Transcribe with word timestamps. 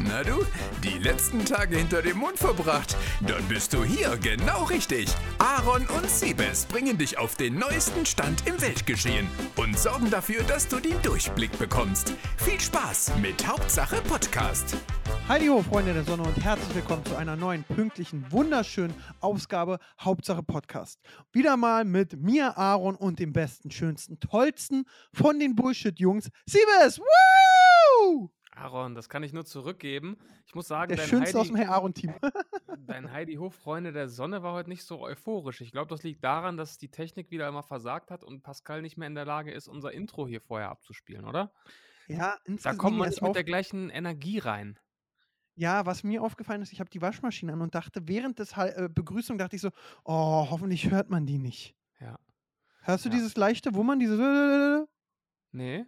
Na 0.00 0.22
du, 0.22 0.44
die 0.84 0.96
letzten 0.98 1.44
Tage 1.44 1.76
hinter 1.76 2.02
dem 2.02 2.18
Mond 2.18 2.38
verbracht? 2.38 2.96
Dann 3.26 3.42
bist 3.48 3.72
du 3.72 3.82
hier 3.82 4.16
genau 4.18 4.62
richtig. 4.64 5.08
Aaron 5.38 5.86
und 5.88 6.08
Siebes 6.08 6.66
bringen 6.66 6.96
dich 6.96 7.18
auf 7.18 7.34
den 7.34 7.58
neuesten 7.58 8.06
Stand 8.06 8.46
im 8.46 8.60
Weltgeschehen 8.60 9.26
und 9.56 9.76
sorgen 9.76 10.08
dafür, 10.08 10.44
dass 10.44 10.68
du 10.68 10.78
den 10.78 11.02
Durchblick 11.02 11.58
bekommst. 11.58 12.14
Viel 12.36 12.60
Spaß 12.60 13.12
mit 13.20 13.44
Hauptsache 13.44 13.96
Podcast. 14.02 14.76
Hallo 15.28 15.62
Freunde 15.62 15.92
der 15.94 16.04
Sonne 16.04 16.22
und 16.22 16.44
herzlich 16.44 16.76
willkommen 16.76 17.04
zu 17.04 17.16
einer 17.16 17.34
neuen, 17.34 17.64
pünktlichen, 17.64 18.30
wunderschönen 18.30 18.94
Ausgabe 19.20 19.80
Hauptsache 20.00 20.44
Podcast. 20.44 21.00
Wieder 21.32 21.56
mal 21.56 21.84
mit 21.84 22.16
mir, 22.20 22.56
Aaron 22.56 22.94
und 22.94 23.18
dem 23.18 23.32
besten, 23.32 23.72
schönsten, 23.72 24.20
tollsten 24.20 24.84
von 25.12 25.40
den 25.40 25.56
Bullshit-Jungs, 25.56 26.30
Siebes! 26.46 27.00
Woo! 27.00 28.30
Aaron, 28.58 28.94
das 28.94 29.08
kann 29.08 29.22
ich 29.22 29.32
nur 29.32 29.44
zurückgeben. 29.44 30.16
Ich 30.46 30.54
muss 30.54 30.68
sagen, 30.68 30.88
Der 30.88 30.98
dein 30.98 31.08
schönste 31.08 31.38
aus 31.38 31.46
dem 31.48 31.56
Heidi, 31.56 31.66
Herr 31.66 31.74
Aaron-Team. 31.74 32.14
dein 32.86 33.12
Heidi 33.12 33.34
Hof 33.34 33.54
Freunde 33.54 33.92
der 33.92 34.08
Sonne 34.08 34.42
war 34.42 34.52
heute 34.54 34.68
nicht 34.68 34.84
so 34.84 35.00
euphorisch. 35.00 35.60
Ich 35.60 35.72
glaube, 35.72 35.88
das 35.88 36.02
liegt 36.02 36.24
daran, 36.24 36.56
dass 36.56 36.78
die 36.78 36.90
Technik 36.90 37.30
wieder 37.30 37.46
einmal 37.46 37.62
versagt 37.62 38.10
hat 38.10 38.24
und 38.24 38.42
Pascal 38.42 38.82
nicht 38.82 38.96
mehr 38.96 39.08
in 39.08 39.14
der 39.14 39.24
Lage 39.24 39.52
ist, 39.52 39.68
unser 39.68 39.92
Intro 39.92 40.26
hier 40.26 40.40
vorher 40.40 40.70
abzuspielen, 40.70 41.24
oder? 41.24 41.52
ja, 42.08 42.36
Da 42.62 42.74
kommt 42.74 42.96
man 42.96 43.08
nicht 43.08 43.22
mit 43.22 43.34
der 43.36 43.44
gleichen 43.44 43.90
Energie 43.90 44.38
rein. 44.38 44.78
Ja, 45.54 45.86
was 45.86 46.04
mir 46.04 46.22
aufgefallen 46.22 46.62
ist, 46.62 46.72
ich 46.72 46.78
habe 46.80 46.88
die 46.88 47.02
Waschmaschine 47.02 47.52
an 47.52 47.60
und 47.60 47.74
dachte, 47.74 48.06
während 48.06 48.38
des 48.38 48.56
äh, 48.56 48.88
Begrüßung 48.92 49.38
dachte 49.38 49.56
ich 49.56 49.62
so, 49.62 49.70
oh, 50.04 50.46
hoffentlich 50.50 50.90
hört 50.90 51.10
man 51.10 51.26
die 51.26 51.38
nicht. 51.38 51.74
Ja. 52.00 52.18
Hörst 52.82 53.04
du 53.04 53.08
Ja. 53.08 53.16
dieses 53.16 53.36
leichte 53.36 53.74
Wummern, 53.74 53.98
diese 53.98 54.86
Nee? 55.52 55.84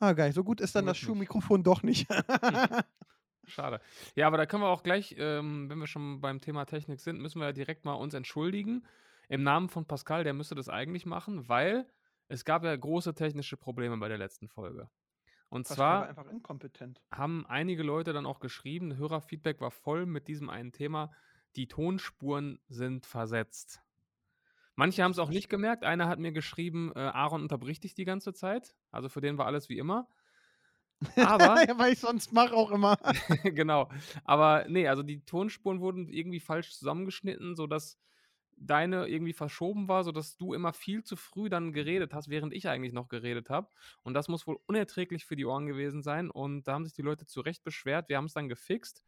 Ah, 0.00 0.12
geil, 0.12 0.32
so 0.32 0.44
gut 0.44 0.60
ist 0.60 0.74
dann 0.74 0.86
das. 0.86 0.98
Schuhmikrofon 0.98 1.62
doch 1.62 1.82
nicht. 1.82 2.06
Schade. 3.46 3.80
Ja, 4.14 4.26
aber 4.26 4.36
da 4.36 4.46
können 4.46 4.62
wir 4.62 4.68
auch 4.68 4.82
gleich, 4.82 5.14
ähm, 5.18 5.68
wenn 5.68 5.78
wir 5.78 5.86
schon 5.86 6.20
beim 6.20 6.40
Thema 6.40 6.66
Technik 6.66 7.00
sind, 7.00 7.20
müssen 7.20 7.40
wir 7.40 7.46
ja 7.46 7.52
direkt 7.52 7.84
mal 7.84 7.94
uns 7.94 8.14
entschuldigen. 8.14 8.84
Im 9.28 9.42
Namen 9.42 9.68
von 9.68 9.86
Pascal, 9.86 10.24
der 10.24 10.34
müsste 10.34 10.54
das 10.54 10.68
eigentlich 10.68 11.06
machen, 11.06 11.48
weil 11.48 11.86
es 12.28 12.44
gab 12.44 12.64
ja 12.64 12.74
große 12.74 13.14
technische 13.14 13.56
Probleme 13.56 13.96
bei 13.96 14.08
der 14.08 14.18
letzten 14.18 14.48
Folge. 14.48 14.88
Und 15.50 15.66
Pascal 15.66 16.14
zwar 16.14 16.26
haben 17.10 17.46
einige 17.46 17.82
Leute 17.82 18.12
dann 18.12 18.26
auch 18.26 18.38
geschrieben, 18.38 18.96
Hörerfeedback 18.96 19.60
war 19.60 19.70
voll 19.70 20.04
mit 20.04 20.28
diesem 20.28 20.50
einen 20.50 20.72
Thema, 20.72 21.10
die 21.56 21.68
Tonspuren 21.68 22.60
sind 22.68 23.06
versetzt. 23.06 23.82
Manche 24.78 25.02
haben 25.02 25.10
es 25.10 25.18
auch 25.18 25.30
nicht 25.30 25.48
gemerkt. 25.48 25.82
Einer 25.82 26.06
hat 26.06 26.20
mir 26.20 26.30
geschrieben, 26.30 26.92
äh, 26.94 27.00
Aaron 27.00 27.42
unterbricht 27.42 27.82
dich 27.82 27.94
die 27.94 28.04
ganze 28.04 28.32
Zeit. 28.32 28.76
Also 28.92 29.08
für 29.08 29.20
den 29.20 29.36
war 29.36 29.46
alles 29.46 29.68
wie 29.68 29.76
immer. 29.76 30.06
Aber, 31.16 31.60
ja, 31.68 31.76
weil 31.80 31.94
ich 31.94 31.98
sonst 31.98 32.32
mache 32.32 32.54
auch 32.54 32.70
immer. 32.70 32.96
genau. 33.42 33.88
Aber 34.22 34.66
nee, 34.68 34.86
also 34.86 35.02
die 35.02 35.24
Tonspuren 35.24 35.80
wurden 35.80 36.06
irgendwie 36.06 36.38
falsch 36.38 36.70
zusammengeschnitten, 36.78 37.56
sodass 37.56 37.98
deine 38.52 39.08
irgendwie 39.08 39.32
verschoben 39.32 39.88
war, 39.88 40.04
sodass 40.04 40.36
du 40.36 40.54
immer 40.54 40.72
viel 40.72 41.02
zu 41.02 41.16
früh 41.16 41.48
dann 41.48 41.72
geredet 41.72 42.14
hast, 42.14 42.28
während 42.28 42.54
ich 42.54 42.68
eigentlich 42.68 42.92
noch 42.92 43.08
geredet 43.08 43.50
habe. 43.50 43.68
Und 44.04 44.14
das 44.14 44.28
muss 44.28 44.46
wohl 44.46 44.60
unerträglich 44.66 45.24
für 45.24 45.34
die 45.34 45.44
Ohren 45.44 45.66
gewesen 45.66 46.02
sein. 46.02 46.30
Und 46.30 46.68
da 46.68 46.74
haben 46.74 46.84
sich 46.84 46.94
die 46.94 47.02
Leute 47.02 47.26
zu 47.26 47.40
Recht 47.40 47.64
beschwert. 47.64 48.08
Wir 48.08 48.16
haben 48.16 48.26
es 48.26 48.34
dann 48.34 48.48
gefixt. 48.48 49.02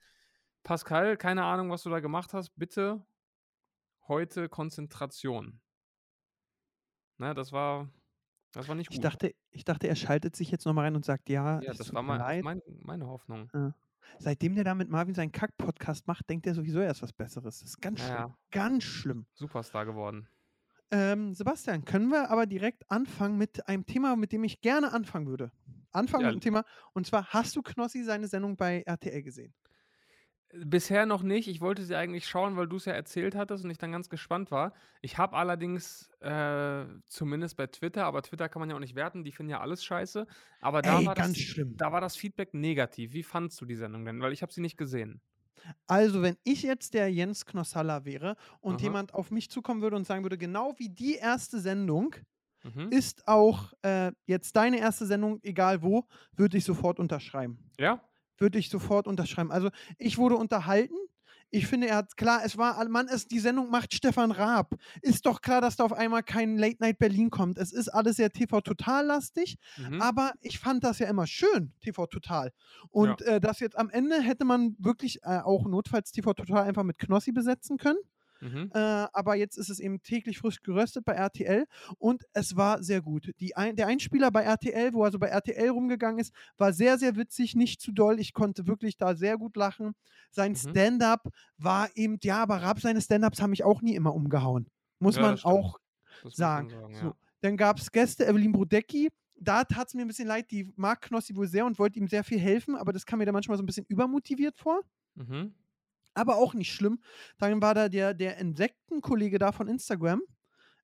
Pascal, 0.65 1.17
keine 1.17 1.45
Ahnung, 1.45 1.71
was 1.71 1.85
du 1.85 1.91
da 1.91 2.01
gemacht 2.01 2.35
hast. 2.35 2.51
Bitte 2.57 3.07
heute 4.11 4.51
Konzentration. 4.51 5.61
Ne, 7.19 7.33
das 7.35 7.53
war, 7.53 7.89
das 8.53 8.69
war 8.69 8.75
nicht 8.75 8.89
gut. 8.89 8.95
Ich 8.97 9.01
dachte, 9.01 9.35
ich 9.51 9.65
dachte, 9.65 9.89
er 9.89 9.97
schaltet 9.97 10.37
sich 10.37 10.51
jetzt 10.51 10.67
nochmal 10.67 10.85
rein 10.87 10.97
und 10.97 11.05
sagt, 11.05 11.29
ja, 11.31 11.61
ja, 11.63 11.73
das 11.73 11.95
war 11.95 12.03
mein, 12.03 12.19
leid. 12.19 12.45
mein, 12.45 12.61
meine 12.83 13.07
Hoffnung. 13.07 13.51
Seitdem 14.19 14.55
der 14.55 14.65
da 14.65 14.75
mit 14.75 14.89
Marvin 14.91 15.15
seinen 15.15 15.31
Kack-Podcast 15.33 16.07
macht, 16.07 16.29
denkt 16.29 16.47
er 16.47 16.55
sowieso 16.55 16.81
erst 16.81 17.03
was 17.03 17.13
Besseres. 17.13 17.61
Das 17.61 17.69
ist 17.69 17.81
ganz 17.81 18.01
Ja, 18.01 18.07
schlimm. 18.07 18.19
ja. 18.19 18.39
Ganz 18.51 18.85
schlimm. 18.85 19.27
Superstar 19.35 19.87
geworden. 19.87 20.29
Ähm, 20.91 21.33
Sebastian, 21.35 21.85
können 21.85 22.09
wir 22.09 22.31
aber 22.31 22.47
direkt 22.47 22.91
anfangen 22.91 23.39
mit 23.39 23.69
einem 23.69 23.87
Thema, 23.87 24.17
mit 24.17 24.33
dem 24.33 24.43
ich 24.43 24.61
gerne 24.61 24.93
anfangen 24.93 25.29
würde. 25.29 25.53
Anfangen 25.93 26.25
Ja. 26.25 26.29
mit 26.33 26.39
dem 26.39 26.41
Thema. 26.41 26.65
Und 26.95 27.07
zwar, 27.07 27.27
hast 27.29 27.55
du 27.55 27.63
Knossi 27.63 28.03
seine 28.03 28.27
Sendung 28.27 28.57
bei 28.57 28.83
RTL 28.83 29.23
gesehen? 29.23 29.55
Bisher 30.53 31.07
noch 31.07 31.23
nicht. 31.23 31.47
Ich 31.49 31.61
wollte 31.61 31.85
sie 31.85 31.95
eigentlich 31.97 32.27
schauen, 32.27 32.57
weil 32.57 32.67
du 32.67 32.77
es 32.77 32.85
ja 32.85 32.93
erzählt 32.93 33.37
hattest 33.37 33.65
und 33.65 33.71
ich 33.71 33.79
dann 33.79 33.93
ganz 33.93 34.09
gespannt 34.09 34.51
war. 34.51 34.73
Ich 35.01 35.17
habe 35.17 35.37
allerdings, 35.37 36.11
äh, 36.21 36.87
zumindest 37.07 37.57
bei 37.57 37.69
Twitter, 37.69 38.05
aber 38.05 38.23
Twitter 38.23 38.49
kann 38.49 38.59
man 38.61 38.69
ja 38.69 38.75
auch 38.75 38.81
nicht 38.81 38.97
werten, 38.97 39.23
die 39.23 39.31
finden 39.31 39.51
ja 39.51 39.61
alles 39.61 39.85
scheiße. 39.85 40.27
Aber 40.61 40.83
da, 40.83 41.05
Ey, 41.05 41.07
war, 41.07 41.15
das, 41.15 41.39
schlimm. 41.39 41.73
da 41.77 41.93
war 41.93 42.01
das 42.01 42.17
Feedback 42.17 42.53
negativ. 42.53 43.13
Wie 43.13 43.23
fandst 43.23 43.61
du 43.61 43.65
die 43.65 43.77
Sendung 43.77 44.05
denn? 44.05 44.21
Weil 44.23 44.33
ich 44.33 44.43
habe 44.43 44.53
sie 44.53 44.61
nicht 44.61 44.77
gesehen. 44.77 45.23
Also, 45.87 46.23
wenn 46.23 46.37
ich 46.45 46.63
jetzt 46.63 46.95
der 46.95 47.11
Jens 47.13 47.45
Knossalla 47.47 48.05
wäre 48.05 48.37
und 48.61 48.81
Aha. 48.81 48.81
jemand 48.81 49.15
auf 49.15 49.31
mich 49.31 49.51
zukommen 49.51 49.83
würde 49.83 49.97
und 49.97 50.07
sagen 50.07 50.23
würde, 50.25 50.39
genau 50.39 50.75
wie 50.79 50.89
die 50.89 51.15
erste 51.17 51.59
Sendung 51.61 52.15
Mhm. 52.65 52.91
ist 52.91 53.29
auch 53.29 53.73
äh, 53.83 54.13
jetzt 54.27 54.57
deine 54.57 54.79
erste 54.81 55.07
Sendung, 55.07 55.41
egal 55.43 55.83
wo, 55.83 56.07
würde 56.37 56.59
ich 56.59 56.65
sofort 56.65 57.01
unterschreiben. 57.01 57.71
Ja? 57.79 58.10
Würde 58.41 58.59
ich 58.59 58.71
sofort 58.71 59.07
unterschreiben. 59.07 59.53
Also, 59.53 59.71
ich 59.99 60.19
wurde 60.19 60.37
unterhalten. 60.37 60.95
Ich 61.53 61.67
finde, 61.67 61.89
er 61.89 61.97
hat 61.97 62.17
klar, 62.17 62.43
es 62.45 62.57
war, 62.59 62.89
Mann, 62.89 63.09
es, 63.09 63.27
die 63.27 63.41
Sendung 63.41 63.71
macht 63.71 63.93
Stefan 63.93 64.31
Raab. 64.31 64.77
Ist 65.03 65.27
doch 65.27 65.41
klar, 65.41 65.61
dass 65.61 65.75
da 65.75 65.85
auf 65.85 65.93
einmal 65.93 66.23
kein 66.23 66.57
Late 66.57 66.77
Night 66.79 66.99
Berlin 66.99 67.29
kommt. 67.31 67.59
Es 67.59 67.73
ist 67.73 67.89
alles 67.89 68.17
sehr 68.17 68.31
TV-total-lastig, 68.31 69.57
Mhm. 69.77 70.01
aber 70.01 70.33
ich 70.43 70.61
fand 70.61 70.85
das 70.85 71.01
ja 71.01 71.09
immer 71.09 71.27
schön, 71.27 71.73
TV 71.81 72.07
Total. 72.07 72.53
Und 72.91 73.23
äh, 73.23 73.41
das 73.41 73.59
jetzt 73.59 73.77
am 73.77 73.91
Ende 73.91 74.21
hätte 74.21 74.45
man 74.45 74.77
wirklich 74.79 75.25
äh, 75.25 75.41
auch 75.41 75.67
notfalls 75.67 76.13
TV 76.13 76.35
Total 76.35 76.63
einfach 76.63 76.85
mit 76.85 76.99
Knossi 76.99 77.33
besetzen 77.33 77.79
können. 77.79 77.99
Mhm. 78.41 78.73
Äh, 78.73 78.79
aber 78.79 79.35
jetzt 79.37 79.57
ist 79.59 79.69
es 79.71 79.81
eben 79.81 80.03
täglich 80.03 80.39
frisch 80.39 80.61
geröstet 80.63 81.05
bei 81.05 81.13
RTL 81.15 81.67
und 81.99 82.25
es 82.33 82.57
war 82.57 82.83
sehr 82.83 83.03
gut. 83.03 83.33
Die 83.41 83.57
ein, 83.57 83.77
der 83.77 83.87
Einspieler 83.89 84.31
bei 84.31 84.43
RTL, 84.45 84.93
wo 84.95 85.05
er 85.05 85.11
so 85.13 85.19
bei 85.19 85.29
RTL 85.29 85.71
rumgegangen 85.71 86.19
ist, 86.21 86.33
war 86.57 86.73
sehr, 86.73 86.99
sehr 86.99 87.17
witzig, 87.17 87.57
nicht 87.57 87.81
zu 87.81 87.93
doll. 87.93 88.21
Ich 88.21 88.33
konnte 88.33 88.67
wirklich 88.67 88.97
da 88.97 89.15
sehr 89.17 89.39
gut 89.39 89.57
lachen. 89.57 89.93
Sein 90.31 90.55
Mhm. 90.55 90.57
Stand-up 90.57 91.29
war 91.59 91.89
eben, 91.97 92.19
ja, 92.23 92.43
aber 92.43 92.63
Raab, 92.63 92.81
seine 92.81 93.01
Stand-ups 93.01 93.43
haben 93.43 93.51
mich 93.51 93.65
auch 93.65 93.83
nie 93.83 93.95
immer 93.95 94.15
umgehauen. 94.15 94.69
Muss 95.01 95.17
Ja, 95.17 95.23
man 95.23 95.41
auch 95.43 95.79
Das 96.23 96.37
sagen. 96.37 96.69
sagen, 96.71 96.93
So. 96.93 97.07
ja. 97.07 97.17
Dann 97.43 97.57
gab 97.57 97.79
es 97.79 97.91
Gäste, 97.93 98.27
Evelyn 98.27 98.53
Brodecki. 98.53 99.09
Da 99.37 99.65
tat 99.65 99.89
es 99.89 99.95
mir 99.95 100.03
ein 100.03 100.09
bisschen 100.09 100.29
leid, 100.29 100.51
die 100.51 100.71
mag 100.77 101.01
Knossi 101.03 101.35
wohl 101.35 101.49
sehr 101.49 101.65
und 101.67 101.79
wollte 101.79 101.99
ihm 101.99 102.09
sehr 102.09 102.25
viel 102.25 102.39
helfen, 102.39 102.77
aber 102.77 102.93
das 102.93 103.07
kam 103.07 103.19
mir 103.21 103.27
da 103.27 103.33
manchmal 103.33 103.57
so 103.57 103.63
ein 103.63 103.67
bisschen 103.67 103.87
übermotiviert 103.89 104.59
vor. 104.59 104.83
Mhm. 105.17 105.55
Aber 106.15 106.37
auch 106.37 106.55
nicht 106.55 106.73
schlimm. 106.73 107.01
Dann 107.39 107.63
war 107.63 107.75
da 107.75 107.89
der, 107.89 108.15
der 108.15 108.37
Insektenkollege 108.39 109.39
da 109.39 109.53
von 109.53 109.69
Instagram. 109.69 110.23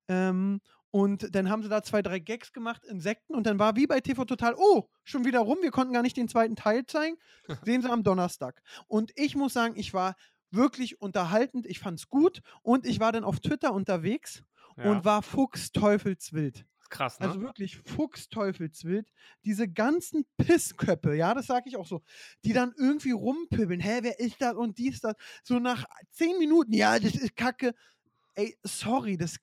Ähm, 0.09 0.61
und 0.91 1.35
dann 1.35 1.51
haben 1.51 1.63
sie 1.63 1.69
da 1.69 1.83
zwei, 1.83 2.01
drei 2.01 2.19
Gags 2.21 2.53
gemacht, 2.53 2.85
Insekten. 2.85 3.35
Und 3.35 3.47
dann 3.47 3.59
war 3.59 3.77
wie 3.77 3.87
bei 3.87 4.01
TV 4.01 4.25
Total, 4.25 4.55
oh, 4.57 4.89
schon 5.05 5.25
wieder 5.25 5.41
rum, 5.41 5.59
wir 5.61 5.71
konnten 5.71 5.93
gar 5.93 6.03
nicht 6.03 6.17
den 6.17 6.29
zweiten 6.29 6.57
Teil 6.57 6.87
zeigen. 6.87 7.17
Sehen 7.65 7.83
sie 7.83 7.91
am 7.91 8.03
Donnerstag. 8.03 8.63
Und 8.87 9.13
ich 9.17 9.37
muss 9.37 9.53
sagen, 9.53 9.75
ich 9.77 9.93
war 9.93 10.15
wirklich 10.51 11.01
unterhaltend, 11.01 11.67
ich 11.67 11.81
fand 11.81 11.99
es 11.99 12.09
gut. 12.09 12.41
Und 12.63 12.87
ich 12.87 13.01
war 13.01 13.13
dann 13.13 13.25
auf 13.25 13.41
Twitter 13.41 13.75
unterwegs 13.75 14.43
Ja. 14.77 14.91
und 14.91 15.05
war 15.05 15.23
fuchsteufelswild. 15.23 16.65
Krass, 16.89 17.21
ne? 17.21 17.27
Also 17.27 17.41
wirklich 17.41 17.77
fuchsteufelswild. 17.77 19.11
Diese 19.45 19.69
ganzen 19.69 20.25
Pissköppe, 20.37 21.15
ja, 21.15 21.35
das 21.35 21.47
sage 21.47 21.69
ich 21.69 21.77
auch 21.77 21.87
so, 21.87 22.03
die 22.45 22.53
dann 22.53 22.73
irgendwie 22.77 23.13
rumpöbeln. 23.13 23.81
Hä, 23.81 24.01
wer 24.03 24.19
ist 24.21 24.41
das 24.41 24.55
und 24.55 24.79
dies, 24.79 25.01
das? 25.01 25.15
So 25.43 25.59
nach 25.59 25.85
zehn 26.11 26.39
Minuten, 26.39 26.73
ja, 26.73 26.99
das 26.99 27.15
ist 27.15 27.37
Kacke. 27.37 27.75
Ey, 28.35 28.57
sorry, 28.63 29.17
das 29.17 29.37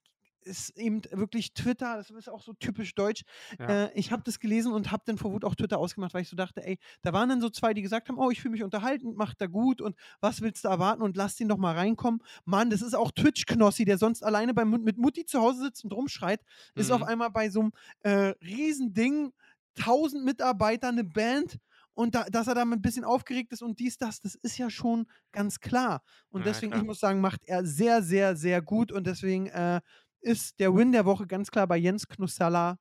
ist 0.44 0.78
eben 0.78 1.02
wirklich 1.12 1.54
Twitter, 1.54 1.96
das 1.98 2.10
ist 2.12 2.30
auch 2.30 2.42
so 2.42 2.54
typisch 2.54 2.96
deutsch. 2.96 3.24
Ja. 3.60 3.68
Äh, 3.86 3.94
ich 4.00 4.12
habe 4.12 4.24
das 4.24 4.40
gelesen 4.40 4.72
und 4.74 4.92
habe 4.92 5.04
dann 5.06 5.18
vor 5.18 5.32
Wut 5.32 5.46
auch 5.46 5.56
Twitter 5.56 5.78
ausgemacht, 5.80 6.14
weil 6.14 6.22
ich 6.22 6.30
so 6.30 6.36
dachte, 6.36 6.66
ey, 6.66 6.78
da 7.02 7.14
waren 7.14 7.30
dann 7.30 7.42
so 7.42 7.50
zwei, 7.50 7.74
die 7.74 7.82
gesagt 7.82 8.10
haben, 8.10 8.18
oh, 8.18 8.30
ich 8.30 8.42
fühle 8.42 8.52
mich 8.54 8.64
unterhalten, 8.64 9.16
macht 9.16 9.42
da 9.42 9.48
gut 9.48 9.82
und 9.82 9.96
was 10.22 10.42
willst 10.42 10.64
du 10.64 10.68
erwarten 10.70 11.02
und 11.02 11.18
lass 11.18 11.36
den 11.36 11.48
doch 11.50 11.58
mal 11.58 11.76
reinkommen. 11.76 12.22
Mann, 12.46 12.70
das 12.70 12.82
ist 12.82 12.94
auch 12.96 13.12
Twitch-Knossi, 13.12 13.86
der 13.86 13.98
sonst 13.98 14.24
alleine 14.24 14.54
bei, 14.54 14.66
Mu- 14.66 14.78
mit 14.78 14.98
Mutti 14.98 15.26
zu 15.26 15.40
Hause 15.42 15.64
sitzt 15.64 15.84
und 15.84 15.94
rumschreit, 15.94 16.42
ist 16.76 16.92
auf 16.92 17.02
Mhm. 17.02 17.08
einmal 17.08 17.30
bei 17.32 17.50
so 17.50 17.62
einem 17.62 17.72
äh, 18.02 18.34
Riesending, 18.44 19.34
1000 19.78 20.24
Mitarbeiter, 20.24 20.90
eine 20.90 21.04
Band 21.04 21.58
und 21.96 22.16
da, 22.16 22.24
dass 22.24 22.48
er 22.48 22.56
da 22.56 22.62
ein 22.64 22.82
bisschen 22.82 23.04
aufgeregt 23.04 23.52
ist 23.54 23.62
und 23.62 23.80
dies, 23.80 23.98
das, 23.98 24.20
das 24.20 24.34
ist 24.36 24.58
ja 24.58 24.70
schon 24.70 25.06
ganz 25.32 25.60
klar. 25.60 26.02
Und 26.30 26.42
Ja, 26.42 26.46
deswegen, 26.46 26.72
klar. 26.72 26.82
ich 26.82 26.88
muss 26.88 27.00
sagen, 27.00 27.22
macht 27.22 27.42
er 27.46 27.66
sehr, 27.66 28.02
sehr, 28.02 28.36
sehr 28.36 28.62
gut 28.64 28.92
und 28.92 29.06
deswegen 29.06 29.48
äh, 29.48 29.80
ist 30.24 30.60
der 30.60 30.74
Win 30.74 30.92
der 30.92 31.06
Woche 31.06 31.28
ganz 31.28 31.52
klar 31.52 31.68
bei 31.68 31.78
Jens 31.78 32.08
Knussalla, 32.08 32.78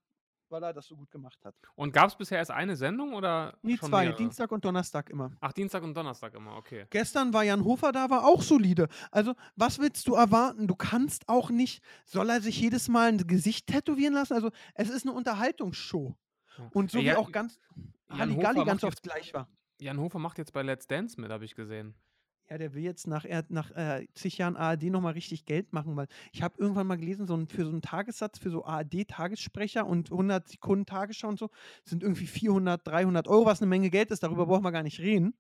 weil 0.52 0.62
er 0.62 0.72
das 0.72 0.86
so 0.86 0.96
gut 0.96 1.10
gemacht 1.10 1.42
hat. 1.44 1.54
Und 1.74 1.92
gab 1.92 2.08
es 2.08 2.16
bisher 2.16 2.38
erst 2.38 2.50
eine 2.50 2.76
Sendung 2.76 3.14
oder 3.14 3.58
Nie 3.62 3.76
schon 3.76 3.88
zwei, 3.88 4.02
mehrere? 4.02 4.18
Dienstag 4.18 4.52
und 4.52 4.64
Donnerstag 4.64 5.10
immer. 5.10 5.32
Ach, 5.40 5.52
Dienstag 5.52 5.82
und 5.82 5.94
Donnerstag 5.96 6.34
immer, 6.34 6.56
okay. 6.56 6.86
Gestern 6.90 7.32
war 7.32 7.42
Jan 7.42 7.64
Hofer 7.64 7.90
da, 7.90 8.10
war 8.10 8.24
auch 8.26 8.42
solide. 8.42 8.88
Also, 9.10 9.34
was 9.56 9.78
willst 9.78 10.06
du 10.06 10.14
erwarten? 10.14 10.68
Du 10.68 10.76
kannst 10.76 11.28
auch 11.28 11.50
nicht, 11.50 11.82
soll 12.04 12.28
er 12.28 12.40
sich 12.40 12.60
jedes 12.60 12.88
Mal 12.88 13.08
ein 13.08 13.26
Gesicht 13.26 13.66
tätowieren 13.66 14.14
lassen? 14.14 14.34
Also, 14.34 14.50
es 14.74 14.90
ist 14.90 15.06
eine 15.06 15.16
Unterhaltungsshow. 15.16 16.14
Ja. 16.58 16.70
Und 16.74 16.90
so 16.90 16.98
Ey, 16.98 17.06
wie 17.06 17.14
auch 17.14 17.32
ganz 17.32 17.58
Jan 18.10 18.20
Halligalli 18.20 18.64
ganz 18.64 18.84
oft 18.84 19.02
gleich 19.02 19.32
war. 19.32 19.48
Jan 19.80 19.98
Hofer 19.98 20.18
macht 20.18 20.38
jetzt 20.38 20.52
bei 20.52 20.62
Let's 20.62 20.86
Dance 20.86 21.20
mit, 21.20 21.30
habe 21.30 21.44
ich 21.44 21.54
gesehen. 21.54 21.94
Ja, 22.50 22.58
der 22.58 22.74
will 22.74 22.82
jetzt 22.82 23.06
nach, 23.06 23.24
er, 23.24 23.44
nach 23.48 23.70
äh, 23.70 24.06
zig 24.14 24.38
Jahren 24.38 24.56
ARD 24.56 24.84
nochmal 24.84 25.14
richtig 25.14 25.46
Geld 25.46 25.72
machen, 25.72 25.96
weil 25.96 26.08
ich 26.32 26.42
habe 26.42 26.54
irgendwann 26.58 26.86
mal 26.86 26.96
gelesen, 26.96 27.26
so 27.26 27.34
ein, 27.34 27.48
für 27.48 27.64
so 27.64 27.70
einen 27.70 27.80
Tagessatz, 27.80 28.38
für 28.38 28.50
so 28.50 28.64
ARD-Tagessprecher 28.64 29.86
und 29.86 30.10
100 30.10 30.48
Sekunden 30.48 30.84
Tagesschau 30.84 31.28
und 31.28 31.38
so, 31.38 31.48
sind 31.84 32.02
irgendwie 32.02 32.26
400, 32.26 32.86
300 32.86 33.28
Euro, 33.28 33.46
was 33.46 33.62
eine 33.62 33.68
Menge 33.68 33.90
Geld 33.90 34.10
ist, 34.10 34.22
darüber 34.22 34.46
brauchen 34.46 34.64
wir 34.64 34.72
gar 34.72 34.82
nicht 34.82 35.00
reden. 35.00 35.34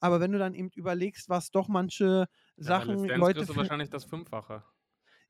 Aber 0.00 0.20
wenn 0.20 0.32
du 0.32 0.38
dann 0.38 0.54
eben 0.54 0.70
überlegst, 0.70 1.28
was 1.28 1.50
doch 1.50 1.68
manche 1.68 2.26
Sachen, 2.56 3.04
ja, 3.04 3.16
Leute. 3.16 3.40
kriegst 3.40 3.50
du 3.50 3.56
wahrscheinlich 3.56 3.90
das 3.90 4.04
Fünffache. 4.04 4.64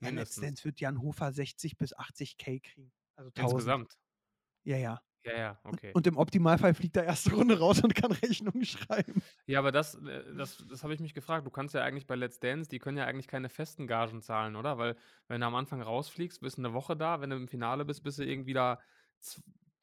ja. 0.00 0.46
Dance 0.46 0.64
wird 0.64 0.81
Jan 0.81 1.00
Hofer 1.00 1.32
60 1.32 1.76
bis 1.76 1.96
80 1.96 2.38
K 2.38 2.61
kriegen. 2.61 2.93
Also 3.17 3.31
1000. 3.31 3.52
Insgesamt. 3.52 3.99
Ja, 4.64 4.76
ja. 4.76 5.00
Ja, 5.26 5.37
ja, 5.37 5.61
okay. 5.64 5.96
Und 5.96 6.06
im 6.06 6.17
Optimalfall 6.19 6.75
fliegt 6.75 6.96
er 6.96 7.05
erste 7.05 7.34
Runde 7.34 7.58
raus 7.58 7.82
und 7.82 7.94
kann 7.94 8.12
Rechnungen 8.12 8.64
schreiben. 8.64 9.23
Ja, 9.49 9.61
aber 9.61 9.70
das, 9.70 9.94
äh, 9.94 10.34
das, 10.34 10.64
das 10.69 10.82
habe 10.82 10.93
ich 10.94 11.00
mich 11.00 11.14
gefragt. 11.14 11.46
Du 11.46 11.50
kannst 11.50 11.75
ja 11.75 11.82
eigentlich 11.82 12.06
bei 12.06 12.17
Let's 12.17 12.40
Dance, 12.40 12.69
die 12.69 12.78
können 12.81 12.99
ja 12.99 13.05
eigentlich 13.06 13.28
keine 13.28 13.49
festen 13.49 13.87
Gagen 13.87 14.20
zahlen, 14.20 14.56
oder? 14.56 14.76
Weil, 14.78 14.96
wenn 15.28 15.40
du 15.40 15.46
am 15.46 15.55
Anfang 15.55 15.81
rausfliegst, 15.82 16.40
bist 16.40 16.58
du 16.58 16.62
eine 16.62 16.73
Woche 16.73 16.96
da, 16.96 17.20
wenn 17.20 17.31
du 17.31 17.37
im 17.37 17.49
Finale 17.49 17.84
bist, 17.84 18.02
bist 18.02 18.19
du 18.19 18.25
irgendwie 18.25 18.55
da 18.55 18.81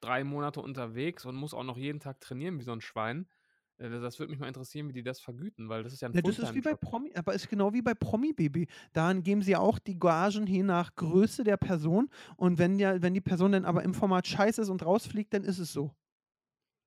drei 0.02 0.24
Monate 0.24 0.60
unterwegs 0.62 1.26
und 1.26 1.36
musst 1.36 1.54
auch 1.54 1.64
noch 1.64 1.78
jeden 1.78 2.00
Tag 2.00 2.20
trainieren 2.20 2.60
wie 2.60 2.64
so 2.64 2.74
ein 2.74 2.82
Schwein. 2.82 3.30
Äh, 3.78 3.90
Das 3.90 4.20
würde 4.20 4.32
mich 4.32 4.40
mal 4.40 4.48
interessieren, 4.48 4.88
wie 4.90 4.94
die 4.94 5.04
das 5.04 5.20
vergüten, 5.20 5.70
weil 5.70 5.84
das 5.84 5.94
ist 5.94 6.02
ja 6.02 6.10
ein 6.10 6.14
Ja, 6.14 6.22
das 6.22 6.40
ist 6.40 6.54
wie 6.54 6.62
bei. 6.62 6.76
Promi, 6.76 7.12
aber 7.16 7.34
ist 7.34 7.50
genau 7.50 7.74
wie 7.74 7.82
bei 7.82 7.94
Promi 7.94 8.34
Baby. 8.34 8.68
Daran 8.94 9.24
geben 9.24 9.42
sie 9.42 9.56
auch 9.56 9.80
die 9.80 9.98
Gagen 9.98 10.46
je 10.48 10.64
nach 10.64 10.96
Größe 10.96 11.44
der 11.44 11.58
Person. 11.58 12.10
Und 12.38 12.58
wenn, 12.60 12.78
ja, 12.80 13.02
wenn 13.02 13.14
die 13.14 13.22
Person 13.22 13.52
dann 13.52 13.66
aber 13.66 13.84
im 13.84 13.94
Format 13.94 14.28
scheiße 14.28 14.62
ist 14.62 14.70
und 14.70 14.86
rausfliegt, 14.86 15.34
dann 15.34 15.44
ist 15.44 15.60
es 15.60 15.74
so. 15.74 15.94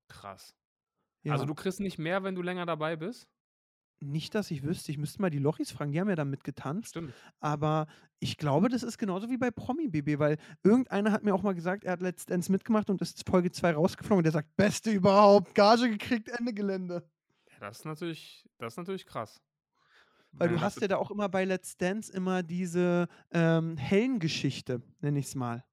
Krass. 0.08 0.54
Ja. 1.24 1.32
Also 1.32 1.46
du 1.46 1.54
kriegst 1.54 1.80
nicht 1.80 1.98
mehr, 1.98 2.22
wenn 2.24 2.34
du 2.34 2.42
länger 2.42 2.66
dabei 2.66 2.96
bist? 2.96 3.28
Nicht, 4.00 4.34
dass 4.34 4.50
ich 4.50 4.62
wüsste. 4.62 4.92
Ich 4.92 4.98
müsste 4.98 5.22
mal 5.22 5.30
die 5.30 5.38
Lochis 5.38 5.70
fragen. 5.70 5.92
Die 5.92 6.00
haben 6.00 6.08
ja 6.08 6.16
damit 6.16 6.44
getanzt. 6.44 6.90
Stimmt. 6.90 7.14
Aber 7.40 7.86
ich 8.18 8.36
glaube, 8.36 8.68
das 8.68 8.82
ist 8.82 8.98
genauso 8.98 9.30
wie 9.30 9.38
bei 9.38 9.50
Promi 9.50 9.88
Baby, 9.88 10.18
weil 10.18 10.36
irgendeiner 10.62 11.12
hat 11.12 11.22
mir 11.22 11.34
auch 11.34 11.42
mal 11.42 11.54
gesagt, 11.54 11.84
er 11.84 11.92
hat 11.92 12.02
letztens 12.02 12.48
mitgemacht 12.48 12.90
und 12.90 13.00
ist 13.00 13.26
Folge 13.28 13.50
2 13.50 13.72
rausgeflogen. 13.72 14.18
Und 14.18 14.24
der 14.24 14.32
sagt, 14.32 14.54
beste 14.56 14.90
überhaupt, 14.90 15.54
Gage 15.54 15.88
gekriegt, 15.88 16.28
Ende 16.28 16.52
Gelände. 16.52 17.08
Ja, 17.52 17.68
das 17.68 17.78
ist 17.78 17.84
natürlich, 17.86 18.44
das 18.58 18.74
ist 18.74 18.78
natürlich 18.78 19.06
krass. 19.06 19.40
Weil 20.32 20.50
du 20.50 20.60
hast 20.60 20.80
ja 20.82 20.88
da 20.88 20.96
auch 20.98 21.10
immer 21.10 21.30
bei 21.30 21.44
Let's 21.44 21.78
Dance 21.78 22.12
immer 22.12 22.42
diese 22.42 23.08
ähm, 23.30 23.78
Hellengeschichte, 23.78 24.82
nenne 25.00 25.18
ich 25.18 25.26
es 25.26 25.34
mal. 25.34 25.64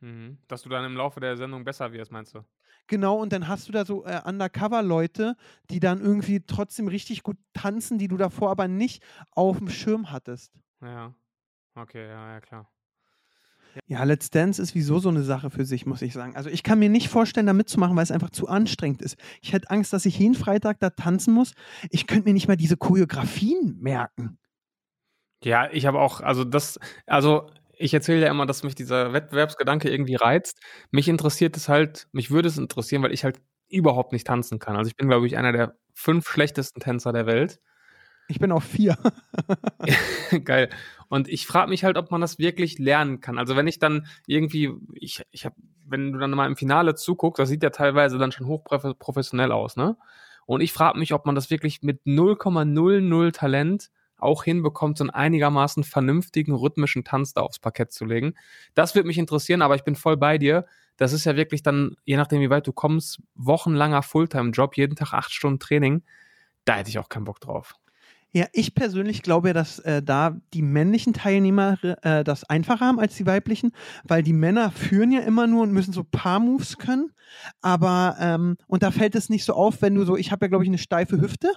Mhm. 0.00 0.38
Dass 0.48 0.62
du 0.62 0.68
dann 0.68 0.84
im 0.84 0.96
Laufe 0.96 1.20
der 1.20 1.36
Sendung 1.36 1.64
besser 1.64 1.92
wirst, 1.92 2.12
meinst 2.12 2.34
du? 2.34 2.44
Genau, 2.86 3.20
und 3.20 3.32
dann 3.32 3.48
hast 3.48 3.68
du 3.68 3.72
da 3.72 3.84
so 3.84 4.04
äh, 4.06 4.20
Undercover-Leute, 4.24 5.36
die 5.70 5.80
dann 5.80 6.00
irgendwie 6.00 6.40
trotzdem 6.40 6.88
richtig 6.88 7.22
gut 7.22 7.36
tanzen, 7.52 7.98
die 7.98 8.08
du 8.08 8.16
davor 8.16 8.50
aber 8.50 8.66
nicht 8.66 9.02
auf 9.32 9.58
dem 9.58 9.68
Schirm 9.68 10.10
hattest. 10.10 10.52
Ja. 10.80 11.14
Okay, 11.74 12.08
ja, 12.08 12.32
ja, 12.34 12.40
klar. 12.40 12.70
Ja, 13.86 14.02
Let's 14.04 14.30
Dance 14.30 14.60
ist 14.60 14.74
wieso 14.74 14.98
so 14.98 15.08
eine 15.08 15.22
Sache 15.22 15.50
für 15.50 15.64
sich, 15.64 15.86
muss 15.86 16.02
ich 16.02 16.12
sagen. 16.12 16.34
Also 16.36 16.50
ich 16.50 16.62
kann 16.62 16.78
mir 16.78 16.88
nicht 16.88 17.08
vorstellen, 17.08 17.46
da 17.46 17.52
mitzumachen, 17.52 17.96
weil 17.96 18.02
es 18.02 18.10
einfach 18.10 18.30
zu 18.30 18.48
anstrengend 18.48 19.02
ist. 19.02 19.16
Ich 19.40 19.52
hätte 19.52 19.70
Angst, 19.70 19.92
dass 19.92 20.06
ich 20.06 20.18
jeden 20.18 20.34
Freitag 20.34 20.80
da 20.80 20.90
tanzen 20.90 21.34
muss. 21.34 21.52
Ich 21.90 22.06
könnte 22.06 22.28
mir 22.28 22.34
nicht 22.34 22.48
mal 22.48 22.56
diese 22.56 22.76
Choreografien 22.76 23.78
merken. 23.78 24.38
Ja, 25.44 25.70
ich 25.70 25.86
habe 25.86 26.00
auch, 26.00 26.20
also 26.20 26.44
das, 26.44 26.80
also 27.06 27.50
ich 27.78 27.94
erzähle 27.94 28.22
ja 28.26 28.30
immer, 28.30 28.46
dass 28.46 28.62
mich 28.62 28.74
dieser 28.74 29.12
Wettbewerbsgedanke 29.12 29.88
irgendwie 29.90 30.16
reizt. 30.16 30.60
Mich 30.90 31.08
interessiert 31.08 31.56
es 31.56 31.68
halt, 31.68 32.08
mich 32.12 32.30
würde 32.30 32.48
es 32.48 32.58
interessieren, 32.58 33.02
weil 33.02 33.12
ich 33.12 33.24
halt 33.24 33.40
überhaupt 33.68 34.12
nicht 34.12 34.26
tanzen 34.26 34.58
kann. 34.58 34.76
Also 34.76 34.88
ich 34.88 34.96
bin, 34.96 35.08
glaube 35.08 35.26
ich, 35.26 35.36
einer 35.36 35.52
der 35.52 35.76
fünf 35.94 36.28
schlechtesten 36.28 36.80
Tänzer 36.80 37.12
der 37.12 37.26
Welt. 37.26 37.60
Ich 38.28 38.38
bin 38.38 38.52
auf 38.52 38.64
vier. 38.64 38.98
Geil. 40.44 40.68
Und 41.08 41.28
ich 41.28 41.46
frage 41.46 41.70
mich 41.70 41.84
halt, 41.84 41.96
ob 41.96 42.10
man 42.10 42.20
das 42.20 42.38
wirklich 42.38 42.78
lernen 42.78 43.20
kann. 43.20 43.38
Also 43.38 43.56
wenn 43.56 43.66
ich 43.66 43.78
dann 43.78 44.06
irgendwie, 44.26 44.70
ich, 44.94 45.22
ich 45.30 45.46
habe, 45.46 45.56
wenn 45.86 46.12
du 46.12 46.18
dann 46.18 46.30
mal 46.32 46.46
im 46.46 46.56
Finale 46.56 46.94
zuguckst, 46.94 47.38
das 47.38 47.48
sieht 47.48 47.62
ja 47.62 47.70
teilweise 47.70 48.18
dann 48.18 48.32
schon 48.32 48.46
hochprofessionell 48.46 49.52
aus, 49.52 49.76
ne? 49.76 49.96
Und 50.44 50.62
ich 50.62 50.72
frage 50.72 50.98
mich, 50.98 51.12
ob 51.12 51.26
man 51.26 51.34
das 51.34 51.50
wirklich 51.50 51.82
mit 51.82 52.02
0,00 52.06 53.32
Talent 53.32 53.90
auch 54.18 54.44
hinbekommt, 54.44 54.98
so 54.98 55.04
einen 55.04 55.10
einigermaßen 55.10 55.84
vernünftigen 55.84 56.54
rhythmischen 56.54 57.04
Tanz 57.04 57.34
da 57.34 57.42
aufs 57.42 57.58
Parkett 57.58 57.92
zu 57.92 58.04
legen. 58.04 58.34
Das 58.74 58.94
würde 58.94 59.06
mich 59.06 59.18
interessieren, 59.18 59.62
aber 59.62 59.74
ich 59.74 59.84
bin 59.84 59.96
voll 59.96 60.16
bei 60.16 60.38
dir. 60.38 60.66
Das 60.96 61.12
ist 61.12 61.24
ja 61.24 61.36
wirklich 61.36 61.62
dann, 61.62 61.96
je 62.04 62.16
nachdem, 62.16 62.40
wie 62.40 62.50
weit 62.50 62.66
du 62.66 62.72
kommst, 62.72 63.22
wochenlanger 63.34 64.02
Fulltime-Job, 64.02 64.76
jeden 64.76 64.96
Tag 64.96 65.12
acht 65.12 65.32
Stunden 65.32 65.60
Training. 65.60 66.02
Da 66.64 66.76
hätte 66.76 66.90
ich 66.90 66.98
auch 66.98 67.08
keinen 67.08 67.24
Bock 67.24 67.40
drauf. 67.40 67.74
Ja, 68.30 68.46
ich 68.52 68.74
persönlich 68.74 69.22
glaube 69.22 69.54
dass 69.54 69.78
äh, 69.78 70.02
da 70.02 70.36
die 70.52 70.60
männlichen 70.60 71.14
Teilnehmer 71.14 71.78
äh, 72.02 72.24
das 72.24 72.44
einfacher 72.44 72.84
haben 72.84 73.00
als 73.00 73.16
die 73.16 73.24
weiblichen, 73.24 73.72
weil 74.04 74.22
die 74.22 74.34
Männer 74.34 74.70
führen 74.70 75.12
ja 75.12 75.20
immer 75.20 75.46
nur 75.46 75.62
und 75.62 75.72
müssen 75.72 75.94
so 75.94 76.04
paar 76.04 76.38
Moves 76.38 76.76
können. 76.76 77.12
Aber, 77.62 78.16
ähm, 78.20 78.56
und 78.66 78.82
da 78.82 78.90
fällt 78.90 79.14
es 79.14 79.30
nicht 79.30 79.44
so 79.44 79.54
auf, 79.54 79.80
wenn 79.80 79.94
du 79.94 80.04
so, 80.04 80.16
ich 80.16 80.30
habe 80.30 80.44
ja, 80.44 80.48
glaube 80.48 80.64
ich, 80.64 80.68
eine 80.68 80.78
steife 80.78 81.20
Hüfte. 81.20 81.52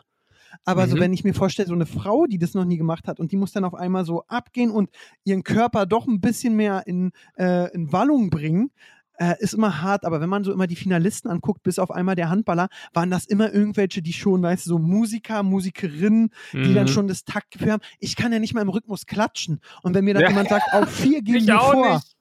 Aber 0.65 0.88
so, 0.88 0.95
Mhm. 0.95 1.00
wenn 1.01 1.13
ich 1.13 1.24
mir 1.24 1.33
vorstelle, 1.33 1.68
so 1.68 1.74
eine 1.74 1.86
Frau, 1.86 2.25
die 2.25 2.38
das 2.38 2.53
noch 2.53 2.65
nie 2.65 2.77
gemacht 2.77 3.07
hat 3.07 3.19
und 3.19 3.31
die 3.31 3.38
muss 3.38 3.51
dann 3.51 3.63
auf 3.65 3.74
einmal 3.74 4.06
so 4.06 4.24
abgehen 4.27 4.71
und 4.71 4.89
ihren 5.24 5.44
Körper 5.44 5.86
doch 5.86 6.07
ein 6.07 6.21
bisschen 6.21 6.56
mehr 6.56 6.83
in, 6.86 7.12
äh, 7.38 7.74
in 7.74 7.92
Wallung 7.92 8.30
bringen, 8.30 8.71
äh, 9.18 9.36
ist 9.39 9.53
immer 9.53 9.81
hart. 9.81 10.03
Aber 10.06 10.19
wenn 10.21 10.30
man 10.30 10.44
so 10.44 10.51
immer 10.51 10.65
die 10.68 10.75
Finalisten 10.75 11.30
anguckt, 11.30 11.62
bis 11.63 11.77
auf 11.80 11.92
einmal 11.92 12.15
der 12.15 12.30
Handballer, 12.30 12.69
waren 12.94 13.12
das 13.12 13.25
immer 13.25 13.53
irgendwelche, 13.53 14.01
die 14.01 14.13
schon, 14.13 14.42
weißt 14.42 14.65
du, 14.65 14.69
so 14.71 14.80
Musiker, 14.80 15.44
Musikerinnen, 15.44 16.31
die 16.54 16.74
dann 16.74 16.86
Mhm. 16.86 16.88
schon 16.88 17.07
das 17.07 17.24
Taktgefühl 17.24 17.71
haben. 17.71 17.83
Ich 18.00 18.15
kann 18.15 18.31
ja 18.33 18.39
nicht 18.39 18.54
mal 18.56 18.62
im 18.62 18.69
Rhythmus 18.69 19.06
klatschen. 19.06 19.59
Und 19.83 19.94
wenn 19.94 20.06
mir 20.06 20.13
dann 20.15 20.24
Ja. 20.24 20.30
jemand 20.30 20.50
sagt, 20.50 20.74
auf 20.74 20.89
vier 20.89 21.21
gehen 21.24 21.36
Ich 21.36 21.47
wir 21.47 21.62
auch 21.62 21.71
vor. 21.74 21.94
nicht. 21.95 22.15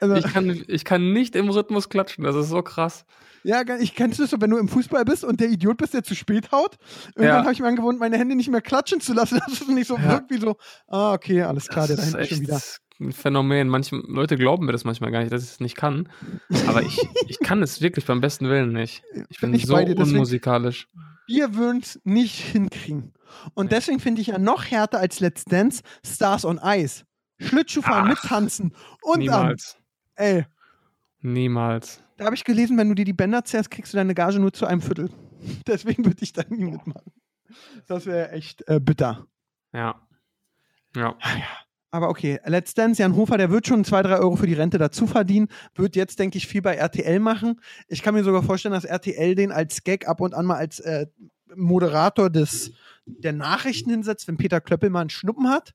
Also, 0.00 0.14
Ich 0.16 0.24
kann, 0.32 0.64
ich 0.68 0.84
kann 0.84 1.12
nicht 1.12 1.34
im 1.36 1.48
Rhythmus 1.50 1.88
klatschen, 1.88 2.24
das 2.24 2.36
ist 2.36 2.48
so 2.48 2.62
krass. 2.62 3.04
ja, 3.42 3.62
ich 3.80 3.94
kennst 3.94 4.18
du 4.18 4.22
das 4.24 4.30
so, 4.30 4.40
wenn 4.40 4.50
du 4.50 4.58
im 4.58 4.68
Fußball 4.68 5.04
bist 5.04 5.24
und 5.24 5.40
der 5.40 5.48
Idiot 5.48 5.76
bist, 5.78 5.94
der 5.94 6.02
zu 6.04 6.14
spät 6.14 6.52
haut. 6.52 6.76
Irgendwann 7.16 7.26
Ja. 7.38 7.42
habe 7.42 7.52
ich 7.52 7.60
mir 7.60 7.66
angewohnt, 7.68 7.98
meine 7.98 8.16
Hände 8.18 8.34
nicht 8.36 8.50
mehr 8.50 8.60
klatschen 8.60 9.00
zu 9.00 9.12
lassen, 9.14 9.40
dass 9.46 9.60
es 9.60 9.68
nicht 9.68 9.86
so 9.88 9.96
Ja. 9.96 10.10
wirkt 10.10 10.30
wie 10.30 10.38
so, 10.38 10.56
ah, 10.86 11.12
okay, 11.12 11.42
alles 11.42 11.68
klar, 11.68 11.86
der 11.86 11.96
da 11.96 12.02
das 12.02 12.10
ist 12.10 12.16
hinten 12.16 12.34
schon 12.34 12.40
wieder. 12.42 12.60
ein 13.00 13.12
Phänomen. 13.12 13.68
Manche 13.68 13.96
Leute 13.96 14.36
glauben 14.36 14.66
mir 14.66 14.72
das 14.72 14.84
manchmal 14.84 15.10
gar 15.12 15.20
nicht, 15.20 15.32
dass 15.32 15.44
ich 15.44 15.50
es 15.50 15.60
nicht 15.60 15.76
kann. 15.76 16.08
Aber 16.66 16.82
ich, 16.82 16.98
ich 17.28 17.38
kann 17.40 17.62
es 17.62 17.80
wirklich 17.80 18.04
beim 18.04 18.20
besten 18.20 18.48
Willen 18.48 18.72
nicht. 18.72 19.02
Ich 19.30 19.40
bin 19.40 19.50
Bin 19.52 19.54
ich 19.60 19.66
so 19.66 19.76
dir, 19.76 19.96
unmusikalisch. 19.96 20.88
Wir 21.28 21.54
würden 21.54 21.80
es 21.80 22.00
nicht 22.04 22.34
hinkriegen. 22.40 23.12
Und 23.54 23.66
Nee. 23.70 23.76
deswegen 23.76 24.00
finde 24.00 24.20
ich 24.20 24.28
ja 24.28 24.38
noch 24.38 24.64
härter 24.64 24.98
als 24.98 25.20
Let's 25.20 25.44
Dance 25.44 25.82
Stars 26.04 26.44
on 26.44 26.58
Ice. 26.62 27.04
Schlittschuhfahren 27.40 28.06
Ach, 28.06 28.08
mit 28.08 28.18
Tanzen 28.18 28.72
und 29.02 29.20
Niemals. 29.20 29.76
Ey, 30.18 30.44
Niemals. 31.20 32.02
da 32.16 32.24
habe 32.24 32.34
ich 32.34 32.44
gelesen, 32.44 32.76
wenn 32.76 32.88
du 32.88 32.94
dir 32.94 33.04
die 33.04 33.12
Bänder 33.12 33.44
zerrst, 33.44 33.70
kriegst 33.70 33.92
du 33.92 33.96
deine 33.96 34.14
Gage 34.14 34.40
nur 34.40 34.52
zu 34.52 34.66
einem 34.66 34.80
Viertel. 34.80 35.10
Deswegen 35.66 36.04
würde 36.04 36.22
ich 36.22 36.32
da 36.32 36.42
nie 36.48 36.64
mitmachen. 36.64 37.12
Das 37.86 38.04
wäre 38.04 38.32
echt 38.32 38.66
äh, 38.66 38.80
bitter. 38.80 39.26
Ja. 39.72 40.06
Ja. 40.96 41.16
Aber 41.92 42.08
okay, 42.08 42.40
Let's 42.44 42.74
Dance, 42.74 43.00
Jan 43.00 43.14
Hofer, 43.14 43.38
der 43.38 43.50
wird 43.50 43.68
schon 43.68 43.84
2, 43.84 44.02
3 44.02 44.18
Euro 44.18 44.34
für 44.34 44.48
die 44.48 44.54
Rente 44.54 44.76
dazu 44.76 45.06
verdienen, 45.06 45.46
wird 45.76 45.94
jetzt, 45.94 46.18
denke 46.18 46.36
ich, 46.36 46.48
viel 46.48 46.62
bei 46.62 46.74
RTL 46.74 47.20
machen. 47.20 47.60
Ich 47.86 48.02
kann 48.02 48.14
mir 48.14 48.24
sogar 48.24 48.42
vorstellen, 48.42 48.74
dass 48.74 48.84
RTL 48.84 49.36
den 49.36 49.52
als 49.52 49.84
Gag 49.84 50.08
ab 50.08 50.20
und 50.20 50.34
an 50.34 50.46
mal 50.46 50.56
als 50.56 50.80
äh, 50.80 51.06
Moderator 51.54 52.28
des, 52.28 52.72
der 53.06 53.32
Nachrichten 53.32 53.90
hinsetzt, 53.90 54.26
wenn 54.26 54.36
Peter 54.36 54.60
Klöppel 54.60 54.90
mal 54.90 55.02
einen 55.02 55.10
Schnuppen 55.10 55.48
hat. 55.48 55.74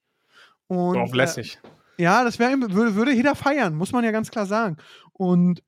Und, 0.68 0.96
Drauf 0.98 1.14
lässig. 1.16 1.60
Äh, 1.64 1.68
ja, 1.98 2.24
das 2.24 2.40
wär, 2.40 2.50
würde, 2.60 2.96
würde 2.96 3.14
jeder 3.14 3.36
feiern, 3.36 3.76
muss 3.76 3.92
man 3.92 4.04
ja 4.04 4.12
ganz 4.12 4.32
klar 4.32 4.46
sagen. 4.46 4.78
Und 5.12 5.64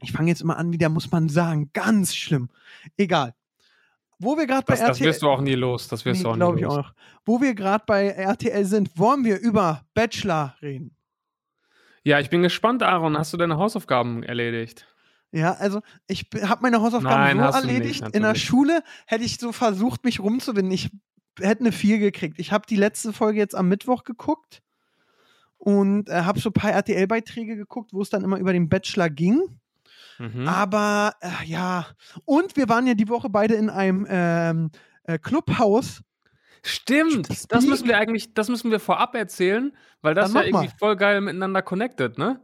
ich 0.00 0.12
fange 0.12 0.28
jetzt 0.28 0.42
immer 0.42 0.56
an, 0.56 0.72
wieder 0.72 0.88
muss 0.88 1.10
man 1.10 1.28
sagen, 1.28 1.70
ganz 1.72 2.14
schlimm. 2.14 2.50
Egal. 2.96 3.34
Wo 4.18 4.36
wir 4.36 4.46
gerade 4.46 4.64
bei 4.64 4.74
Das, 4.74 4.80
das 4.80 4.88
RTL 4.90 5.08
wirst 5.08 5.22
du 5.22 5.28
auch 5.28 5.40
nie 5.40 5.54
los. 5.54 5.88
Das 5.88 6.04
wirst 6.04 6.18
Nee, 6.18 6.24
du 6.24 6.30
auch 6.30 6.54
nie 6.54 6.60
ich 6.60 6.64
los. 6.64 6.78
auch. 6.78 6.92
Wo 7.24 7.40
wir 7.40 7.54
gerade 7.54 7.84
bei 7.86 8.08
RTL 8.08 8.64
sind, 8.64 8.98
wollen 8.98 9.24
wir 9.24 9.38
über 9.40 9.84
Bachelor 9.94 10.56
reden. 10.62 10.96
Ja, 12.04 12.20
ich 12.20 12.30
bin 12.30 12.42
gespannt, 12.42 12.82
Aaron. 12.82 13.18
Hast 13.18 13.32
du 13.32 13.36
deine 13.36 13.56
Hausaufgaben 13.56 14.22
erledigt? 14.22 14.86
Ja, 15.32 15.54
also 15.54 15.80
ich 16.06 16.28
habe 16.42 16.62
meine 16.62 16.80
Hausaufgaben 16.80 17.38
Nein, 17.38 17.52
so 17.52 17.60
du 17.60 17.66
nicht, 17.66 17.74
erledigt. 17.74 18.04
In 18.14 18.22
der. 18.22 18.34
Schule 18.34 18.82
hätte 19.06 19.24
ich 19.24 19.38
so 19.38 19.52
versucht, 19.52 20.04
mich 20.04 20.20
rumzuwinden. 20.20 20.72
Ich 20.72 20.90
hätte 21.40 21.60
eine 21.60 21.72
4 21.72 21.98
gekriegt. 21.98 22.38
Ich 22.38 22.52
habe 22.52 22.66
die 22.68 22.76
letzte 22.76 23.12
Folge 23.12 23.38
jetzt 23.40 23.54
am 23.56 23.68
Mittwoch 23.68 24.04
geguckt 24.04 24.62
und 25.64 26.10
äh, 26.10 26.22
habe 26.22 26.38
so 26.38 26.50
ein 26.50 26.52
paar 26.52 26.72
RTL-Beiträge 26.72 27.56
geguckt, 27.56 27.92
wo 27.92 28.02
es 28.02 28.10
dann 28.10 28.22
immer 28.22 28.38
über 28.38 28.52
den 28.52 28.68
Bachelor 28.68 29.08
ging. 29.08 29.40
Mhm. 30.18 30.46
Aber 30.46 31.14
äh, 31.20 31.46
ja, 31.46 31.86
und 32.24 32.56
wir 32.56 32.68
waren 32.68 32.86
ja 32.86 32.94
die 32.94 33.08
Woche 33.08 33.30
beide 33.30 33.54
in 33.54 33.70
einem 33.70 34.06
ähm, 34.08 34.70
äh, 35.04 35.18
Clubhaus. 35.18 36.02
Stimmt, 36.62 37.52
das 37.52 37.66
müssen 37.66 37.88
wir 37.88 37.98
eigentlich, 37.98 38.32
das 38.32 38.48
müssen 38.48 38.70
wir 38.70 38.80
vorab 38.80 39.14
erzählen, 39.14 39.72
weil 40.00 40.14
das 40.14 40.32
ja 40.32 40.42
irgendwie 40.42 40.66
mal. 40.66 40.78
voll 40.78 40.96
geil 40.96 41.20
miteinander 41.20 41.60
connected, 41.62 42.16
ne? 42.16 42.40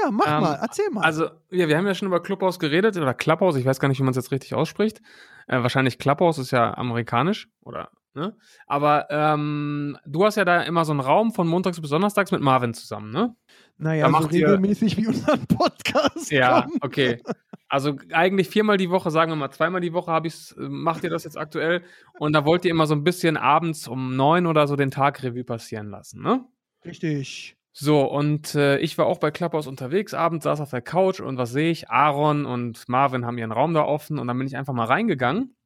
Ja, 0.00 0.10
mach 0.10 0.26
Ähm, 0.26 0.40
mal, 0.40 0.58
erzähl 0.62 0.88
mal. 0.90 1.02
Also, 1.04 1.24
ja, 1.50 1.68
wir 1.68 1.76
haben 1.76 1.86
ja 1.86 1.94
schon 1.94 2.08
über 2.08 2.22
Clubhouse 2.22 2.58
geredet 2.58 2.96
oder 2.96 3.14
Clubhouse, 3.14 3.56
ich 3.56 3.64
weiß 3.66 3.80
gar 3.80 3.88
nicht, 3.88 3.98
wie 3.98 4.04
man 4.04 4.10
es 4.12 4.16
jetzt 4.16 4.30
richtig 4.32 4.54
ausspricht. 4.54 5.00
Äh, 5.48 5.60
wahrscheinlich 5.62 5.98
Clubhouse 5.98 6.38
ist 6.38 6.50
ja 6.52 6.74
amerikanisch 6.76 7.48
oder, 7.60 7.90
ne? 8.14 8.36
Aber 8.66 9.08
ähm, 9.10 9.98
du 10.06 10.24
hast 10.24 10.36
ja 10.36 10.44
da 10.44 10.62
immer 10.62 10.84
so 10.84 10.92
einen 10.92 11.00
Raum 11.00 11.32
von 11.32 11.48
montags 11.48 11.80
bis 11.80 11.90
donnerstags 11.90 12.30
mit 12.30 12.40
Marvin 12.40 12.74
zusammen, 12.74 13.10
ne? 13.10 13.34
naja, 13.76 14.06
da 14.06 14.12
so 14.12 14.20
macht 14.20 14.32
ihr- 14.34 14.46
regelmäßig 14.46 14.96
wie 14.96 15.06
unseren 15.08 15.46
Podcast. 15.46 16.30
Ja, 16.30 16.62
kommt. 16.62 16.84
okay. 16.84 17.20
Also 17.68 17.96
eigentlich 18.12 18.48
viermal 18.50 18.76
die 18.76 18.90
Woche, 18.90 19.10
sagen 19.10 19.32
wir 19.32 19.36
mal 19.36 19.50
zweimal 19.50 19.80
die 19.80 19.92
Woche 19.94 20.10
habe 20.12 20.28
ich's, 20.28 20.52
äh, 20.52 20.60
macht 20.68 21.02
ihr 21.04 21.10
das 21.10 21.24
jetzt 21.24 21.36
aktuell 21.38 21.82
und 22.18 22.32
da 22.34 22.44
wollt 22.44 22.64
ihr 22.64 22.70
immer 22.70 22.86
so 22.86 22.94
ein 22.94 23.02
bisschen 23.02 23.36
abends 23.36 23.88
um 23.88 24.14
neun 24.14 24.46
oder 24.46 24.66
so 24.68 24.76
den 24.76 24.90
Tag 24.90 25.22
Revue 25.22 25.42
passieren 25.44 25.88
lassen, 25.90 26.22
ne? 26.22 26.44
Richtig. 26.84 27.56
So, 27.74 28.02
und 28.02 28.54
äh, 28.54 28.78
ich 28.78 28.98
war 28.98 29.06
auch 29.06 29.18
bei 29.18 29.30
Clubhouse 29.30 29.66
unterwegs, 29.66 30.12
abends 30.12 30.44
saß 30.44 30.60
auf 30.60 30.70
der 30.70 30.82
Couch 30.82 31.20
und 31.20 31.38
was 31.38 31.52
sehe 31.52 31.70
ich? 31.70 31.88
Aaron 31.88 32.44
und 32.44 32.86
Marvin 32.88 33.24
haben 33.24 33.38
ihren 33.38 33.52
Raum 33.52 33.72
da 33.72 33.82
offen 33.84 34.18
und 34.18 34.26
dann 34.26 34.36
bin 34.36 34.46
ich 34.46 34.56
einfach 34.56 34.74
mal 34.74 34.84
reingegangen 34.84 35.56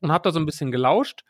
und 0.00 0.10
habe 0.10 0.22
da 0.24 0.32
so 0.32 0.40
ein 0.40 0.46
bisschen 0.46 0.72
gelauscht. 0.72 1.24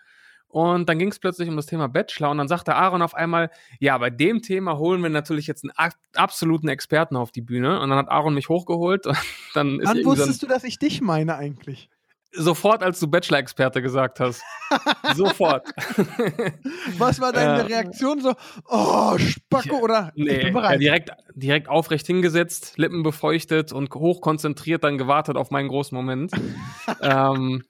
Und 0.51 0.89
dann 0.89 0.99
ging 0.99 1.11
es 1.11 1.19
plötzlich 1.19 1.47
um 1.51 1.57
das 1.57 1.67
Thema 1.67 1.89
Bachelor 1.89 2.31
und 2.31 2.39
dann 2.39 2.49
sagte 2.49 2.75
Aaron 2.75 3.03
auf 3.03 3.15
einmal, 3.15 3.51
ja, 3.81 3.99
bei 3.99 4.09
dem 4.09 4.41
Thema 4.41 4.79
holen 4.79 5.03
wir 5.03 5.11
natürlich 5.11 5.47
jetzt 5.47 5.63
einen 5.63 5.73
ab- 5.73 5.93
absoluten 6.15 6.69
Experten 6.69 7.17
auf 7.17 7.31
die 7.31 7.43
Bühne. 7.43 7.79
Und 7.81 7.91
dann 7.91 7.99
hat 7.99 8.09
Aaron 8.09 8.33
mich 8.33 8.49
hochgeholt 8.49 9.07
und 9.07 9.19
dann 9.53 9.79
ist 9.79 9.89
Wann 9.89 10.05
wusstest 10.07 10.43
du, 10.43 10.47
dass 10.47 10.65
ich 10.65 10.79
dich 10.79 11.03
meine 11.03 11.37
eigentlich? 11.37 11.91
Sofort, 12.33 12.83
als 12.83 13.01
du 13.01 13.09
Bachelor-Experte 13.09 13.83
gesagt 13.83 14.21
hast. 14.21 14.43
sofort. 15.15 15.67
Was 16.99 17.21
war 17.21 17.33
deine 17.33 17.61
Ja. 17.61 17.67
Reaktion? 17.67 18.21
So, 18.21 18.35
oh, 18.69 19.17
Spacko 19.19 19.77
Ich- 19.77 19.83
oder 19.83 20.13
ich 20.15 20.25
Nee, 20.25 20.37
bin 20.39 20.47
ja, 20.49 20.53
bereit. 20.53 20.81
direkt, 20.81 21.11
direkt 21.35 21.69
aufrecht 21.69 22.07
hingesetzt, 22.07 22.77
Lippen 22.77 23.03
befeuchtet 23.03 23.73
und 23.73 23.93
hochkonzentriert 23.95 24.85
dann 24.85 24.99
gewartet 24.99 25.37
auf 25.37 25.51
meinen 25.51 25.69
großen 25.69 25.97
Moment. 25.97 26.33
ähm, 27.03 27.63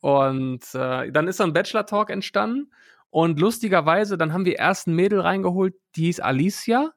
und 0.00 0.62
äh, 0.74 1.10
dann 1.10 1.28
ist 1.28 1.38
so 1.38 1.44
ein 1.44 1.52
Bachelor-Talk 1.52 2.10
entstanden. 2.10 2.70
Und 3.10 3.40
lustigerweise, 3.40 4.18
dann 4.18 4.32
haben 4.32 4.44
wir 4.44 4.58
erst 4.58 4.88
ein 4.88 4.94
Mädel 4.94 5.20
reingeholt, 5.20 5.74
die 5.94 6.04
hieß 6.06 6.20
Alicia, 6.20 6.90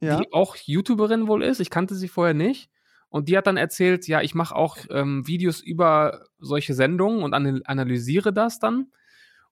ja. 0.00 0.18
die 0.20 0.32
auch 0.32 0.56
YouTuberin 0.56 1.28
wohl 1.28 1.42
ist. 1.42 1.60
Ich 1.60 1.68
kannte 1.70 1.94
sie 1.94 2.08
vorher 2.08 2.34
nicht. 2.34 2.70
Und 3.12 3.28
die 3.28 3.36
hat 3.36 3.46
dann 3.46 3.58
erzählt, 3.58 4.08
ja, 4.08 4.22
ich 4.22 4.34
mache 4.34 4.56
auch 4.56 4.78
ähm, 4.88 5.26
Videos 5.26 5.60
über 5.60 6.24
solche 6.38 6.72
Sendungen 6.72 7.22
und 7.22 7.34
anal 7.34 7.60
analysiere 7.66 8.32
das 8.32 8.58
dann. 8.58 8.86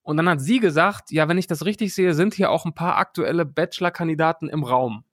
Und 0.01 0.17
dann 0.17 0.31
hat 0.31 0.41
sie 0.41 0.61
gesagt, 0.61 1.11
ja, 1.11 1.29
wenn 1.29 1.37
ich 1.37 1.47
das 1.47 1.67
richtig 1.67 1.95
sehe, 1.95 2.15
sind 2.15 2.33
hier 2.33 2.51
auch 2.51 2.65
ein 2.65 2.73
paar 2.73 2.97
aktuelle 2.97 3.45
Bachelor-Kandidaten 3.45 4.49
im 4.49 4.65
Raum. 4.65 5.05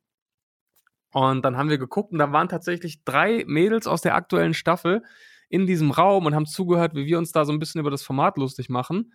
Und 1.11 1.43
dann 1.43 1.57
haben 1.57 1.69
wir 1.69 1.77
geguckt 1.77 2.13
und 2.13 2.19
da 2.19 2.31
waren 2.31 2.47
tatsächlich 2.47 3.03
drei 3.03 3.43
Mädels 3.47 3.85
aus 3.85 3.99
der 3.99 4.15
aktuellen 4.15 4.53
Staffel 4.53 5.03
in 5.49 5.67
diesem 5.67 5.91
Raum 5.91 6.25
und 6.25 6.33
haben 6.33 6.45
zugehört, 6.45 6.95
wie 6.95 7.05
wir 7.05 7.17
uns 7.17 7.33
da 7.33 7.43
so 7.43 7.51
ein 7.51 7.59
bisschen 7.59 7.81
über 7.81 7.91
das 7.91 8.03
Format 8.03 8.37
lustig 8.37 8.69
machen. 8.69 9.11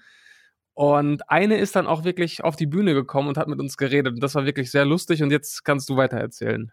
Und 0.75 1.31
eine 1.31 1.57
ist 1.57 1.75
dann 1.75 1.87
auch 1.87 2.05
wirklich 2.05 2.45
auf 2.45 2.57
die 2.57 2.67
Bühne 2.67 2.93
gekommen 2.93 3.29
und 3.29 3.39
hat 3.39 3.49
mit 3.49 3.61
uns 3.61 3.79
geredet. 3.79 4.13
Und 4.13 4.23
das 4.23 4.35
war 4.35 4.45
wirklich 4.45 4.71
sehr 4.71 4.85
lustig. 4.85 5.23
Und 5.23 5.31
jetzt 5.31 5.65
kannst 5.65 5.89
du 5.89 5.97
weiter 5.97 6.19
erzählen. 6.19 6.71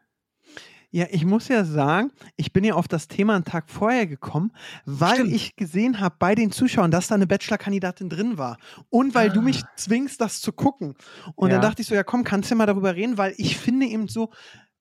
Ja, 0.91 1.05
ich 1.12 1.24
muss 1.24 1.48
ja 1.50 1.65
sagen, 1.65 2.12
ich 2.36 2.51
bin 2.51 2.63
ja 2.63 2.74
auf 2.74 2.88
das 2.88 3.08
Thema 3.08 3.36
einen 3.36 3.46
Tag 3.46 3.69
vorher 3.69 4.08
gekommen, 4.08 4.51
weil 4.86 5.15
Stimmt. 5.15 5.34
ich 5.34 5.55
gesehen 5.55 6.00
habe 6.00 6.15
bei 6.17 6.34
den 6.34 6.51
Zuschauern, 6.51 6.89
dass 6.89 7.08
da 7.08 7.15
eine 7.15 7.27
Bachelor-Kandidatin 7.27 8.10
drin 8.10 8.38
war. 8.39 8.58
Und 8.89 9.13
weil 9.13 9.29
du 9.29 9.41
mich 9.41 9.62
zwingst, 9.75 10.19
das 10.19 10.41
zu 10.41 10.51
gucken. 10.51 10.96
Und 11.36 11.51
dann 11.51 11.62
Ja. 11.62 11.67
dachte 11.67 11.84
ich 11.84 11.88
so, 11.88 11.93
ja 11.93 12.03
komm, 12.03 12.24
kannst 12.24 12.50
du 12.50 12.55
ja 12.55 12.58
mal 12.58 12.65
darüber 12.65 12.96
reden, 12.96 13.17
weil 13.19 13.36
ich 13.38 13.58
finde 13.58 13.86
eben 13.86 14.08
so, 14.08 14.31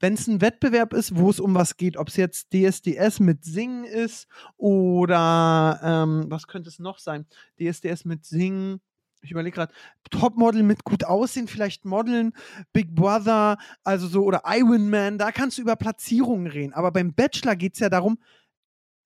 wenn 0.01 0.15
es 0.15 0.27
ein 0.29 0.41
Wettbewerb 0.41 0.95
ist, 0.95 1.17
wo 1.17 1.29
es 1.29 1.41
um 1.41 1.55
was 1.55 1.77
geht, 1.77 1.97
ob 1.97 2.09
es 2.09 2.17
jetzt 2.17 2.55
DSDS 2.55 3.21
mit 3.21 3.45
Singen 3.45 3.85
ist 3.85 4.29
oder 4.57 5.81
ähm, 5.83 6.27
was 6.29 6.47
könnte 6.47 6.69
es 6.69 6.79
noch 6.79 6.99
sein? 7.01 7.27
DSDS 7.61 8.05
mit 8.05 8.25
Singen. 8.25 8.81
Ich 9.21 9.31
überlege 9.31 9.55
gerade, 9.57 9.73
Topmodel 10.11 10.63
mit 10.63 10.85
gut 10.85 11.05
aussehen, 11.05 11.49
vielleicht 11.49 11.85
Modeln, 11.85 12.33
Big 12.73 12.95
Brother, 12.95 13.59
also 13.85 14.07
so, 14.07 14.25
oder 14.25 14.43
Iron 14.47 14.89
Man, 14.91 15.19
da 15.19 15.33
kannst 15.33 15.59
du 15.59 15.63
über 15.63 15.77
Platzierungen 15.77 16.47
reden. 16.47 16.73
Aber 16.73 16.93
beim 16.93 17.13
Bachelor 17.15 17.57
geht 17.57 17.75
es 17.75 17.81
ja 17.81 17.89
darum, 17.89 18.19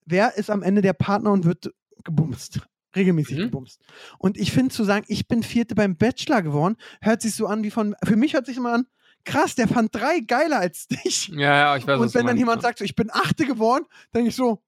wer 0.04 0.36
ist 0.36 0.50
am 0.50 0.62
Ende 0.62 0.82
der 0.82 0.92
Partner 0.92 1.32
und 1.32 1.44
wird 1.44 1.72
gebumst. 2.04 2.60
Regelmäßig 2.94 3.38
Mhm. 3.38 3.42
gebumst. 3.44 3.80
Und 4.18 4.36
ich 4.36 4.52
finde 4.52 4.74
zu 4.74 4.84
sagen, 4.84 5.06
ich 5.08 5.26
bin 5.26 5.42
Vierte 5.42 5.74
beim 5.74 5.96
Bachelor 5.96 6.42
geworden, 6.42 6.76
hört 7.00 7.22
sich 7.22 7.34
so 7.34 7.46
an 7.46 7.62
wie 7.62 7.70
von, 7.70 7.96
für 8.04 8.16
mich 8.16 8.34
hört 8.34 8.44
sich 8.44 8.58
immer 8.58 8.74
an, 8.74 8.86
krass, 9.24 9.54
der 9.54 9.66
fand 9.66 9.94
drei 9.94 10.20
geiler 10.20 10.58
als 10.58 10.88
dich. 11.04 11.28
Ja, 11.28 11.38
ja, 11.56 11.76
ich 11.76 11.86
weiß 11.86 11.98
und 11.98 12.12
wenn 12.14 12.20
dann 12.20 12.26
meinst, 12.26 12.38
jemand 12.38 12.62
ja. 12.62 12.68
sagt, 12.68 12.78
so, 12.80 12.84
ich 12.84 12.94
bin 12.94 13.10
Achte 13.10 13.46
geworden, 13.46 13.86
denke 14.14 14.28
ich 14.28 14.36
so, 14.36 14.62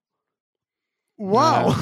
wow. 1.16 1.76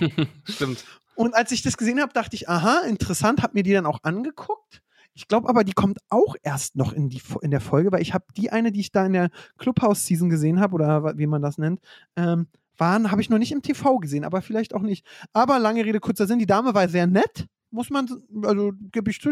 Stimmt. 0.44 0.84
Und 1.20 1.34
als 1.34 1.52
ich 1.52 1.60
das 1.60 1.76
gesehen 1.76 2.00
habe, 2.00 2.14
dachte 2.14 2.34
ich, 2.34 2.48
aha, 2.48 2.80
interessant, 2.88 3.42
habe 3.42 3.52
mir 3.52 3.62
die 3.62 3.74
dann 3.74 3.84
auch 3.84 3.98
angeguckt. 4.04 4.80
Ich 5.12 5.28
glaube 5.28 5.50
aber, 5.50 5.64
die 5.64 5.74
kommt 5.74 5.98
auch 6.08 6.34
erst 6.42 6.76
noch 6.76 6.94
in, 6.94 7.10
die, 7.10 7.20
in 7.42 7.50
der 7.50 7.60
Folge, 7.60 7.92
weil 7.92 8.00
ich 8.00 8.14
habe 8.14 8.24
die 8.38 8.50
eine, 8.50 8.72
die 8.72 8.80
ich 8.80 8.90
da 8.90 9.04
in 9.04 9.12
der 9.12 9.28
Clubhouse-Season 9.58 10.30
gesehen 10.30 10.60
habe, 10.60 10.74
oder 10.74 11.18
wie 11.18 11.26
man 11.26 11.42
das 11.42 11.58
nennt, 11.58 11.80
ähm, 12.16 12.46
waren, 12.78 13.10
habe 13.10 13.20
ich 13.20 13.28
noch 13.28 13.36
nicht 13.36 13.52
im 13.52 13.60
TV 13.60 13.98
gesehen, 13.98 14.24
aber 14.24 14.40
vielleicht 14.40 14.74
auch 14.74 14.80
nicht. 14.80 15.04
Aber 15.34 15.58
lange 15.58 15.84
Rede, 15.84 16.00
kurzer 16.00 16.26
Sinn, 16.26 16.38
die 16.38 16.46
Dame 16.46 16.72
war 16.72 16.88
sehr 16.88 17.06
nett, 17.06 17.48
muss 17.70 17.90
man, 17.90 18.08
also 18.42 18.72
gebe 18.90 19.10
ich 19.10 19.20
zu, 19.20 19.28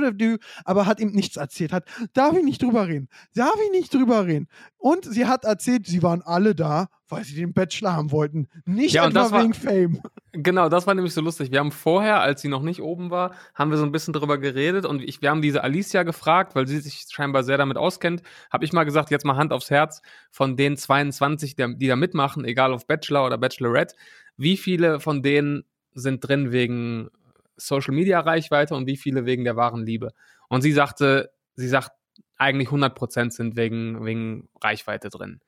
aber 0.66 0.84
hat 0.84 1.00
ihm 1.00 1.12
nichts 1.12 1.38
erzählt. 1.38 1.72
Hat, 1.72 1.86
darf 2.12 2.36
ich 2.36 2.44
nicht 2.44 2.62
drüber 2.62 2.86
reden? 2.86 3.08
Darf 3.34 3.56
ich 3.64 3.70
nicht 3.70 3.94
drüber 3.94 4.26
reden? 4.26 4.48
Und 4.76 5.06
sie 5.06 5.24
hat 5.24 5.46
erzählt, 5.46 5.86
sie 5.86 6.02
waren 6.02 6.20
alle 6.20 6.54
da, 6.54 6.88
weil 7.08 7.24
sie 7.24 7.34
den 7.34 7.52
Bachelor 7.52 7.94
haben 7.94 8.10
wollten. 8.12 8.48
Nicht 8.64 8.94
Ja, 8.94 9.06
etwa 9.06 9.20
das 9.22 9.32
war- 9.32 9.42
wegen 9.42 9.54
Fame. 9.54 10.02
Genau, 10.32 10.68
das 10.68 10.86
war 10.86 10.94
nämlich 10.94 11.14
so 11.14 11.20
lustig. 11.20 11.50
Wir 11.50 11.58
haben 11.60 11.72
vorher, 11.72 12.20
als 12.20 12.42
sie 12.42 12.48
noch 12.48 12.62
nicht 12.62 12.80
oben 12.82 13.10
war, 13.10 13.34
haben 13.54 13.70
wir 13.70 13.78
so 13.78 13.84
ein 13.84 13.92
bisschen 13.92 14.12
drüber 14.12 14.38
geredet 14.38 14.84
und 14.84 15.02
ich, 15.02 15.20
wir 15.22 15.30
haben 15.30 15.42
diese 15.42 15.64
Alicia 15.64 16.02
gefragt, 16.02 16.54
weil 16.54 16.66
sie 16.66 16.78
sich 16.78 17.06
scheinbar 17.10 17.42
sehr 17.44 17.58
damit 17.58 17.76
auskennt. 17.78 18.22
Habe 18.50 18.64
ich 18.64 18.72
mal 18.72 18.84
gesagt, 18.84 19.10
jetzt 19.10 19.24
mal 19.24 19.36
Hand 19.36 19.52
aufs 19.52 19.70
Herz, 19.70 20.02
von 20.30 20.56
den 20.56 20.76
22, 20.76 21.56
der, 21.56 21.68
die 21.68 21.86
da 21.88 21.96
mitmachen, 21.96 22.44
egal 22.44 22.72
auf 22.72 22.86
Bachelor 22.86 23.26
oder 23.26 23.38
Bachelorette, 23.38 23.96
wie 24.36 24.56
viele 24.56 25.00
von 25.00 25.22
denen 25.22 25.64
sind 25.94 26.20
drin 26.20 26.52
wegen 26.52 27.08
Social 27.56 27.94
Media 27.94 28.20
Reichweite 28.20 28.74
und 28.76 28.86
wie 28.86 28.96
viele 28.96 29.24
wegen 29.26 29.44
der 29.44 29.56
wahren 29.56 29.84
Liebe? 29.84 30.12
Und 30.48 30.62
sie 30.62 30.72
sagte, 30.72 31.32
sie 31.56 31.68
sagt, 31.68 31.90
eigentlich 32.36 32.68
100% 32.68 33.32
sind 33.32 33.56
wegen, 33.56 34.04
wegen 34.04 34.48
Reichweite 34.62 35.08
drin. 35.08 35.40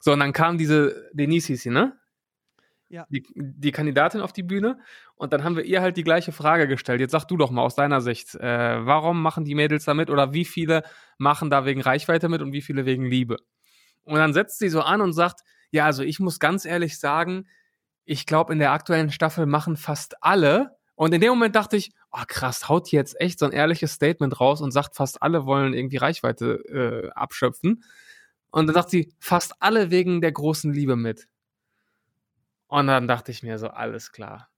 So, 0.00 0.12
und 0.12 0.20
dann 0.20 0.32
kam 0.32 0.58
diese 0.58 1.10
Denise 1.12 1.48
hieß 1.48 1.62
sie, 1.62 1.70
ne? 1.70 1.98
Ja. 2.90 3.06
Die, 3.10 3.22
die 3.34 3.70
Kandidatin 3.70 4.22
auf 4.22 4.32
die 4.32 4.42
Bühne 4.42 4.78
und 5.14 5.34
dann 5.34 5.44
haben 5.44 5.56
wir 5.56 5.64
ihr 5.64 5.82
halt 5.82 5.98
die 5.98 6.04
gleiche 6.04 6.32
Frage 6.32 6.66
gestellt. 6.66 7.00
Jetzt 7.00 7.12
sag 7.12 7.26
du 7.26 7.36
doch 7.36 7.50
mal 7.50 7.60
aus 7.60 7.74
deiner 7.74 8.00
Sicht, 8.00 8.34
äh, 8.36 8.86
warum 8.86 9.20
machen 9.20 9.44
die 9.44 9.54
Mädels 9.54 9.84
da 9.84 9.92
mit 9.92 10.08
oder 10.08 10.32
wie 10.32 10.46
viele 10.46 10.84
machen 11.18 11.50
da 11.50 11.66
wegen 11.66 11.82
Reichweite 11.82 12.30
mit 12.30 12.40
und 12.40 12.52
wie 12.52 12.62
viele 12.62 12.86
wegen 12.86 13.04
Liebe? 13.04 13.36
Und 14.04 14.16
dann 14.16 14.32
setzt 14.32 14.58
sie 14.58 14.70
so 14.70 14.80
an 14.80 15.02
und 15.02 15.12
sagt, 15.12 15.40
ja, 15.70 15.84
also 15.84 16.02
ich 16.02 16.18
muss 16.18 16.38
ganz 16.38 16.64
ehrlich 16.64 16.98
sagen, 16.98 17.46
ich 18.06 18.24
glaube, 18.24 18.54
in 18.54 18.58
der 18.58 18.72
aktuellen 18.72 19.10
Staffel 19.10 19.44
machen 19.44 19.76
fast 19.76 20.22
alle. 20.22 20.78
Und 20.94 21.12
in 21.12 21.20
dem 21.20 21.28
Moment 21.28 21.54
dachte 21.54 21.76
ich, 21.76 21.92
oh 22.10 22.22
krass, 22.26 22.70
haut 22.70 22.90
jetzt 22.90 23.20
echt 23.20 23.38
so 23.38 23.44
ein 23.44 23.52
ehrliches 23.52 23.92
Statement 23.92 24.40
raus 24.40 24.62
und 24.62 24.70
sagt, 24.70 24.96
fast 24.96 25.22
alle 25.22 25.44
wollen 25.44 25.74
irgendwie 25.74 25.98
Reichweite 25.98 26.54
äh, 26.70 27.10
abschöpfen. 27.10 27.84
Und 28.50 28.66
dann 28.66 28.74
sagt 28.74 28.90
sie, 28.90 29.12
fast 29.18 29.54
alle 29.60 29.90
wegen 29.90 30.20
der 30.20 30.32
großen 30.32 30.72
Liebe 30.72 30.96
mit. 30.96 31.28
Und 32.68 32.86
dann 32.86 33.08
dachte 33.08 33.30
ich 33.30 33.42
mir 33.42 33.58
so, 33.58 33.68
alles 33.68 34.12
klar. 34.12 34.48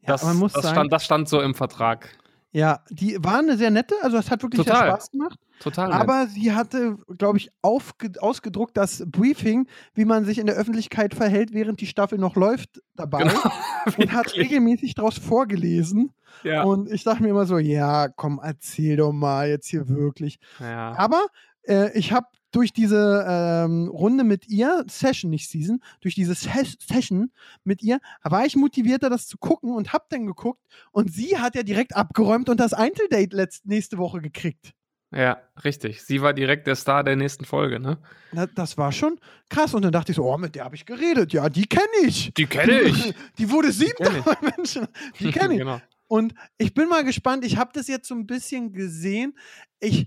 Ja, 0.00 0.08
Das, 0.08 0.22
man 0.24 0.36
muss 0.36 0.52
das, 0.52 0.62
sagen, 0.64 0.74
stand, 0.74 0.92
das 0.92 1.04
stand 1.04 1.28
so 1.28 1.40
im 1.40 1.54
Vertrag. 1.54 2.10
Ja, 2.54 2.80
die 2.90 3.16
war 3.22 3.38
eine 3.38 3.56
sehr 3.56 3.70
nette, 3.70 3.94
also 4.02 4.18
es 4.18 4.30
hat 4.30 4.42
wirklich 4.42 4.62
Total. 4.66 4.88
Spaß 4.90 5.10
gemacht. 5.12 5.38
Total. 5.60 5.88
nett. 5.88 5.96
Aber 5.96 6.26
sie 6.26 6.52
hatte, 6.52 6.96
glaube 7.16 7.38
ich, 7.38 7.50
ausgedruckt 7.62 8.76
das 8.76 9.04
Briefing, 9.06 9.66
wie 9.94 10.04
man 10.04 10.26
sich 10.26 10.38
in 10.38 10.46
der 10.46 10.56
Öffentlichkeit 10.56 11.14
verhält, 11.14 11.54
während 11.54 11.80
die 11.80 11.86
Staffel 11.86 12.18
noch 12.18 12.36
läuft, 12.36 12.82
dabei 12.94 13.22
Genau, 13.22 13.40
und 13.96 14.12
hat 14.12 14.36
regelmäßig 14.36 14.94
daraus 14.94 15.16
vorgelesen. 15.18 16.12
ja. 16.42 16.62
Und 16.64 16.90
ich 16.90 17.04
dachte 17.04 17.22
mir 17.22 17.30
immer 17.30 17.46
so, 17.46 17.56
ja, 17.58 18.08
komm, 18.08 18.38
erzähl 18.42 18.96
doch 18.98 19.12
mal 19.12 19.48
jetzt 19.48 19.68
hier 19.68 19.88
wirklich. 19.88 20.38
ja. 20.60 20.92
Aber 20.98 21.24
äh, 21.62 21.96
ich 21.96 22.12
habe 22.12 22.26
durch 22.52 22.72
diese 22.72 23.24
ähm, 23.28 23.88
Runde 23.88 24.24
mit 24.24 24.48
ihr, 24.48 24.84
Session, 24.88 25.30
nicht 25.30 25.48
Season, 25.50 25.82
durch 26.00 26.14
diese 26.14 26.34
Ses 26.34 26.76
Session 26.80 27.32
mit 27.64 27.82
ihr, 27.82 27.98
war 28.22 28.46
ich 28.46 28.54
motivierter, 28.56 29.10
das 29.10 29.26
zu 29.26 29.38
gucken 29.38 29.72
und 29.74 29.92
hab 29.92 30.08
dann 30.10 30.26
geguckt. 30.26 30.60
Und 30.92 31.12
sie 31.12 31.38
hat 31.38 31.54
ja 31.56 31.62
direkt 31.64 31.96
abgeräumt 31.96 32.48
und 32.48 32.60
das 32.60 32.72
Einzeldate 32.74 33.34
letzt 33.36 33.66
nächste 33.66 33.98
Woche 33.98 34.20
gekriegt. 34.20 34.72
ja, 35.14 35.38
richtig. 35.64 36.02
Sie 36.04 36.22
war 36.22 36.32
direkt 36.32 36.66
der 36.66 36.76
Star 36.76 37.04
der 37.04 37.16
nächsten 37.16 37.44
Folge, 37.44 37.78
ne? 37.80 37.98
Na, 38.32 38.46
das 38.46 38.78
war 38.78 38.92
schon 38.92 39.18
krass. 39.50 39.74
Und 39.74 39.82
dann 39.82 39.92
dachte 39.92 40.12
ich 40.12 40.16
so, 40.16 40.24
oh, 40.24 40.38
mit 40.38 40.54
der 40.54 40.64
habe 40.64 40.74
ich 40.74 40.86
geredet. 40.86 41.32
Ja, 41.34 41.48
die 41.50 41.66
kenne 41.66 41.86
ich. 42.04 42.32
Die 42.34 42.46
kenne 42.46 42.80
ich. 42.82 43.14
Die 43.38 43.50
wurde 43.50 43.72
siebter 43.72 44.10
bei 44.24 44.36
Menschen. 44.56 44.86
Die 45.20 45.30
kenne 45.30 45.52
ich. 45.54 45.58
genau. 45.60 45.80
Und 46.08 46.34
ich 46.58 46.74
bin 46.74 46.88
mal 46.88 47.04
gespannt. 47.04 47.44
Ich 47.44 47.56
habe 47.56 47.70
das 47.74 47.88
jetzt 47.88 48.08
so 48.08 48.14
ein 48.14 48.26
bisschen 48.26 48.72
gesehen. 48.72 49.34
Ich. 49.80 50.06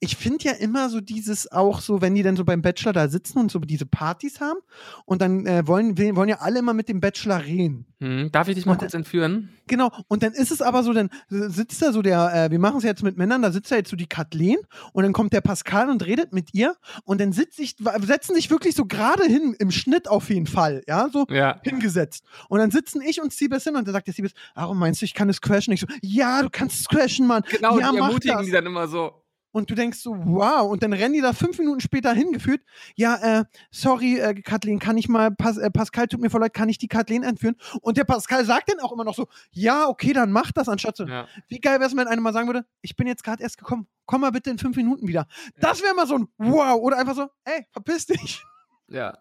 Ich 0.00 0.16
finde 0.16 0.44
ja 0.44 0.52
immer 0.52 0.88
so 0.88 1.00
dieses 1.00 1.50
auch 1.52 1.80
so, 1.80 2.00
wenn 2.00 2.14
die 2.14 2.22
dann 2.22 2.36
so 2.36 2.44
beim 2.44 2.62
Bachelor 2.62 2.92
da 2.92 3.08
sitzen 3.08 3.38
und 3.38 3.50
so 3.50 3.58
diese 3.58 3.86
Partys 3.86 4.40
haben 4.40 4.58
und 5.04 5.20
dann 5.22 5.46
äh, 5.46 5.66
wollen, 5.66 5.96
wollen 6.16 6.28
ja 6.28 6.38
alle 6.40 6.58
immer 6.60 6.74
mit 6.74 6.88
dem 6.88 7.00
Bachelor 7.00 7.42
reden. 7.44 7.86
Hm, 8.00 8.30
darf 8.30 8.48
ich 8.48 8.54
dich 8.56 8.66
mal 8.66 8.72
Und- 8.72 8.78
kurz 8.78 8.94
entführen? 8.94 9.50
Genau, 9.68 9.90
und 10.08 10.22
dann 10.22 10.32
ist 10.32 10.52
es 10.52 10.62
aber 10.62 10.82
so, 10.84 10.92
dann 10.92 11.10
sitzt 11.28 11.82
da 11.82 11.90
so 11.92 12.00
der, 12.00 12.32
äh, 12.46 12.50
wir 12.52 12.58
machen 12.60 12.76
es 12.78 12.84
jetzt 12.84 13.02
mit 13.02 13.16
Männern, 13.16 13.42
da 13.42 13.50
sitzt 13.50 13.72
da 13.72 13.76
jetzt 13.76 13.90
so 13.90 13.96
die 13.96 14.06
Kathleen 14.06 14.58
und 14.92 15.02
dann 15.02 15.12
kommt 15.12 15.32
der 15.32 15.40
Pascal 15.40 15.88
und 15.90 16.06
redet 16.06 16.32
mit 16.32 16.54
ihr 16.54 16.76
und 17.04 17.20
dann 17.20 17.32
sitzt 17.32 17.56
sich, 17.56 17.74
setzen 18.00 18.34
sich 18.36 18.48
wirklich 18.50 18.74
so 18.76 18.84
gerade 18.86 19.24
hin, 19.24 19.56
im 19.58 19.70
Schnitt 19.72 20.08
auf 20.08 20.28
jeden 20.30 20.46
Fall, 20.46 20.82
ja, 20.86 21.08
so 21.12 21.26
Ja. 21.30 21.58
hingesetzt. 21.64 22.22
Und 22.48 22.60
dann 22.60 22.70
sitzen 22.70 23.00
ich 23.02 23.20
und 23.20 23.32
Siebes 23.32 23.64
hin 23.64 23.74
und 23.76 23.86
dann 23.88 23.92
sagt 23.92 24.06
der 24.06 24.14
Siebes, 24.14 24.32
warum 24.54 24.78
meinst 24.78 25.00
du, 25.00 25.04
ich 25.04 25.14
kann 25.14 25.28
es 25.28 25.40
crashen? 25.40 25.72
Ich 25.72 25.80
so, 25.80 25.86
ja, 26.00 26.42
du 26.42 26.48
kannst 26.50 26.80
es 26.80 26.86
crashen, 26.88 27.26
Mann. 27.26 27.42
Genau, 27.50 27.80
ja, 27.80 27.90
die 27.90 27.96
ermutigen 27.98 28.36
das. 28.36 28.46
die 28.46 28.52
dann 28.52 28.66
immer 28.66 28.86
so. 28.86 29.22
Und 29.56 29.70
du 29.70 29.74
denkst 29.74 30.00
so, 30.00 30.14
wow. 30.14 30.70
Und 30.70 30.82
dann 30.82 30.92
rennen 30.92 31.14
die 31.14 31.22
da 31.22 31.32
fünf 31.32 31.58
Minuten 31.58 31.80
später 31.80 32.12
hingeführt. 32.12 32.60
Ja, 32.94 33.40
äh, 33.40 33.44
sorry, 33.70 34.18
äh, 34.18 34.34
Kathleen, 34.42 34.78
kann 34.78 34.98
ich 34.98 35.08
mal, 35.08 35.30
Pas 35.30 35.56
äh, 35.56 35.70
Pascal, 35.70 36.08
tut 36.08 36.20
mir 36.20 36.28
voll 36.28 36.42
leid, 36.42 36.52
kann 36.52 36.68
ich 36.68 36.76
die 36.76 36.88
Kathleen 36.88 37.22
entführen? 37.22 37.56
Und 37.80 37.96
der 37.96 38.04
Pascal 38.04 38.44
sagt 38.44 38.70
dann 38.70 38.80
auch 38.80 38.92
immer 38.92 39.04
noch 39.04 39.14
so, 39.14 39.28
ja, 39.52 39.88
okay, 39.88 40.12
dann 40.12 40.30
mach 40.30 40.52
das, 40.52 40.68
anstatt 40.68 40.98
so, 40.98 41.06
Ja. 41.06 41.26
wie 41.48 41.58
geil 41.58 41.78
wäre 41.80 41.88
es, 41.88 41.96
wenn 41.96 42.06
einer 42.06 42.20
mal 42.20 42.34
sagen 42.34 42.48
würde, 42.48 42.66
ich 42.82 42.96
bin 42.96 43.06
jetzt 43.06 43.24
gerade 43.24 43.42
erst 43.42 43.56
gekommen, 43.56 43.86
komm 44.04 44.20
mal 44.20 44.30
bitte 44.30 44.50
in 44.50 44.58
fünf 44.58 44.76
Minuten 44.76 45.08
wieder. 45.08 45.26
Das 45.58 45.82
wäre 45.82 45.94
mal 45.94 46.06
so 46.06 46.16
ein 46.18 46.28
Wow. 46.36 46.78
Oder 46.82 46.98
einfach 46.98 47.14
so, 47.14 47.28
ey, 47.44 47.66
verpiss 47.72 48.04
dich. 48.04 48.42
Ja, 48.88 49.16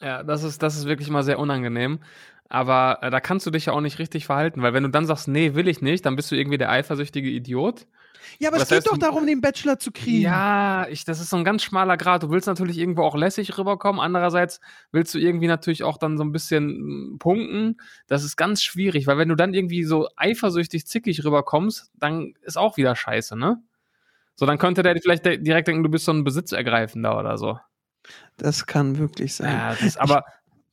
ja, 0.00 0.22
das 0.22 0.44
ist, 0.44 0.62
das 0.62 0.76
ist 0.76 0.86
wirklich 0.86 1.10
mal 1.10 1.24
sehr 1.24 1.40
unangenehm. 1.40 1.98
Aber 2.48 2.98
äh, 3.02 3.10
da 3.10 3.18
kannst 3.18 3.44
du 3.44 3.50
dich 3.50 3.66
ja 3.66 3.72
auch 3.72 3.80
nicht 3.80 3.98
richtig 3.98 4.26
verhalten, 4.26 4.62
weil 4.62 4.72
wenn 4.72 4.84
du 4.84 4.88
dann 4.90 5.06
sagst, 5.06 5.26
nee, 5.26 5.54
will 5.54 5.66
ich 5.66 5.82
nicht, 5.82 6.06
dann 6.06 6.14
bist 6.14 6.30
du 6.30 6.36
irgendwie 6.36 6.58
der 6.58 6.70
eifersüchtige 6.70 7.28
Idiot. 7.28 7.88
Ja, 8.38 8.48
aber 8.48 8.56
Was 8.56 8.64
es 8.64 8.68
geht 8.68 8.76
heißt 8.78 8.86
doch 8.88 8.98
darum, 8.98 9.26
den 9.26 9.40
Bachelor 9.40 9.78
zu 9.78 9.92
kriegen. 9.92 10.22
Ja, 10.22 10.86
ich, 10.88 11.04
das 11.04 11.20
ist 11.20 11.30
so 11.30 11.36
ein 11.36 11.44
ganz 11.44 11.62
schmaler 11.62 11.96
Grad. 11.96 12.22
Du 12.22 12.30
willst 12.30 12.46
natürlich 12.46 12.78
irgendwo 12.78 13.02
auch 13.02 13.16
lässig 13.16 13.56
rüberkommen. 13.58 14.00
Andererseits 14.00 14.60
willst 14.92 15.14
du 15.14 15.18
irgendwie 15.18 15.46
natürlich 15.46 15.82
auch 15.82 15.98
dann 15.98 16.16
so 16.16 16.24
ein 16.24 16.32
bisschen 16.32 17.14
mm, 17.14 17.18
punkten. 17.18 17.80
Das 18.06 18.24
ist 18.24 18.36
ganz 18.36 18.62
schwierig, 18.62 19.06
weil 19.06 19.18
wenn 19.18 19.28
du 19.28 19.34
dann 19.34 19.54
irgendwie 19.54 19.84
so 19.84 20.08
eifersüchtig 20.16 20.86
zickig 20.86 21.24
rüberkommst, 21.24 21.90
dann 21.94 22.34
ist 22.42 22.56
auch 22.56 22.76
wieder 22.76 22.96
scheiße, 22.96 23.36
ne? 23.36 23.62
So, 24.36 24.46
dann 24.46 24.58
könnte 24.58 24.82
der 24.82 24.96
vielleicht 24.96 25.26
direkt 25.26 25.68
denken, 25.68 25.82
du 25.82 25.90
bist 25.90 26.06
so 26.06 26.12
ein 26.12 26.24
Besitzergreifender 26.24 27.18
oder 27.18 27.36
so. 27.36 27.58
Das 28.38 28.66
kann 28.66 28.98
wirklich 28.98 29.34
sein. 29.34 29.52
Ja, 29.52 29.74
das, 29.74 29.98
aber 29.98 30.24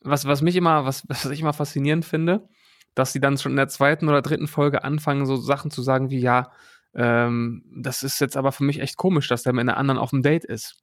was, 0.02 0.26
was 0.26 0.42
mich 0.42 0.56
immer, 0.56 0.86
was, 0.86 1.04
was 1.10 1.26
ich 1.26 1.42
immer 1.42 1.54
faszinierend 1.54 2.06
finde, 2.06 2.48
dass 2.96 3.14
die 3.14 3.20
dann 3.20 3.38
schon 3.38 3.52
in 3.52 3.58
der 3.58 3.68
zweiten 3.68 4.08
oder 4.10 4.22
dritten 4.22 4.48
Folge 4.48 4.84
anfangen, 4.84 5.26
so 5.26 5.36
Sachen 5.36 5.70
zu 5.70 5.82
sagen 5.82 6.10
wie, 6.10 6.20
ja, 6.20 6.52
ähm, 6.96 7.64
das 7.76 8.04
ist 8.04 8.20
jetzt 8.20 8.38
aber 8.38 8.52
für 8.52 8.64
mich 8.64 8.80
echt 8.82 8.98
komisch, 8.98 9.28
dass 9.28 9.44
der 9.44 9.54
mit 9.54 9.62
einer 9.62 9.78
anderen 9.78 9.98
auf 10.00 10.10
dem 10.12 10.22
Date 10.24 10.46
ist. 10.46 10.82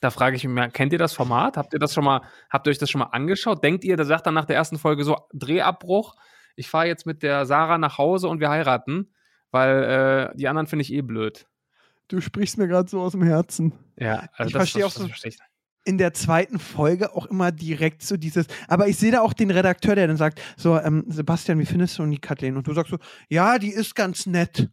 Da 0.00 0.10
frage 0.10 0.36
ich 0.36 0.44
mich, 0.46 0.72
kennt 0.72 0.92
ihr 0.92 0.98
das 0.98 1.14
Format? 1.14 1.56
Habt 1.56 1.72
ihr 1.72 1.78
das 1.78 1.94
schon 1.94 2.04
mal, 2.04 2.20
habt 2.50 2.66
ihr 2.66 2.70
euch 2.70 2.78
das 2.78 2.90
schon 2.90 2.98
mal 2.98 3.06
angeschaut? 3.06 3.64
Denkt 3.64 3.84
ihr, 3.84 3.96
der 3.96 4.04
sagt 4.04 4.26
dann 4.26 4.34
nach 4.34 4.44
der 4.44 4.56
ersten 4.56 4.78
Folge 4.78 5.02
so, 5.04 5.16
Drehabbruch, 5.32 6.14
ich 6.56 6.68
fahre 6.68 6.86
jetzt 6.86 7.06
mit 7.06 7.22
der 7.22 7.46
Sarah 7.46 7.78
nach 7.78 7.96
Hause 7.98 8.28
und 8.28 8.40
wir 8.40 8.50
heiraten, 8.50 9.12
weil 9.50 10.30
äh, 10.34 10.36
die 10.36 10.46
anderen 10.48 10.66
finde 10.66 10.82
ich 10.82 10.92
eh 10.92 11.00
blöd. 11.00 11.46
Du 12.08 12.20
sprichst 12.20 12.58
mir 12.58 12.68
gerade 12.68 12.88
so 12.90 13.00
aus 13.00 13.12
dem 13.12 13.22
Herzen. 13.22 13.72
Ja, 13.98 14.28
also 14.34 14.48
Ich 14.48 14.52
das- 14.52 14.70
verstehe 14.70 14.84
auch 14.86 14.90
so- 14.90 15.08
in 15.86 15.98
der 15.98 16.14
zweiten 16.14 16.58
Folge 16.58 17.14
auch 17.14 17.26
immer 17.26 17.52
direkt 17.52 18.02
so 18.02 18.16
dieses, 18.16 18.46
aber 18.68 18.88
ich 18.88 18.96
sehe 18.96 19.12
da 19.12 19.20
auch 19.20 19.34
den 19.34 19.50
Redakteur, 19.50 19.94
der 19.94 20.06
dann 20.06 20.16
sagt, 20.16 20.40
so, 20.56 20.78
ähm, 20.78 21.04
Sebastian, 21.08 21.58
wie 21.58 21.66
findest 21.66 21.98
du 21.98 22.06
die 22.06 22.18
Kathleen? 22.18 22.56
Und 22.56 22.66
du 22.66 22.72
sagst 22.72 22.90
so, 22.90 22.98
ja, 23.28 23.58
die 23.58 23.68
ist 23.70 23.94
ganz 23.94 24.24
nett. 24.26 24.70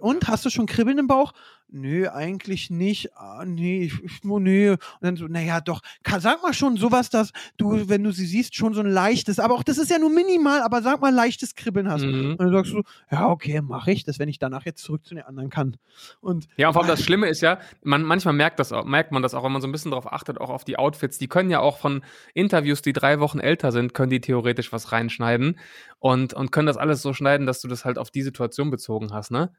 Und, 0.00 0.28
hast 0.28 0.44
du 0.44 0.50
schon 0.50 0.66
Kribbeln 0.66 0.98
im 0.98 1.06
Bauch? 1.06 1.32
Nö, 1.70 2.08
eigentlich 2.08 2.70
nicht. 2.70 3.14
Ah, 3.14 3.44
nee, 3.44 3.82
ich, 3.82 4.24
oh, 4.24 4.38
nee. 4.38 4.70
Und 4.70 4.78
dann 5.02 5.16
so, 5.16 5.26
naja, 5.26 5.60
doch, 5.60 5.82
sag 6.18 6.42
mal 6.42 6.54
schon 6.54 6.78
sowas, 6.78 7.10
dass 7.10 7.32
du, 7.58 7.90
wenn 7.90 8.02
du 8.02 8.10
sie 8.10 8.24
siehst, 8.24 8.56
schon 8.56 8.72
so 8.72 8.80
ein 8.80 8.88
leichtes, 8.88 9.38
aber 9.38 9.54
auch 9.54 9.62
das 9.62 9.76
ist 9.76 9.90
ja 9.90 9.98
nur 9.98 10.08
minimal, 10.08 10.62
aber 10.62 10.80
sag 10.80 11.02
mal 11.02 11.12
leichtes 11.12 11.54
Kribbeln 11.54 11.90
hast. 11.90 12.04
Mhm. 12.04 12.30
Und 12.32 12.40
dann 12.40 12.52
sagst 12.52 12.72
du, 12.72 12.82
ja, 13.10 13.28
okay, 13.28 13.60
mache 13.60 13.92
ich 13.92 14.04
das, 14.04 14.18
wenn 14.18 14.30
ich 14.30 14.38
danach 14.38 14.64
jetzt 14.64 14.82
zurück 14.82 15.04
zu 15.04 15.14
den 15.14 15.24
anderen 15.24 15.50
kann. 15.50 15.76
Und 16.22 16.48
Ja, 16.56 16.68
und 16.68 16.72
vor 16.72 16.82
allem 16.82 16.90
das 16.90 17.02
Schlimme 17.02 17.28
ist 17.28 17.42
ja, 17.42 17.58
man, 17.82 18.02
manchmal 18.02 18.32
merkt, 18.32 18.58
das 18.58 18.72
auch, 18.72 18.86
merkt 18.86 19.12
man 19.12 19.22
das 19.22 19.34
auch, 19.34 19.44
wenn 19.44 19.52
man 19.52 19.60
so 19.60 19.68
ein 19.68 19.72
bisschen 19.72 19.90
darauf 19.90 20.10
achtet, 20.10 20.40
auch 20.40 20.50
auf 20.50 20.64
die 20.64 20.78
Outfits. 20.78 21.18
Die 21.18 21.28
können 21.28 21.50
ja 21.50 21.60
auch 21.60 21.76
von 21.76 22.02
Interviews, 22.32 22.80
die 22.80 22.94
drei 22.94 23.20
Wochen 23.20 23.40
älter 23.40 23.72
sind, 23.72 23.92
können 23.92 24.10
die 24.10 24.22
theoretisch 24.22 24.72
was 24.72 24.92
reinschneiden 24.92 25.58
und, 25.98 26.32
und 26.32 26.50
können 26.50 26.66
das 26.66 26.78
alles 26.78 27.02
so 27.02 27.12
schneiden, 27.12 27.46
dass 27.46 27.60
du 27.60 27.68
das 27.68 27.84
halt 27.84 27.98
auf 27.98 28.10
die 28.10 28.22
Situation 28.22 28.70
bezogen 28.70 29.12
hast, 29.12 29.30
ne? 29.30 29.52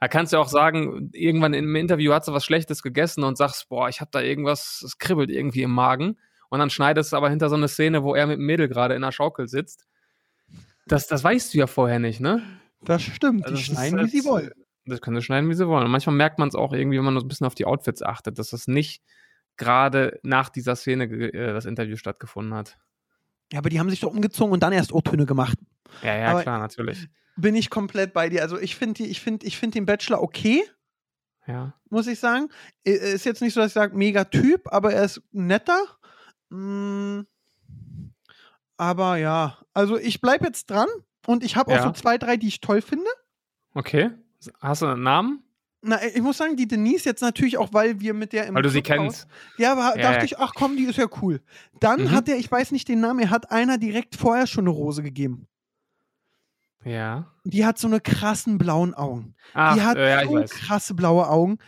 Da 0.00 0.08
kannst 0.08 0.32
du 0.32 0.38
auch 0.38 0.48
sagen, 0.48 1.10
irgendwann 1.12 1.54
im 1.54 1.74
Interview 1.74 2.12
hast 2.12 2.28
du 2.28 2.32
was 2.32 2.44
Schlechtes 2.44 2.82
gegessen 2.82 3.24
und 3.24 3.38
sagst, 3.38 3.68
boah, 3.68 3.88
ich 3.88 4.00
hab 4.00 4.12
da 4.12 4.20
irgendwas, 4.20 4.82
es 4.84 4.98
kribbelt 4.98 5.30
irgendwie 5.30 5.62
im 5.62 5.70
Magen. 5.70 6.18
Und 6.50 6.58
dann 6.58 6.70
schneidest 6.70 7.12
du 7.12 7.16
aber 7.16 7.30
hinter 7.30 7.48
so 7.48 7.56
eine 7.56 7.68
Szene, 7.68 8.02
wo 8.02 8.14
er 8.14 8.26
mit 8.26 8.36
dem 8.38 8.44
Mädel 8.46 8.68
gerade 8.68 8.94
in 8.94 9.02
der 9.02 9.12
Schaukel 9.12 9.48
sitzt. 9.48 9.86
Das, 10.86 11.06
das 11.08 11.24
weißt 11.24 11.52
du 11.54 11.58
ja 11.58 11.66
vorher 11.66 11.98
nicht, 11.98 12.20
ne? 12.20 12.42
das 12.82 13.02
stimmt, 13.02 13.44
Also 13.44 13.56
die 13.56 13.62
schneiden, 13.64 13.98
wie 13.98 14.02
jetzt- 14.02 14.12
sie 14.12 14.24
wollen. 14.24 14.52
Das 14.84 15.00
können 15.00 15.16
sie 15.16 15.22
schneiden, 15.24 15.48
wie 15.50 15.54
sie 15.54 15.66
wollen. 15.66 15.84
Und 15.84 15.90
manchmal 15.90 16.14
merkt 16.14 16.38
man 16.38 16.48
es 16.48 16.54
auch 16.54 16.72
irgendwie, 16.72 16.98
wenn 16.98 17.04
man 17.04 17.18
so 17.18 17.24
ein 17.24 17.28
bisschen 17.28 17.46
auf 17.46 17.56
die 17.56 17.64
Outfits 17.64 18.02
achtet, 18.02 18.38
dass 18.38 18.50
das 18.50 18.68
nicht 18.68 19.02
gerade 19.56 20.20
nach 20.22 20.48
dieser 20.48 20.76
Szene 20.76 21.04
äh, 21.06 21.52
das 21.52 21.64
Interview 21.64 21.96
stattgefunden 21.96 22.54
hat. 22.54 22.76
Ja, 23.52 23.58
aber 23.58 23.68
die 23.70 23.80
haben 23.80 23.90
sich 23.90 23.98
doch 24.00 24.12
umgezogen 24.12 24.52
und 24.52 24.62
dann 24.62 24.72
erst 24.72 24.92
O-Töne 24.92 25.26
gemacht. 25.26 25.58
Ja, 26.02 26.16
ja, 26.16 26.28
Aber- 26.30 26.42
klar, 26.42 26.58
natürlich. 26.58 27.08
Bin 27.36 27.54
ich 27.54 27.68
komplett 27.68 28.12
bei 28.14 28.28
dir. 28.30 28.42
Also 28.42 28.58
ich 28.58 28.76
finde 28.76 29.04
ich 29.04 29.20
find, 29.20 29.44
ich 29.44 29.58
find 29.58 29.74
den 29.74 29.84
Bachelor 29.84 30.22
okay, 30.22 30.62
Ja. 31.46 31.74
muss 31.90 32.06
ich 32.06 32.18
sagen. 32.18 32.48
I- 32.86 32.90
Ist 32.92 33.26
jetzt 33.26 33.42
nicht 33.42 33.52
so, 33.52 33.60
dass 33.60 33.68
ich 33.70 33.74
sage, 33.74 33.94
mega 33.96 34.24
Typ, 34.24 34.72
aber 34.72 34.92
er 34.94 35.04
ist 35.04 35.20
netter. 35.32 35.78
Mm, 36.48 37.20
aber 38.76 39.16
ja, 39.16 39.58
also 39.74 39.96
ich 39.98 40.20
bleibe 40.20 40.46
jetzt 40.46 40.70
dran 40.70 40.88
und 41.26 41.42
ich 41.44 41.56
habe 41.56 41.72
auch 41.72 41.76
Ja. 41.76 41.82
so 41.82 41.90
zwei, 41.92 42.18
drei, 42.18 42.36
die 42.36 42.48
ich 42.48 42.60
toll 42.60 42.82
finde. 42.82 43.06
Okay. 43.74 44.10
Hast 44.60 44.82
du 44.82 44.86
einen 44.86 45.02
Namen? 45.02 45.42
Na, 45.82 46.02
ich 46.04 46.20
muss 46.22 46.38
sagen, 46.38 46.56
die 46.56 46.66
Denise 46.66 47.04
jetzt 47.04 47.20
natürlich 47.20 47.58
auch, 47.58 47.72
weil 47.72 48.00
wir 48.00 48.12
mit 48.14 48.32
der 48.32 48.46
im 48.46 48.54
Weil 48.54 48.62
du 48.62 48.70
sie 48.70 48.82
Clubhaus- 48.82 49.26
kennst. 49.26 49.28
Ja, 49.58 49.72
aber 49.72 49.98
Ja, 50.00 50.02
dachte 50.10 50.18
ja. 50.20 50.24
ich, 50.24 50.38
ach 50.38 50.52
komm, 50.54 50.76
die 50.76 50.84
ist 50.84 50.96
ja 50.96 51.06
cool. 51.22 51.40
Dann 51.80 52.04
Mhm. 52.04 52.10
hat 52.12 52.28
er, 52.28 52.36
ich 52.38 52.50
weiß 52.50 52.72
nicht 52.72 52.88
den 52.88 53.00
Namen, 53.00 53.20
er 53.20 53.30
hat 53.30 53.50
einer 53.50 53.78
direkt 53.78 54.16
vorher 54.16 54.46
schon 54.46 54.64
eine 54.64 54.70
Rose 54.70 55.02
gegeben. 55.02 55.46
Ja. 56.86 57.32
Die 57.44 57.66
hat 57.66 57.78
so 57.78 57.88
eine 57.88 58.00
krassen 58.00 58.58
blauen 58.58 58.94
Augen. 58.94 59.34
Ach, 59.54 59.74
die 59.74 59.82
hat 59.82 59.96
äh, 59.96 60.08
ja, 60.10 60.22
ich 60.22 60.28
so 60.28 60.34
weiß. 60.34 60.50
krasse 60.50 60.94
blaue 60.94 61.28
Augen. 61.28 61.58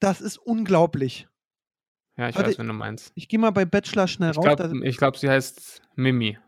Das 0.00 0.20
ist 0.22 0.38
unglaublich. 0.38 1.28
Ja, 2.16 2.28
ich 2.28 2.36
Warte, 2.36 2.50
weiß, 2.50 2.58
wenn 2.58 2.68
du 2.68 2.72
meinst. 2.72 3.12
Ich 3.14 3.28
gehe 3.28 3.38
mal 3.38 3.50
bei 3.50 3.64
Bachelor 3.66 4.08
schnell 4.08 4.30
Ich 4.30 4.36
raus. 4.38 4.44
glaube, 4.44 4.68
Da- 4.68 4.86
ich 4.86 4.96
glaub, 4.96 5.16
sie 5.18 5.28
heißt 5.28 5.82
Mimi. 5.96 6.38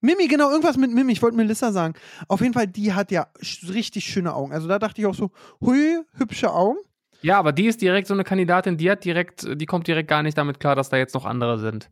Mimi, 0.00 0.26
genau, 0.28 0.50
irgendwas 0.50 0.76
mit 0.76 0.90
Mimi. 0.92 1.12
Ich 1.12 1.20
wollte 1.22 1.36
Melissa 1.36 1.72
sagen. 1.72 1.94
Auf 2.28 2.40
jeden 2.40 2.54
Fall, 2.54 2.66
die 2.66 2.92
hat 2.94 3.10
ja 3.10 3.26
richtig 3.68 4.04
schöne 4.06 4.34
Augen. 4.34 4.52
Also 4.52 4.68
da 4.68 4.78
dachte 4.78 5.00
ich 5.00 5.06
auch 5.06 5.14
so, 5.14 5.30
hui, 5.60 5.98
hübsche 6.14 6.52
Augen. 6.52 6.78
Ja, 7.22 7.38
aber 7.38 7.52
die 7.52 7.66
ist 7.66 7.80
direkt 7.82 8.06
so 8.06 8.14
eine 8.14 8.24
Kandidatin, 8.24 8.76
die 8.76 8.90
hat 8.90 9.04
direkt, 9.04 9.46
die 9.60 9.66
kommt 9.66 9.86
direkt 9.86 10.08
gar 10.08 10.22
nicht 10.22 10.38
damit 10.38 10.60
klar, 10.60 10.76
dass 10.76 10.90
da 10.90 10.96
jetzt 10.96 11.14
noch 11.14 11.24
andere 11.24 11.58
sind. 11.58 11.90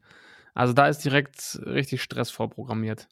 Also 0.55 0.73
da 0.73 0.87
ist 0.87 0.99
direkt 1.05 1.61
richtig 1.67 2.03
Stress 2.03 2.31
vorprogrammiert. 2.31 3.09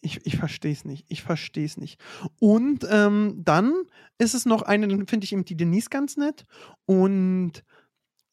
Ich, 0.00 0.24
ich 0.24 0.36
verstehe 0.36 0.72
es 0.72 0.84
nicht. 0.84 1.04
Ich 1.08 1.22
verstehe 1.22 1.64
es 1.64 1.76
nicht. 1.76 2.00
Und 2.38 2.86
ähm, 2.90 3.40
dann 3.44 3.74
ist 4.18 4.34
es 4.34 4.46
noch 4.46 4.62
eine, 4.62 4.88
dann 4.88 5.06
finde 5.06 5.24
ich 5.24 5.32
eben 5.32 5.44
die 5.44 5.56
Denise 5.56 5.90
ganz 5.90 6.16
nett. 6.16 6.44
Und 6.84 7.64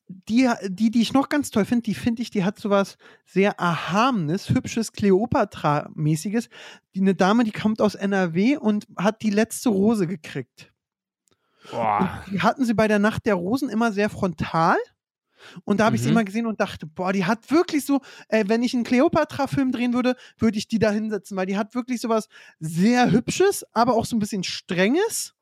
die, 0.10 0.50
die, 0.68 0.90
die 0.90 1.02
ich 1.02 1.14
noch 1.14 1.30
ganz 1.30 1.52
toll 1.52 1.66
finde, 1.66 1.84
die 1.84 1.94
finde 1.94 2.24
ich, 2.24 2.32
die 2.32 2.44
hat 2.44 2.58
sowas 2.60 2.98
sehr 3.26 3.52
Erhabenes, 3.60 4.50
hübsches, 4.50 4.92
Kleopatra-mäßiges. 4.94 6.50
Die, 6.96 7.02
eine 7.02 7.14
Dame, 7.14 7.44
die 7.44 7.52
kommt 7.52 7.80
aus 7.80 7.96
NRW 7.96 8.58
und 8.58 8.88
hat 8.98 9.22
die 9.22 9.30
letzte 9.30 9.70
Rose 9.70 10.08
gekriegt. 10.08 10.74
Boah. 11.70 12.24
Und 12.26 12.34
die 12.34 12.42
hatten 12.42 12.66
sie 12.66 12.74
bei 12.74 12.88
der 12.88 13.00
Nacht 13.00 13.26
der 13.28 13.36
Rosen 13.36 13.70
immer 13.70 13.92
sehr 13.92 14.10
frontal. 14.10 14.78
Und 15.64 15.80
da 15.80 15.86
habe 15.86 15.96
ich 15.96 16.02
sie 16.02 16.10
Mhm. 16.10 16.14
immer 16.16 16.24
gesehen 16.24 16.46
und 16.46 16.60
dachte, 16.60 16.86
boah, 16.86 17.14
die 17.14 17.26
hat 17.26 17.50
wirklich 17.52 17.86
so, 17.86 18.02
äh, 18.28 18.46
wenn 18.48 18.64
ich 18.64 18.74
einen 18.74 18.84
Cleopatra-Film 18.84 19.72
drehen 19.72 19.94
würde, 19.94 20.16
würde 20.38 20.58
ich 20.58 20.68
die 20.68 20.80
da 20.80 20.92
hinsetzen, 20.92 21.38
weil 21.38 21.46
die 21.46 21.58
hat 21.58 21.76
wirklich 21.76 22.02
sowas 22.02 22.28
sehr 22.60 23.12
Hübsches, 23.12 23.66
aber 23.74 23.94
auch 23.96 24.06
so 24.06 24.16
ein 24.16 24.20
bisschen 24.20 24.44
Strenges. 24.44 25.34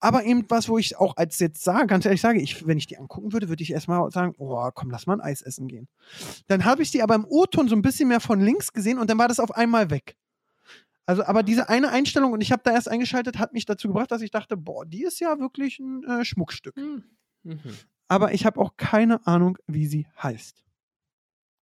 Aber 0.00 0.24
eben 0.24 0.44
was, 0.48 0.68
wo 0.68 0.78
ich 0.78 0.96
auch 0.96 1.16
als 1.16 1.40
jetzt 1.40 1.64
sage, 1.64 1.88
ganz 1.88 2.04
ehrlich 2.04 2.20
sage, 2.20 2.40
ich, 2.40 2.64
wenn 2.68 2.78
ich 2.78 2.86
die 2.86 2.98
angucken 2.98 3.32
würde, 3.32 3.48
würde 3.48 3.64
ich 3.64 3.72
erstmal 3.72 4.08
sagen, 4.12 4.32
oh, 4.38 4.70
komm, 4.72 4.90
lass 4.90 5.06
mal 5.08 5.14
ein 5.14 5.20
Eis 5.20 5.42
essen 5.42 5.66
gehen. 5.66 5.88
Dann 6.46 6.64
habe 6.64 6.82
ich 6.82 6.92
die 6.92 7.02
aber 7.02 7.16
im 7.16 7.24
O-Ton 7.28 7.66
so 7.68 7.74
ein 7.74 7.82
bisschen 7.82 8.08
mehr 8.08 8.20
von 8.20 8.40
links 8.40 8.72
gesehen 8.72 8.98
und 8.98 9.10
dann 9.10 9.18
war 9.18 9.26
das 9.26 9.40
auf 9.40 9.50
einmal 9.50 9.90
weg. 9.90 10.16
Also, 11.04 11.24
aber 11.24 11.42
diese 11.42 11.68
eine 11.68 11.88
Einstellung, 11.90 12.32
und 12.32 12.42
ich 12.42 12.52
habe 12.52 12.62
da 12.64 12.72
erst 12.72 12.88
eingeschaltet, 12.88 13.38
hat 13.38 13.54
mich 13.54 13.64
dazu 13.64 13.88
gebracht, 13.88 14.10
dass 14.12 14.20
ich 14.22 14.30
dachte, 14.30 14.56
boah, 14.56 14.84
die 14.84 15.02
ist 15.04 15.18
ja 15.20 15.38
wirklich 15.40 15.78
ein 15.80 16.04
äh, 16.04 16.24
Schmuckstück. 16.24 16.76
Hm. 16.76 17.02
Mhm. 17.44 17.60
Aber 18.08 18.32
ich 18.32 18.46
habe 18.46 18.60
auch 18.60 18.76
keine 18.76 19.26
Ahnung, 19.26 19.58
wie 19.66 19.86
sie 19.86 20.06
heißt. 20.22 20.64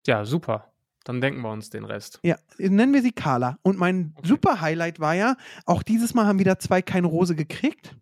Ja, 0.06 0.24
super. 0.24 0.72
Dann 1.04 1.20
denken 1.20 1.40
wir 1.42 1.50
uns 1.50 1.70
den 1.70 1.84
Rest. 1.84 2.18
Ja, 2.22 2.36
nennen 2.58 2.92
wir 2.92 3.02
sie 3.02 3.12
Carla. 3.12 3.58
Und 3.62 3.78
mein 3.78 4.12
Okay. 4.16 4.28
super 4.28 4.60
Highlight 4.60 4.98
war 4.98 5.14
ja, 5.14 5.36
auch 5.64 5.82
dieses 5.82 6.14
Mal 6.14 6.26
haben 6.26 6.38
wieder 6.38 6.58
zwei 6.58 6.82
keine 6.82 7.06
Rose 7.06 7.36
gekriegt. 7.36 7.96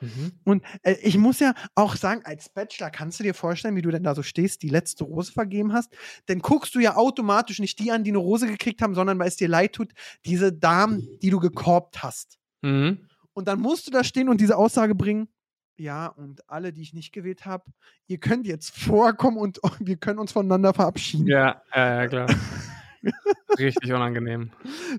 Mhm. 0.00 0.32
Und 0.44 0.64
äh, 0.82 0.96
ich 1.02 1.16
muss 1.16 1.38
ja 1.40 1.54
auch 1.74 1.94
sagen, 1.96 2.22
als 2.24 2.48
Bachelor 2.48 2.90
kannst 2.90 3.20
du 3.20 3.24
dir 3.24 3.34
vorstellen, 3.34 3.76
wie 3.76 3.82
du 3.82 3.90
denn 3.90 4.02
da 4.02 4.14
so 4.14 4.22
stehst, 4.22 4.62
die 4.62 4.68
letzte 4.68 5.04
Rose 5.04 5.32
vergeben 5.32 5.72
hast. 5.72 5.96
Dann 6.26 6.40
guckst 6.40 6.74
du 6.74 6.80
ja 6.80 6.96
automatisch 6.96 7.58
nicht 7.60 7.78
die 7.78 7.92
an, 7.92 8.04
die 8.04 8.10
eine 8.10 8.18
Rose 8.18 8.46
gekriegt 8.46 8.82
haben, 8.82 8.94
sondern 8.94 9.18
weil 9.18 9.28
es 9.28 9.36
dir 9.36 9.48
leid 9.48 9.72
tut, 9.74 9.92
diese 10.26 10.52
Damen, 10.52 11.06
die 11.22 11.30
du 11.30 11.38
gekorbt 11.38 12.02
hast. 12.02 12.38
Mhm. 12.62 13.08
Und 13.32 13.48
dann 13.48 13.60
musst 13.60 13.86
du 13.86 13.90
da 13.90 14.04
stehen 14.04 14.28
und 14.28 14.40
diese 14.40 14.56
Aussage 14.56 14.94
bringen. 14.94 15.28
Ja, 15.76 16.06
und 16.06 16.48
alle, 16.48 16.72
die 16.72 16.82
ich 16.82 16.94
nicht 16.94 17.12
gewählt 17.12 17.46
habe, 17.46 17.64
ihr 18.06 18.18
könnt 18.18 18.46
jetzt 18.46 18.76
vorkommen 18.78 19.36
und 19.36 19.58
wir 19.80 19.96
können 19.96 20.18
uns 20.18 20.32
voneinander 20.32 20.72
verabschieden. 20.74 21.26
Ja, 21.26 21.62
ja, 21.74 22.02
ja, 22.02 22.08
klar. 22.08 22.26
Richtig 23.58 23.92
unangenehm. 23.92 24.50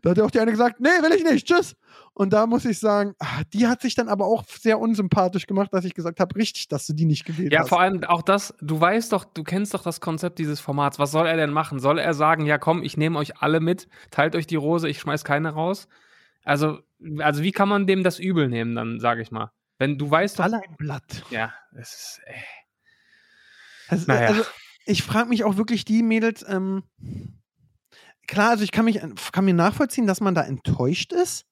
Da 0.02 0.12
hat 0.12 0.18
ja 0.18 0.24
auch 0.24 0.32
die 0.32 0.40
eine 0.40 0.52
gesagt, 0.52 0.80
nee, 0.80 0.88
will 1.02 1.14
ich 1.18 1.24
nicht, 1.24 1.48
tschüss. 1.48 1.76
Und 2.14 2.34
da 2.34 2.46
muss 2.46 2.64
ich 2.66 2.80
sagen, 2.80 3.16
ah, 3.20 3.42
die 3.52 3.68
hat 3.68 3.82
sich 3.82 3.96
dann 3.96 4.10
aber 4.10 4.26
auch 4.26 4.44
sehr 4.46 4.80
unsympathisch 4.80 5.48
gemacht, 5.48 5.74
dass 5.74 5.86
ich 5.86 5.96
gesagt 5.96 6.20
habe, 6.20 6.36
richtig, 6.36 6.68
dass 6.68 6.86
du 6.86 6.94
die 6.94 7.06
nicht 7.06 7.26
gewählt 7.26 7.52
Ja, 7.52 7.62
hast. 7.62 7.70
vor 7.70 7.82
allem 7.82 8.04
auch 8.04 8.22
das, 8.22 8.54
du 8.62 8.80
weißt 8.80 9.12
doch, 9.12 9.26
du 9.26 9.44
kennst 9.44 9.74
doch 9.74 9.82
das 9.82 10.02
Konzept 10.02 10.38
dieses 10.40 10.60
Formats. 10.60 11.00
Was 11.00 11.12
soll 11.12 11.26
er 11.26 11.36
denn 11.36 11.52
machen? 11.52 11.80
Soll 11.80 11.98
er 11.98 12.14
sagen, 12.14 12.46
ja 12.46 12.58
komm, 12.58 12.84
ich 12.84 12.96
nehme 12.96 13.18
euch 13.18 13.42
alle 13.42 13.60
mit, 13.60 13.88
teilt 14.12 14.36
euch 14.36 14.46
die 14.48 14.56
Rose, 14.56 14.88
ich 14.88 15.00
schmeiß 15.00 15.24
keine 15.24 15.50
raus? 15.50 15.88
Also, 16.44 16.80
also 17.20 17.42
wie 17.42 17.52
kann 17.52 17.68
man 17.68 17.88
dem 17.88 18.04
das 18.04 18.20
übel 18.20 18.48
nehmen, 18.50 18.76
dann 18.76 19.00
sage 19.00 19.22
ich 19.24 19.32
mal. 19.32 19.52
Wenn 19.78 19.98
du 19.98 20.10
weißt 20.10 20.40
doch. 20.40 20.44
Alle 20.46 20.58
ein 20.64 20.76
Blatt. 20.78 21.24
Ja, 21.30 21.54
es 21.74 21.94
ist. 21.94 22.22
Ey. 22.26 22.44
Also, 23.88 24.06
Naja. 24.08 24.28
also 24.30 24.44
ich 24.86 25.04
frage 25.04 25.30
mich 25.30 25.44
auch 25.44 25.58
wirklich 25.58 25.86
die 25.86 26.02
Mädels, 26.04 26.44
ähm, 26.48 26.84
klar, 28.28 28.52
also 28.52 28.64
ich 28.64 28.72
kann 28.72 28.86
mich 28.86 29.00
kann 29.32 29.46
mir 29.46 29.54
nachvollziehen, 29.54 30.08
dass 30.08 30.22
man 30.22 30.34
da 30.36 30.42
enttäuscht 30.44 31.12
ist, 31.14 31.46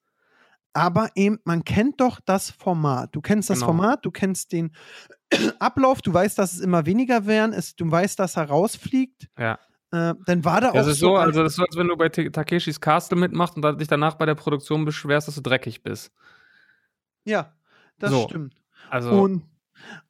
aber 0.72 1.10
eben, 1.14 1.38
man 1.44 1.64
kennt 1.64 2.00
doch 2.00 2.20
das 2.24 2.50
Format. 2.50 3.14
Du 3.14 3.20
kennst 3.20 3.50
das 3.50 3.58
Genau. 3.58 3.66
Format, 3.66 4.04
du 4.04 4.10
kennst 4.10 4.52
den 4.52 4.74
Ablauf, 5.60 6.02
du 6.02 6.12
weißt, 6.12 6.38
dass 6.38 6.52
es 6.54 6.60
immer 6.60 6.86
weniger 6.86 7.26
werden, 7.26 7.52
es, 7.52 7.76
du 7.76 7.88
weißt, 7.90 8.18
dass 8.18 8.36
er 8.36 8.44
rausfliegt. 8.48 9.28
Ja. 9.38 9.58
Äh, 9.92 10.14
dann 10.26 10.44
war 10.44 10.60
da 10.60 10.70
auch 10.70 10.74
Das 10.74 10.88
ist 10.88 10.98
so, 10.98 11.10
so, 11.10 11.16
also 11.16 11.42
das 11.44 11.52
ist 11.52 11.56
so, 11.56 11.62
als 11.64 11.76
wenn 11.76 11.86
du 11.86 11.96
bei 11.96 12.08
Ta- 12.08 12.28
Takeshis 12.30 12.80
Castle 12.80 13.16
mitmachst 13.18 13.54
und 13.54 13.62
dann 13.62 13.78
dich 13.78 13.86
danach 13.86 14.14
bei 14.14 14.26
der 14.26 14.34
Produktion 14.34 14.84
beschwerst, 14.84 15.28
dass 15.28 15.36
du 15.36 15.40
dreckig 15.40 15.82
bist. 15.84 16.10
ja, 17.24 17.52
das 17.98 18.10
So. 18.10 18.28
stimmt. 18.28 18.54
Also, 18.90 19.10
Und, 19.22 19.44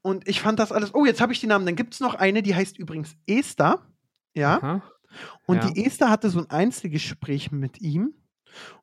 und 0.02 0.26
ich 0.28 0.40
fand 0.40 0.58
das 0.58 0.72
alles. 0.72 0.94
Oh, 0.94 1.04
jetzt 1.04 1.20
habe 1.20 1.32
ich 1.32 1.40
die 1.40 1.46
Namen. 1.46 1.64
Dann 1.66 1.76
gibt 1.76 1.94
es 1.94 2.00
noch 2.00 2.14
eine, 2.14 2.42
die 2.42 2.54
heißt 2.54 2.78
übrigens 2.78 3.16
Esther. 3.26 3.80
Ja. 4.34 4.56
aha. 4.58 4.82
Und 5.46 5.62
Ja. 5.62 5.70
die 5.70 5.84
Esther 5.86 6.10
hatte 6.10 6.28
so 6.30 6.40
ein 6.40 6.50
Einzelgespräch 6.50 7.52
mit 7.52 7.80
ihm. 7.80 8.14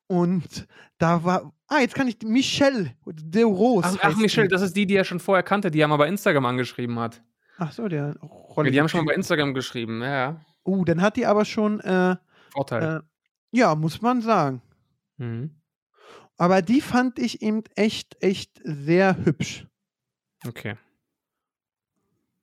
Und 0.08 0.68
da 0.98 1.24
war. 1.24 1.54
Ah, 1.68 1.80
jetzt 1.80 1.96
kann 1.96 2.08
ich. 2.08 2.18
Michelle 2.24 2.94
de 3.06 3.44
Rose. 3.44 3.88
Ach, 3.88 3.98
ach 4.02 4.18
Michelle, 4.18 4.48
die. 4.48 4.52
das 4.54 4.62
ist 4.62 4.76
die, 4.76 4.86
die 4.86 4.96
er 4.96 5.04
schon 5.06 5.20
vorher 5.20 5.44
kannte, 5.44 5.72
die 5.72 5.80
er 5.80 5.88
mal 5.88 5.98
bei 5.98 6.08
Instagram 6.08 6.46
angeschrieben 6.46 7.00
hat. 7.00 7.24
Ach 7.58 7.72
so, 7.72 7.88
der 7.88 8.16
Ja, 8.22 8.28
Rolle. 8.28 8.72
die 8.72 8.80
haben 8.80 8.90
schon 8.90 9.06
mal 9.06 9.12
bei 9.12 9.16
Instagram 9.16 9.54
geschrieben, 9.54 10.02
ja, 10.02 10.10
ja. 10.10 10.42
Oh, 10.64 10.84
dann 10.84 11.02
hat 11.02 11.16
die 11.16 11.26
aber 11.26 11.46
schon. 11.46 11.80
Äh, 11.82 12.16
Vorteil. 12.52 12.98
äh, 12.98 13.58
ja, 13.58 13.76
muss 13.76 14.02
man 14.02 14.22
sagen. 14.22 14.62
Mhm. 15.18 15.61
Aber 16.42 16.64
die 16.64 16.82
fand 16.82 17.20
ich 17.20 17.44
eben 17.44 17.64
echt, 17.76 18.18
echt 18.20 18.60
sehr 18.64 19.16
hübsch. 19.26 19.68
Okay. 20.44 20.76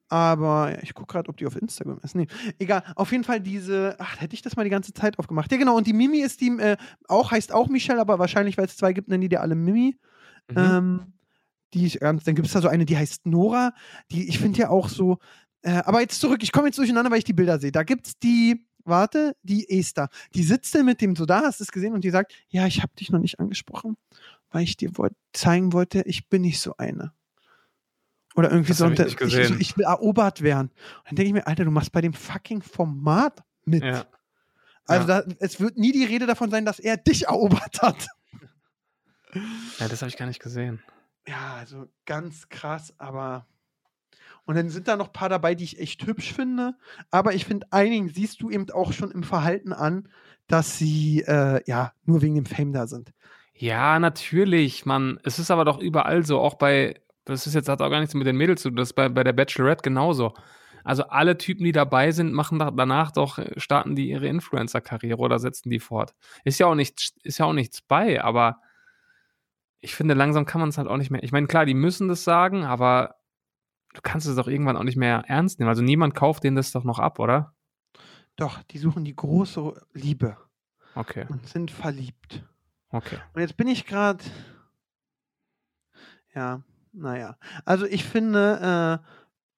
Aber 0.07 0.71
ja, 0.71 0.77
ich 0.81 0.93
gucke 0.93 1.11
gerade, 1.11 1.27
ob 1.27 1.35
die 1.35 1.45
auf 1.45 1.57
Instagram 1.57 1.99
ist. 2.01 2.15
Nee, 2.15 2.27
egal. 2.59 2.81
Auf 2.95 3.11
jeden 3.11 3.25
Fall 3.25 3.41
diese. 3.41 3.97
Ach, 3.99 4.21
hätte 4.21 4.35
ich 4.35 4.41
das 4.41 4.55
mal 4.55 4.63
die 4.63 4.69
ganze 4.69 4.93
Zeit 4.93 5.19
aufgemacht. 5.19 5.51
Ja, 5.51 5.57
genau. 5.57 5.75
Und 5.75 5.85
die 5.85 5.91
Mimi 5.91 6.19
ist 6.19 6.39
die, 6.39 6.47
äh, 6.47 6.77
auch, 7.09 7.31
heißt 7.31 7.51
auch 7.51 7.67
Michelle, 7.67 7.99
aber 7.99 8.19
wahrscheinlich, 8.19 8.57
weil 8.57 8.67
es 8.67 8.77
zwei 8.77 8.93
gibt, 8.93 9.09
nennen 9.09 9.19
die 9.19 9.27
dir 9.27 9.41
alle 9.41 9.55
Mimi. 9.55 9.97
Mhm. 10.49 10.57
Ähm, 10.57 11.13
die 11.73 11.89
dann 11.99 12.19
gibt 12.19 12.47
es 12.47 12.53
da 12.53 12.61
so 12.61 12.69
eine, 12.69 12.85
die 12.85 12.95
heißt 12.95 13.25
Nora. 13.25 13.73
Die, 14.11 14.29
ich 14.29 14.39
finde 14.39 14.59
ja 14.59 14.69
auch 14.69 14.87
so. 14.87 15.17
Äh, 15.61 15.81
aber 15.83 15.99
jetzt 15.99 16.21
zurück, 16.21 16.41
ich 16.41 16.53
komme 16.53 16.69
jetzt 16.69 16.77
durcheinander, 16.77 17.11
weil 17.11 17.17
ich 17.17 17.25
die 17.25 17.33
Bilder 17.33 17.59
sehe. 17.59 17.73
Da 17.73 17.83
gibt 17.83 18.07
es 18.07 18.17
die, 18.17 18.65
warte, 18.89 19.35
die 19.43 19.69
Esther. 19.69 20.09
Die 20.33 20.43
sitzt 20.43 20.73
dann 20.75 20.85
mit 20.85 21.01
dem 21.01 21.15
so 21.15 21.25
da, 21.25 21.41
hast 21.41 21.59
du 21.59 21.63
es 21.63 21.71
gesehen, 21.71 21.93
und 21.93 22.03
die 22.03 22.09
sagt: 22.09 22.33
Ja, 22.49 22.67
ich 22.67 22.81
habe 22.81 22.93
dich 22.99 23.11
noch 23.11 23.19
nicht 23.19 23.39
angesprochen, 23.39 23.95
weil 24.51 24.63
ich 24.63 24.77
dir 24.77 24.97
wollt, 24.97 25.13
zeigen 25.33 25.71
wollte, 25.73 26.01
ich 26.05 26.27
bin 26.29 26.41
nicht 26.41 26.59
so 26.59 26.75
eine. 26.77 27.13
Oder 28.35 28.51
irgendwie 28.51 28.69
Das 28.69 28.77
so, 28.77 28.85
hab 28.85 28.99
ich 28.99 29.19
ich, 29.19 29.47
so, 29.47 29.55
ich 29.55 29.77
will 29.77 29.85
erobert 29.85 30.41
werden. 30.41 30.67
Und 30.69 31.05
dann 31.09 31.15
denke 31.15 31.27
ich 31.27 31.33
mir, 31.33 31.47
Alter, 31.47 31.65
du 31.65 31.71
machst 31.71 31.91
bei 31.91 32.01
dem 32.01 32.13
fucking 32.13 32.61
Format 32.61 33.43
mit. 33.65 33.83
Ja. 33.83 34.05
Also 34.85 35.07
Ja. 35.07 35.21
da, 35.21 35.33
es 35.39 35.59
wird 35.59 35.77
nie 35.77 35.91
die 35.91 36.05
Rede 36.05 36.25
davon 36.25 36.49
sein, 36.49 36.65
dass 36.65 36.79
er 36.79 36.97
dich 36.97 37.25
erobert 37.27 37.81
hat. 37.81 38.07
ja, 39.79 39.87
das 39.87 40.01
habe 40.01 40.09
ich 40.09 40.17
gar 40.17 40.25
nicht 40.25 40.41
gesehen. 40.41 40.81
Ja, 41.27 41.55
also 41.55 41.87
ganz 42.05 42.49
krass, 42.49 42.93
aber. 42.97 43.45
Und 44.49 44.55
dann 44.55 44.69
sind 44.69 44.87
da 44.87 44.97
noch 44.97 45.09
ein 45.09 45.13
paar 45.13 45.29
dabei, 45.29 45.53
die 45.53 45.63
ich 45.63 45.79
echt 45.79 46.07
hübsch 46.07 46.33
finde. 46.33 46.73
Aber 47.11 47.35
ich 47.35 47.45
finde, 47.45 47.67
einigen 47.69 48.09
siehst 48.09 48.41
du 48.41 48.49
eben 48.49 48.67
auch 48.71 48.93
schon 48.93 49.11
im 49.11 49.21
Verhalten 49.21 49.73
an, 49.73 50.09
dass 50.47 50.75
sie 50.75 51.21
äh, 51.21 51.61
ja 51.67 51.93
nur 52.05 52.23
wegen 52.23 52.33
dem 52.33 52.47
Fame 52.47 52.73
da 52.73 52.87
sind. 52.87 53.13
Ja, 53.53 53.99
natürlich, 53.99 54.87
Mann. 54.87 55.19
Es 55.23 55.37
ist 55.37 55.51
aber 55.51 55.65
doch 55.65 55.77
überall 55.77 56.25
so, 56.25 56.39
auch 56.39 56.55
bei, 56.55 56.99
das 57.25 57.45
ist 57.45 57.53
jetzt, 57.53 57.69
hat 57.69 57.79
auch 57.79 57.91
gar 57.91 57.99
nichts 57.99 58.15
mit 58.15 58.25
den 58.25 58.37
Mädels 58.37 58.63
zu 58.63 58.69
tun, 58.69 58.77
das 58.77 58.89
ist 58.89 58.95
bei, 58.95 59.07
bei 59.07 59.23
der 59.23 59.33
Bachelorette 59.33 59.83
genauso. 59.83 60.33
Also 60.83 61.03
alle 61.03 61.37
Typen, 61.37 61.63
die 61.63 61.71
dabei 61.71 62.11
sind, 62.11 62.33
machen 62.33 62.57
da, 62.57 62.71
danach 62.71 63.11
doch, 63.11 63.37
äh, 63.37 63.51
starten 63.57 63.95
die 63.95 64.09
ihre 64.09 64.25
Influencer-Karriere 64.25 65.19
oder 65.19 65.37
setzen 65.37 65.69
die 65.69 65.79
fort. 65.79 66.15
Ist 66.43 66.59
ja 66.59 66.65
auch 66.65 66.73
nichts, 66.73 67.13
ist 67.21 67.37
ja 67.37 67.45
auch 67.45 67.53
nichts 67.53 67.83
bei, 67.83 68.19
aber 68.19 68.61
ich 69.79 69.93
finde, 69.93 70.15
langsam 70.15 70.47
kann 70.47 70.59
man 70.59 70.69
es 70.69 70.79
halt 70.79 70.87
auch 70.87 70.97
nicht 70.97 71.11
mehr. 71.11 71.21
Ich 71.21 71.31
meine, 71.31 71.45
klar, 71.45 71.67
die 71.67 71.75
müssen 71.75 72.07
das 72.07 72.23
sagen, 72.23 72.65
aber 72.65 73.18
du 73.93 74.01
kannst 74.01 74.27
es 74.27 74.35
doch 74.35 74.47
irgendwann 74.47 74.77
auch 74.77 74.83
nicht 74.83 74.97
mehr 74.97 75.23
ernst 75.27 75.59
nehmen. 75.59 75.69
Also 75.69 75.81
niemand 75.81 76.15
kauft 76.15 76.43
denen 76.43 76.55
das 76.55 76.71
doch 76.71 76.83
noch 76.83 76.99
ab, 76.99 77.19
oder? 77.19 77.53
Doch, 78.35 78.63
die 78.63 78.77
suchen 78.77 79.03
die 79.03 79.15
große 79.15 79.73
Liebe 79.93 80.37
Okay, 80.95 81.25
und 81.29 81.47
sind 81.47 81.71
verliebt. 81.71 82.43
okay. 82.89 83.17
Und 83.33 83.41
jetzt 83.41 83.57
bin 83.57 83.67
ich 83.67 83.85
gerade. 83.85 84.23
Ja, 86.33 86.61
naja. 86.93 87.37
Also 87.65 87.85
ich 87.85 88.05
finde, 88.05 89.01
äh, 89.01 89.05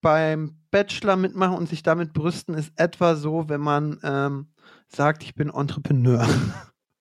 beim 0.01 0.57
Bachelor 0.71 1.15
mitmachen 1.15 1.57
und 1.57 1.69
sich 1.69 1.83
damit 1.83 2.13
brüsten 2.13 2.55
ist 2.55 2.73
etwa 2.75 3.15
so, 3.15 3.49
wenn 3.49 3.61
man 3.61 3.99
ähm, 4.03 4.47
sagt, 4.87 5.23
ich 5.23 5.35
bin 5.35 5.49
Entrepreneur. 5.49 6.27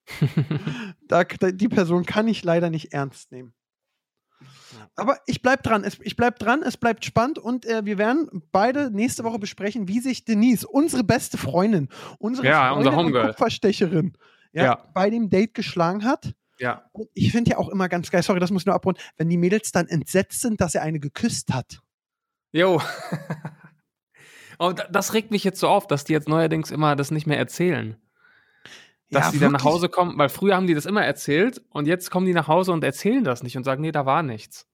da, 1.07 1.23
die 1.23 1.69
Person 1.69 2.05
kann 2.05 2.27
ich 2.27 2.43
leider 2.43 2.69
nicht 2.69 2.93
ernst 2.93 3.31
nehmen. 3.31 3.53
Aber 4.95 5.17
ich 5.25 5.41
bleib 5.41 5.63
dran, 5.63 5.83
es, 5.83 5.97
ich 6.01 6.15
bleib 6.15 6.37
dran, 6.39 6.61
es 6.63 6.75
bleibt 6.77 7.05
spannend 7.05 7.39
und 7.39 7.65
äh, 7.65 7.85
wir 7.85 7.97
werden 7.97 8.43
beide 8.51 8.91
nächste 8.91 9.23
Woche 9.23 9.39
besprechen, 9.39 9.87
wie 9.87 9.99
sich 10.01 10.25
Denise, 10.25 10.67
unsere 10.67 11.03
beste 11.03 11.37
Freundin, 11.37 11.87
unsere 12.19 12.47
Ja, 12.47 12.73
Freundin 12.73 12.89
und 12.93 12.95
Homegirl. 12.99 13.27
Kupferstecherin, 13.29 14.17
ja, 14.51 14.63
Ja. 14.63 14.75
bei 14.93 15.09
dem 15.09 15.29
Date 15.29 15.53
geschlagen 15.53 16.03
hat. 16.03 16.33
ja. 16.59 16.83
Und 16.91 17.07
ich 17.13 17.31
finde 17.31 17.51
ja 17.51 17.57
auch 17.57 17.69
immer 17.69 17.87
ganz 17.89 18.11
geil, 18.11 18.21
sorry, 18.21 18.39
das 18.41 18.51
muss 18.51 18.63
ich 18.63 18.65
nur 18.65 18.75
abrunden, 18.75 19.01
wenn 19.17 19.29
die 19.29 19.37
Mädels 19.37 19.71
dann 19.71 19.87
entsetzt 19.87 20.41
sind, 20.41 20.59
dass 20.61 20.75
er 20.75 20.81
eine 20.83 20.99
geküsst 20.99 21.53
hat. 21.53 21.79
Jo. 22.51 22.81
Und 24.57 24.79
da- 24.79 24.87
das 24.91 25.13
regt 25.13 25.31
mich 25.31 25.43
jetzt 25.45 25.59
so 25.59 25.69
auf, 25.69 25.87
dass 25.87 26.03
die 26.03 26.13
jetzt 26.13 26.27
neuerdings 26.27 26.69
immer 26.69 26.95
das 26.95 27.11
nicht 27.11 27.27
mehr 27.27 27.37
erzählen. 27.37 27.95
Dass 29.09 29.27
Ja, 29.27 29.31
die 29.31 29.39
dann 29.39 29.53
nach. 29.53 29.63
Hause 29.63 29.89
kommen, 29.89 30.17
weil 30.17 30.29
früher 30.29 30.55
haben 30.55 30.67
die 30.67 30.73
das 30.73 30.85
immer 30.85 31.03
erzählt 31.03 31.61
und 31.69 31.87
jetzt 31.87 32.11
kommen 32.11 32.25
die 32.25 32.33
nach 32.33 32.47
Hause 32.47 32.71
und 32.71 32.83
erzählen 32.83 33.23
das 33.23 33.41
nicht 33.43 33.57
und 33.57 33.63
sagen, 33.63 33.81
nee, 33.81 33.91
da 33.91 34.05
war 34.05 34.21
nichts. 34.23 34.67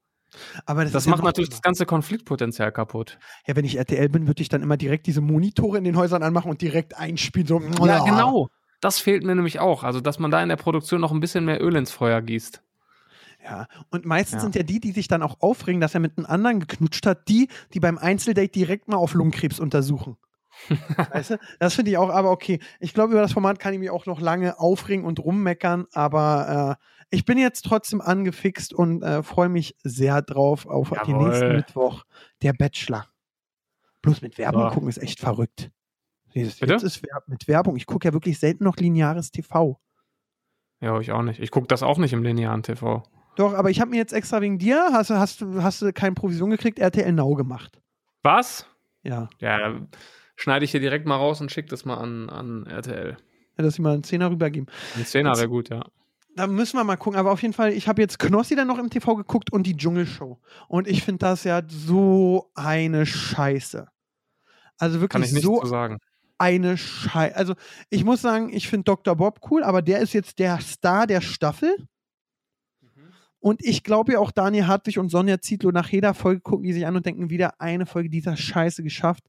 Aber 0.65 0.83
das, 0.83 0.93
Das 0.93 1.05
macht 1.07 1.23
natürlich 1.23 1.49
das 1.49 1.61
ganze 1.61 1.85
Konfliktpotenzial 1.85 2.71
kaputt. 2.71 3.17
Ja, 3.45 3.55
wenn 3.55 3.65
ich 3.65 3.77
RTL 3.77 4.09
bin, 4.09 4.27
würde 4.27 4.41
ich 4.41 4.49
dann 4.49 4.61
immer 4.61 4.77
direkt 4.77 5.07
diese 5.07 5.21
Monitore 5.21 5.77
in 5.77 5.83
den 5.83 5.95
Häusern 5.95 6.23
anmachen 6.23 6.49
und 6.51 6.61
direkt 6.61 6.97
einspielen. 6.97 7.47
So, 7.47 7.59
Ja, 7.85 7.99
genau. 8.03 8.49
Das 8.81 8.99
fehlt 8.99 9.23
mir 9.23 9.33
nämlich 9.35 9.59
auch. 9.59 9.83
Also, 9.83 10.01
dass 10.01 10.19
man 10.19 10.29
da 10.29 10.41
in 10.43 10.49
der 10.49 10.55
Produktion 10.55 11.01
noch 11.01 11.11
ein 11.11 11.19
bisschen 11.19 11.45
mehr 11.45 11.61
Öl 11.63 11.75
ins 11.75 11.91
Feuer 11.91 12.21
gießt. 12.21 12.61
Ja, 13.43 13.67
und 13.91 14.05
meistens 14.05 14.35
Ja. 14.35 14.41
sind 14.41 14.55
ja 14.55 14.63
die, 14.63 14.79
die 14.79 14.91
sich 14.91 15.07
dann 15.07 15.23
auch 15.23 15.37
aufregen, 15.39 15.79
dass 15.79 15.93
er 15.93 15.99
mit 15.99 16.17
einem 16.17 16.25
anderen 16.25 16.59
geknutscht 16.59 17.05
hat, 17.05 17.27
die, 17.29 17.47
die 17.73 17.79
beim 17.79 17.97
Einzeldate 17.97 18.49
direkt 18.49 18.87
mal 18.87 18.97
auf 18.97 19.13
Lungenkrebs 19.13 19.59
untersuchen. 19.59 20.17
weißt 21.13 21.31
du? 21.31 21.37
Das 21.59 21.75
finde 21.75 21.91
ich 21.91 21.97
auch, 21.97 22.09
aber 22.09 22.31
okay. 22.31 22.59
Ich 22.79 22.93
glaube, 22.93 23.13
über 23.13 23.21
das 23.21 23.33
Format 23.33 23.59
kann 23.59 23.73
ich 23.73 23.79
mich 23.79 23.89
auch 23.89 24.05
noch 24.05 24.19
lange 24.19 24.59
aufregen 24.59 25.05
und 25.05 25.19
rummeckern, 25.19 25.85
aber 25.93 26.77
äh, 26.79 26.96
ich 27.09 27.25
bin 27.25 27.37
jetzt 27.37 27.63
trotzdem 27.65 28.01
angefixt 28.01 28.73
und 28.73 29.01
äh, 29.03 29.23
freue 29.23 29.49
mich 29.49 29.75
sehr 29.83 30.21
drauf 30.21 30.65
auf 30.65 30.89
den 30.89 31.11
Jawohl. 31.15 31.29
nächsten 31.29 31.53
Mittwoch. 31.53 32.03
Der 32.41 32.53
Bachelor. 32.53 33.07
Bloß 34.01 34.21
mit 34.21 34.37
Werbung 34.37 34.63
So. 34.63 34.69
gucken 34.69 34.89
ist 34.89 34.97
echt 34.97 35.19
verrückt. 35.19 35.71
Dieses, 36.33 36.59
jetzt 36.59 36.83
ist 36.83 37.01
mit 37.27 37.47
Werbung. 37.47 37.77
Ich 37.77 37.85
gucke 37.85 38.07
ja 38.07 38.13
wirklich 38.13 38.37
selten 38.39 38.63
noch 38.63 38.75
lineares 38.77 39.31
TV. 39.31 39.79
Ja, 40.81 40.99
ich 40.99 41.11
auch 41.11 41.23
nicht. 41.23 41.39
Ich 41.39 41.49
gucke 41.51 41.67
das 41.67 41.81
auch 41.81 41.97
nicht 41.97 42.13
im 42.13 42.21
linearen 42.23 42.61
TV. 42.61 43.03
Doch, 43.35 43.53
aber 43.53 43.69
ich 43.69 43.79
habe 43.81 43.91
mir 43.91 43.97
jetzt 43.97 44.13
extra 44.13 44.41
wegen 44.41 44.59
dir, 44.59 44.89
hast, 44.91 45.09
du- 45.09 45.15
hast, 45.15 45.43
hast 45.59 45.81
du 45.81 45.93
keine 45.93 46.13
Provision 46.15 46.49
gekriegt, 46.49 46.77
RTL 46.79 47.11
Now 47.11 47.33
gemacht. 47.35 47.79
Was? 48.23 48.67
Ja. 49.03 49.29
Ja, 49.39 49.79
schneide 50.35 50.65
ich 50.65 50.71
dir 50.71 50.79
direkt 50.79 51.05
mal 51.07 51.15
raus 51.15 51.39
und 51.41 51.51
schick 51.51 51.67
das 51.69 51.85
mal 51.85 51.95
an, 51.97 52.29
an 52.29 52.65
RTL. 52.67 53.17
Ja, 53.57 53.63
dass 53.63 53.75
sie 53.75 53.81
mal 53.81 53.93
einen 53.93 54.03
Zehner 54.03 54.29
rübergeben. 54.29 54.67
Ein 54.95 55.05
Zehner 55.05 55.35
wäre 55.37 55.47
gut, 55.49 55.69
ja. 55.69 55.85
Da 56.37 56.47
müssen 56.47 56.77
wir 56.77 56.83
mal 56.83 56.97
gucken. 56.97 57.19
Aber 57.19 57.31
auf 57.31 57.41
jeden 57.41 57.53
Fall, 57.53 57.73
ich 57.73 57.87
habe 57.87 58.01
jetzt 58.01 58.19
Knossi 58.19 58.55
dann 58.55 58.67
noch 58.67 58.79
im 58.79 58.89
TV 58.89 59.15
geguckt 59.15 59.51
und 59.51 59.63
die 59.63 59.75
Dschungelshow. 59.75 60.39
Und 60.67 60.87
ich 60.87 61.03
finde 61.03 61.19
das 61.19 61.43
ja 61.43 61.61
so 61.67 62.51
eine 62.55 63.05
Scheiße. 63.05 63.87
Also 64.77 65.01
wirklich 65.01 65.41
so 65.41 65.61
eine 66.37 66.77
Scheiße. 66.77 67.35
Also 67.35 67.55
ich 67.89 68.03
muss 68.03 68.21
sagen, 68.21 68.53
ich 68.53 68.67
finde 68.67 68.85
Dr. 68.85 69.15
Bob 69.15 69.39
cool, 69.49 69.63
aber 69.63 69.81
der 69.81 69.99
ist 69.99 70.13
jetzt 70.13 70.37
der 70.39 70.59
Star 70.61 71.07
der 71.07 71.21
Staffel. 71.21 71.75
Und 73.39 73.63
ich 73.63 73.83
glaube 73.83 74.13
ja 74.13 74.19
auch 74.19 74.31
Daniel 74.31 74.65
Hartwig 74.65 74.97
und 74.97 75.09
Sonja 75.09 75.39
Zietlow 75.39 75.71
nach 75.71 75.89
jeder 75.89 76.13
Folge 76.13 76.41
gucken 76.41 76.63
die 76.63 76.73
sich 76.73 76.87
an 76.87 76.95
und 76.95 77.05
denken 77.05 77.29
wieder 77.29 77.61
eine 77.61 77.85
Folge 77.85 78.09
dieser 78.09 78.35
Scheiße 78.35 78.81
geschafft. 78.81 79.23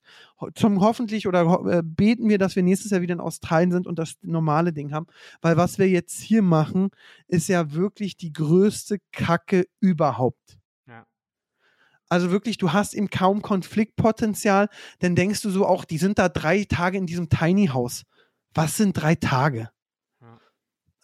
Zum 0.54 0.80
hoffentlich 0.80 1.28
oder 1.28 1.46
ho 1.46 1.68
äh, 1.68 1.82
beten 1.84 2.28
wir, 2.28 2.38
dass 2.38 2.56
wir 2.56 2.62
nächstes 2.62 2.90
Jahr 2.90 3.02
wieder 3.02 3.14
in 3.14 3.20
Australien 3.20 3.70
sind 3.70 3.86
und 3.86 3.98
das 3.98 4.14
normale 4.22 4.72
Ding 4.72 4.92
haben. 4.92 5.06
Weil 5.42 5.58
was 5.58 5.78
wir 5.78 5.88
jetzt 5.88 6.20
hier 6.20 6.42
machen, 6.42 6.88
ist 7.26 7.48
ja 7.48 7.72
wirklich 7.72 8.16
die 8.16 8.32
größte 8.32 8.98
Kacke 9.12 9.66
überhaupt. 9.80 10.58
Ja. 10.86 11.06
Also 12.08 12.30
wirklich, 12.30 12.56
du 12.56 12.72
hast 12.72 12.94
eben 12.94 13.10
kaum 13.10 13.42
Konfliktpotenzial. 13.42 14.68
Dann 15.00 15.16
denkst 15.16 15.42
du 15.42 15.50
so 15.50 15.66
auch, 15.66 15.84
die 15.84 15.98
sind 15.98 16.18
da 16.18 16.30
drei 16.30 16.64
Tage 16.64 16.96
in 16.96 17.06
diesem 17.06 17.28
Tiny 17.28 17.66
House. 17.66 18.04
Was 18.54 18.78
sind 18.78 18.94
drei 18.94 19.16
Tage? 19.16 19.68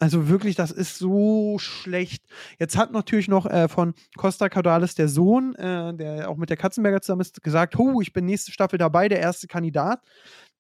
Also 0.05 0.29
wirklich, 0.29 0.55
das 0.55 0.71
ist 0.71 0.99
so 0.99 1.57
schlecht. 1.59 2.27
Jetzt 2.59 2.77
hat 2.77 2.93
natürlich 2.93 3.27
noch 3.27 3.47
äh, 3.47 3.69
von 3.69 3.95
Costa 4.19 4.51
Cordalis 4.51 4.95
der 4.95 5.09
Sohn, 5.09 5.55
äh, 5.55 5.95
der 5.95 6.29
auch 6.29 6.37
mit 6.37 6.51
der 6.51 6.59
Katzenberger 6.59 7.01
zusammen 7.01 7.23
ist, 7.23 7.43
gesagt, 7.43 7.79
oh, 7.79 8.03
ich 8.03 8.13
bin 8.13 8.27
nächste 8.27 8.53
Staffel 8.53 8.79
dabei, 8.79 9.09
der 9.09 9.21
erste 9.21 9.47
Kandidat. 9.47 10.03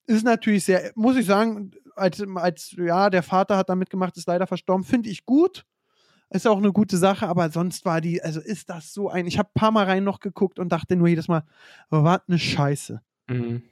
Ist 0.07 0.25
natürlich 0.25 0.65
sehr, 0.65 0.93
muss 0.95 1.19
ich 1.19 1.27
sagen, 1.27 1.73
als, 1.95 2.25
als 2.37 2.75
ja, 2.79 3.11
der 3.11 3.23
Vater 3.23 3.59
hat 3.59 3.69
da 3.69 3.75
mitgemacht, 3.75 4.17
ist 4.17 4.29
leider 4.29 4.47
verstorben, 4.47 4.83
finde 4.83 5.11
ich 5.11 5.27
gut. 5.27 5.67
Ist 6.31 6.47
auch 6.47 6.57
eine 6.57 6.73
gute 6.73 6.97
Sache, 6.97 7.29
aber 7.29 7.51
sonst 7.51 7.85
war 7.85 8.01
die, 8.01 8.23
also 8.23 8.41
ist 8.41 8.71
das 8.71 8.95
so 8.95 9.11
ein, 9.11 9.27
ich 9.27 9.39
habe 9.39 9.51
ein 9.51 9.61
paar 9.61 9.73
Mal 9.73 9.85
rein 9.85 10.05
noch 10.05 10.21
geguckt 10.21 10.59
und 10.59 10.71
dachte 10.71 10.97
nur 10.97 11.09
jedes 11.09 11.29
Mal, 11.29 11.43
was 11.91 12.23
eine 12.27 12.39
Scheiße. 12.39 13.03
Mhm. 13.29 13.63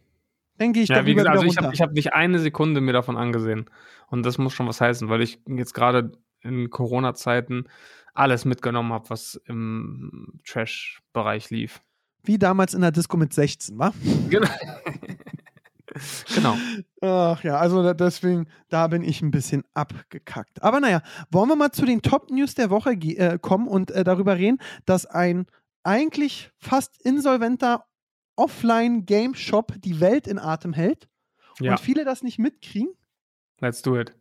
Dann 0.63 0.73
gehe 0.73 0.85
ich 0.85 0.89
Ja, 0.91 1.01
da 1.01 1.07
wie 1.07 1.15
gesagt, 1.15 1.37
also 1.37 1.45
ich 1.45 1.59
habe 1.59 1.77
hab 1.77 1.93
nicht 1.93 2.15
eine 2.15 2.39
Sekunde 2.39 2.81
mir 2.81 2.93
davon 2.93 3.17
angesehen. 3.17 3.69
Und 4.09 4.25
das 4.25 4.39
muss 4.39 4.53
schon 4.53 4.69
was 4.69 4.81
heißen, 4.81 5.09
weil 5.09 5.21
ich 5.21 5.41
jetzt 5.47 5.75
gerade 5.75 6.13
in 6.41 6.71
Corona-Zeiten 6.71 7.65
alles 8.15 8.45
mitgenommen 8.45 8.93
habe, 8.93 9.11
was 9.11 9.41
im 9.47 10.41
Trash-Bereich 10.47 11.51
lief. 11.51 11.81
Wie 12.23 12.39
damals 12.39 12.75
in 12.75 12.83
der 12.83 12.93
Disco 12.93 13.17
mit 13.17 13.33
16, 13.33 13.77
wa? 13.79 13.93
Genau. 14.29 14.49
genau. 16.35 16.57
Ach 17.01 17.43
ja, 17.43 17.57
also 17.57 17.93
deswegen, 17.95 18.47
da 18.69 18.87
bin 18.87 19.03
ich 19.03 19.21
ein 19.21 19.33
bisschen 19.33 19.65
abgekackt. 19.75 20.63
Aber 20.63 20.79
naja, 20.79 21.03
wollen 21.31 21.49
wir 21.49 21.57
mal 21.57 21.73
zu 21.73 21.85
den 21.85 22.03
Top-News 22.03 22.55
der 22.55 22.71
Woche 22.71 22.93
äh, 22.93 23.39
kommen 23.41 23.67
und 23.67 23.91
äh, 23.91 24.05
darüber 24.05 24.37
reden, 24.37 24.59
dass 24.87 25.07
ein 25.07 25.47
eigentlich 25.83 26.53
fast 26.57 27.03
insolventer 27.05 27.85
Offline-Game-Shop 28.37 29.75
die 29.79 30.01
Welt 30.01 30.27
in 30.27 30.39
Atem 30.39 30.73
hält 30.73 31.09
Ja, 31.61 31.73
und 31.73 31.81
viele 31.81 32.05
das 32.05 32.23
nicht 32.23 32.39
mitkriegen? 32.39 32.93
let's 33.61 33.83
do 33.83 33.99
it. 33.99 34.15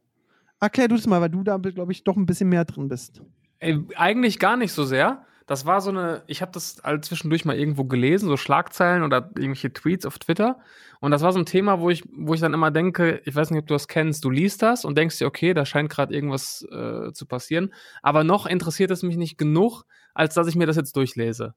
Erklär 0.60 0.88
du 0.88 0.96
es 0.96 1.08
mal, 1.08 1.22
weil 1.22 1.30
du 1.30 1.44
da, 1.44 1.58
glaube 1.58 1.92
ich, 1.92 2.04
doch 2.04 2.16
ein 2.16 2.28
bisschen 2.28 2.50
mehr 2.50 2.66
drin 2.66 2.88
bist. 2.88 3.22
Ey, 3.58 3.84
eigentlich 3.96 4.38
gar 4.38 4.58
nicht 4.58 4.74
so 4.74 4.84
sehr. 4.84 5.26
Das 5.48 5.66
war 5.66 5.82
so 5.82 5.90
eine, 5.90 6.24
ich 6.28 6.42
habe 6.44 6.52
das 6.52 6.80
all 6.82 7.02
zwischendurch 7.02 7.46
mal 7.46 7.58
irgendwo 7.58 7.86
gelesen, 7.86 8.30
so 8.30 8.38
Schlagzeilen 8.38 9.02
oder 9.02 9.32
irgendwelche 9.36 9.74
Tweets 9.74 10.06
auf 10.06 10.20
Twitter. 10.20 10.60
Und 11.00 11.10
das 11.12 11.24
war 11.24 11.34
so 11.34 11.40
ein 11.40 11.48
Thema, 11.48 11.80
wo 11.80 11.90
ich, 11.90 12.04
wo 12.16 12.36
ich 12.36 12.40
dann 12.42 12.54
immer 12.54 12.70
denke, 12.70 13.22
ich 13.26 13.36
weiß 13.36 13.50
nicht, 13.50 13.60
ob 13.62 13.68
du 13.68 13.74
das 13.74 13.88
kennst, 13.88 14.24
du 14.24 14.30
liest 14.30 14.62
das 14.62 14.86
und 14.86 14.98
denkst 14.98 15.18
dir, 15.18 15.26
okay, 15.26 15.56
da 15.56 15.66
scheint 15.66 15.90
gerade 15.90 16.14
irgendwas 16.14 16.62
äh, 16.72 17.12
zu 17.12 17.26
passieren. 17.26 17.74
Aber 18.04 18.24
noch 18.24 18.46
interessiert 18.46 18.92
es 18.92 19.02
mich 19.02 19.18
nicht 19.18 19.40
genug, 19.40 19.84
als 20.14 20.36
dass 20.36 20.48
ich 20.48 20.56
mir 20.56 20.68
das 20.68 20.76
jetzt 20.76 20.96
durchlese. 20.96 21.56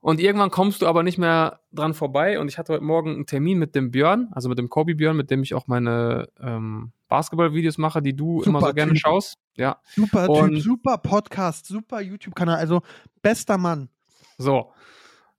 Und 0.00 0.20
irgendwann 0.20 0.50
kommst 0.50 0.80
du 0.82 0.86
aber 0.86 1.02
nicht 1.02 1.18
mehr 1.18 1.60
dran 1.72 1.92
vorbei. 1.92 2.38
Und 2.38 2.48
ich 2.48 2.56
hatte 2.58 2.72
heute 2.72 2.84
Morgen 2.84 3.14
einen 3.14 3.26
Termin 3.26 3.58
mit 3.58 3.74
dem 3.74 3.90
Björn, 3.90 4.28
also 4.32 4.48
mit 4.48 4.58
dem 4.58 4.68
Kobi 4.68 4.94
Björn, 4.94 5.16
mit 5.16 5.30
dem 5.30 5.42
ich 5.42 5.54
auch 5.54 5.66
meine 5.66 6.28
ähm, 6.40 6.92
Basketball-Videos 7.08 7.78
mache, 7.78 8.00
die 8.00 8.14
du 8.14 8.42
immer 8.42 8.60
Super 8.60 8.70
so 8.70 8.74
gerne 8.74 8.92
Typ. 8.92 9.00
schaust. 9.00 9.38
Ja. 9.56 9.80
Super 9.96 10.28
Und- 10.30 10.54
Typ, 10.54 10.62
super 10.62 10.98
Podcast, 10.98 11.66
super 11.66 12.00
YouTube-Kanal, 12.00 12.56
also 12.58 12.82
bester 13.22 13.58
Mann. 13.58 13.88
So, 14.36 14.72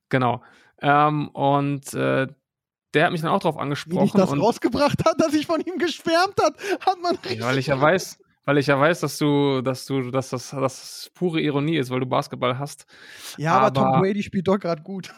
genau. 0.10 0.42
Ähm, 0.82 1.30
und 1.30 1.94
äh, 1.94 2.28
der 2.94 3.06
hat 3.06 3.12
mich 3.12 3.22
dann 3.22 3.30
auch 3.32 3.40
drauf 3.40 3.56
Wie 3.56 3.60
dich 3.60 3.62
angesprochen. 3.62 4.12
das 4.18 4.32
und, 4.32 4.42
rausgebracht 4.42 5.06
hat, 5.06 5.22
dass 5.22 5.34
ich 5.34 5.46
von 5.46 5.62
ihm 5.62 5.78
geschwärmt 5.78 6.36
hat, 6.42 6.56
hat 6.86 6.98
man 7.02 7.16
richtig. 7.16 7.40
ja, 7.40 7.46
weil 7.46 7.58
ich 7.60 7.68
ja 7.68 7.80
weiß, 7.80 8.20
weil 8.50 8.58
ich 8.58 8.66
ja 8.66 8.80
weiß, 8.80 9.02
dass 9.02 9.20
du, 9.20 9.62
dass 9.62 9.86
du, 9.86 10.10
dass 10.10 10.32
das, 10.32 10.50
dass 10.50 10.60
das 10.60 11.12
pure 11.14 11.40
Ironie 11.40 11.78
ist, 11.78 11.92
weil 11.92 12.00
du 12.00 12.08
Basketball 12.08 12.58
hast. 12.58 12.88
Ja, 13.38 13.60
aber, 13.60 13.72
Tom 13.72 13.84
aber- 13.84 14.00
Brady 14.00 14.24
spielt 14.24 14.48
doch 14.48 14.58
gerade 14.58 14.82
gut. 14.82 15.14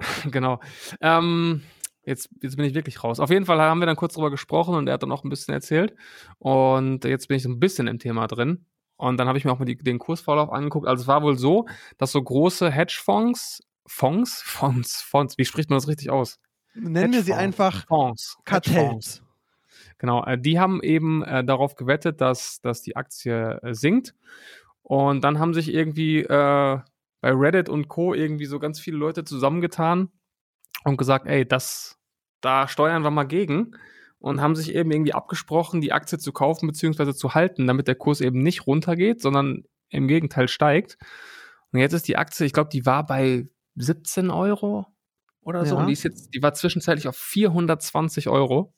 genau. 0.32 0.58
Ähm, 1.00 1.62
jetzt, 2.02 2.28
jetzt 2.42 2.56
bin 2.56 2.64
ich 2.64 2.74
wirklich 2.74 3.04
raus. 3.04 3.20
Auf 3.20 3.30
jeden 3.30 3.46
Fall 3.46 3.60
haben 3.60 3.78
wir 3.78 3.86
dann 3.86 3.94
kurz 3.94 4.14
drüber 4.14 4.32
gesprochen 4.32 4.74
und 4.74 4.88
er 4.88 4.94
hat 4.94 5.04
dann 5.04 5.12
auch 5.12 5.22
ein 5.22 5.30
bisschen 5.30 5.54
erzählt. 5.54 5.94
Und 6.40 7.04
jetzt 7.04 7.28
bin 7.28 7.36
ich 7.36 7.44
so 7.44 7.50
ein 7.50 7.60
bisschen 7.60 7.86
im 7.86 8.00
Thema 8.00 8.26
drin. 8.26 8.66
Und 8.96 9.16
dann 9.18 9.28
habe 9.28 9.38
ich 9.38 9.44
mir 9.44 9.52
auch 9.52 9.60
mal 9.60 9.64
die, 9.64 9.76
den 9.76 10.00
Kursvorlauf 10.00 10.50
angeguckt. 10.50 10.88
Also 10.88 11.02
es 11.02 11.06
war 11.06 11.22
wohl 11.22 11.38
so, 11.38 11.66
dass 11.98 12.10
so 12.10 12.20
große 12.20 12.68
Hedgefonds, 12.68 13.62
Fonds, 13.86 14.42
Fonds, 14.42 15.02
Fonds, 15.02 15.38
wie 15.38 15.44
spricht 15.44 15.70
man 15.70 15.76
das 15.76 15.86
richtig 15.86 16.10
aus? 16.10 16.40
Nennen 16.74 17.12
wir 17.12 17.22
sie 17.22 17.32
einfach 17.34 17.86
Fonds. 17.86 18.38
Kartells. 18.44 19.22
Genau, 19.98 20.24
äh, 20.24 20.38
die 20.38 20.58
haben 20.58 20.82
eben 20.82 21.22
äh, 21.22 21.44
darauf 21.44 21.74
gewettet, 21.74 22.20
dass, 22.20 22.60
dass 22.60 22.82
die 22.82 22.96
Aktie 22.96 23.60
äh, 23.62 23.74
sinkt. 23.74 24.14
Und 24.82 25.24
dann 25.24 25.38
haben 25.38 25.52
sich 25.52 25.72
irgendwie 25.72 26.22
bei 26.28 26.84
Reddit 27.24 27.68
und 27.68 27.88
Co. 27.88 28.14
irgendwie 28.14 28.46
so 28.46 28.60
ganz 28.60 28.78
viele 28.78 28.98
Leute 28.98 29.24
zusammengetan 29.24 30.10
und 30.84 30.96
gesagt, 30.96 31.26
ey, 31.26 31.44
das, 31.44 31.98
da 32.40 32.68
steuern 32.68 33.02
wir 33.02 33.10
mal 33.10 33.24
gegen. 33.24 33.72
Und 34.18 34.40
haben 34.40 34.54
sich 34.54 34.74
eben 34.74 34.92
irgendwie 34.92 35.12
abgesprochen, 35.12 35.80
die 35.80 35.92
Aktie 35.92 36.18
zu 36.18 36.32
kaufen 36.32 36.68
bzw. 36.68 37.14
zu 37.14 37.34
halten, 37.34 37.66
damit 37.66 37.88
der 37.88 37.96
Kurs 37.96 38.20
eben 38.20 38.38
nicht 38.38 38.68
runtergeht, 38.68 39.20
sondern 39.20 39.64
im 39.90 40.06
Gegenteil 40.06 40.46
steigt. 40.46 40.98
Und 41.72 41.80
jetzt 41.80 41.92
ist 41.92 42.06
die 42.06 42.16
Aktie, 42.16 42.46
ich 42.46 42.52
glaube, 42.52 42.70
die 42.70 42.86
war 42.86 43.04
bei 43.04 43.48
17 43.74 44.30
Euro 44.30 44.86
oder 45.42 45.64
so. 45.66 45.74
Ja. 45.74 45.80
Und 45.80 45.88
die 45.88 45.92
ist 45.92 46.02
jetzt, 46.02 46.32
die 46.34 46.42
war 46.42 46.54
zwischenzeitlich 46.54 47.08
auf 47.08 47.16
420 47.16 48.28
Euro. 48.28 48.72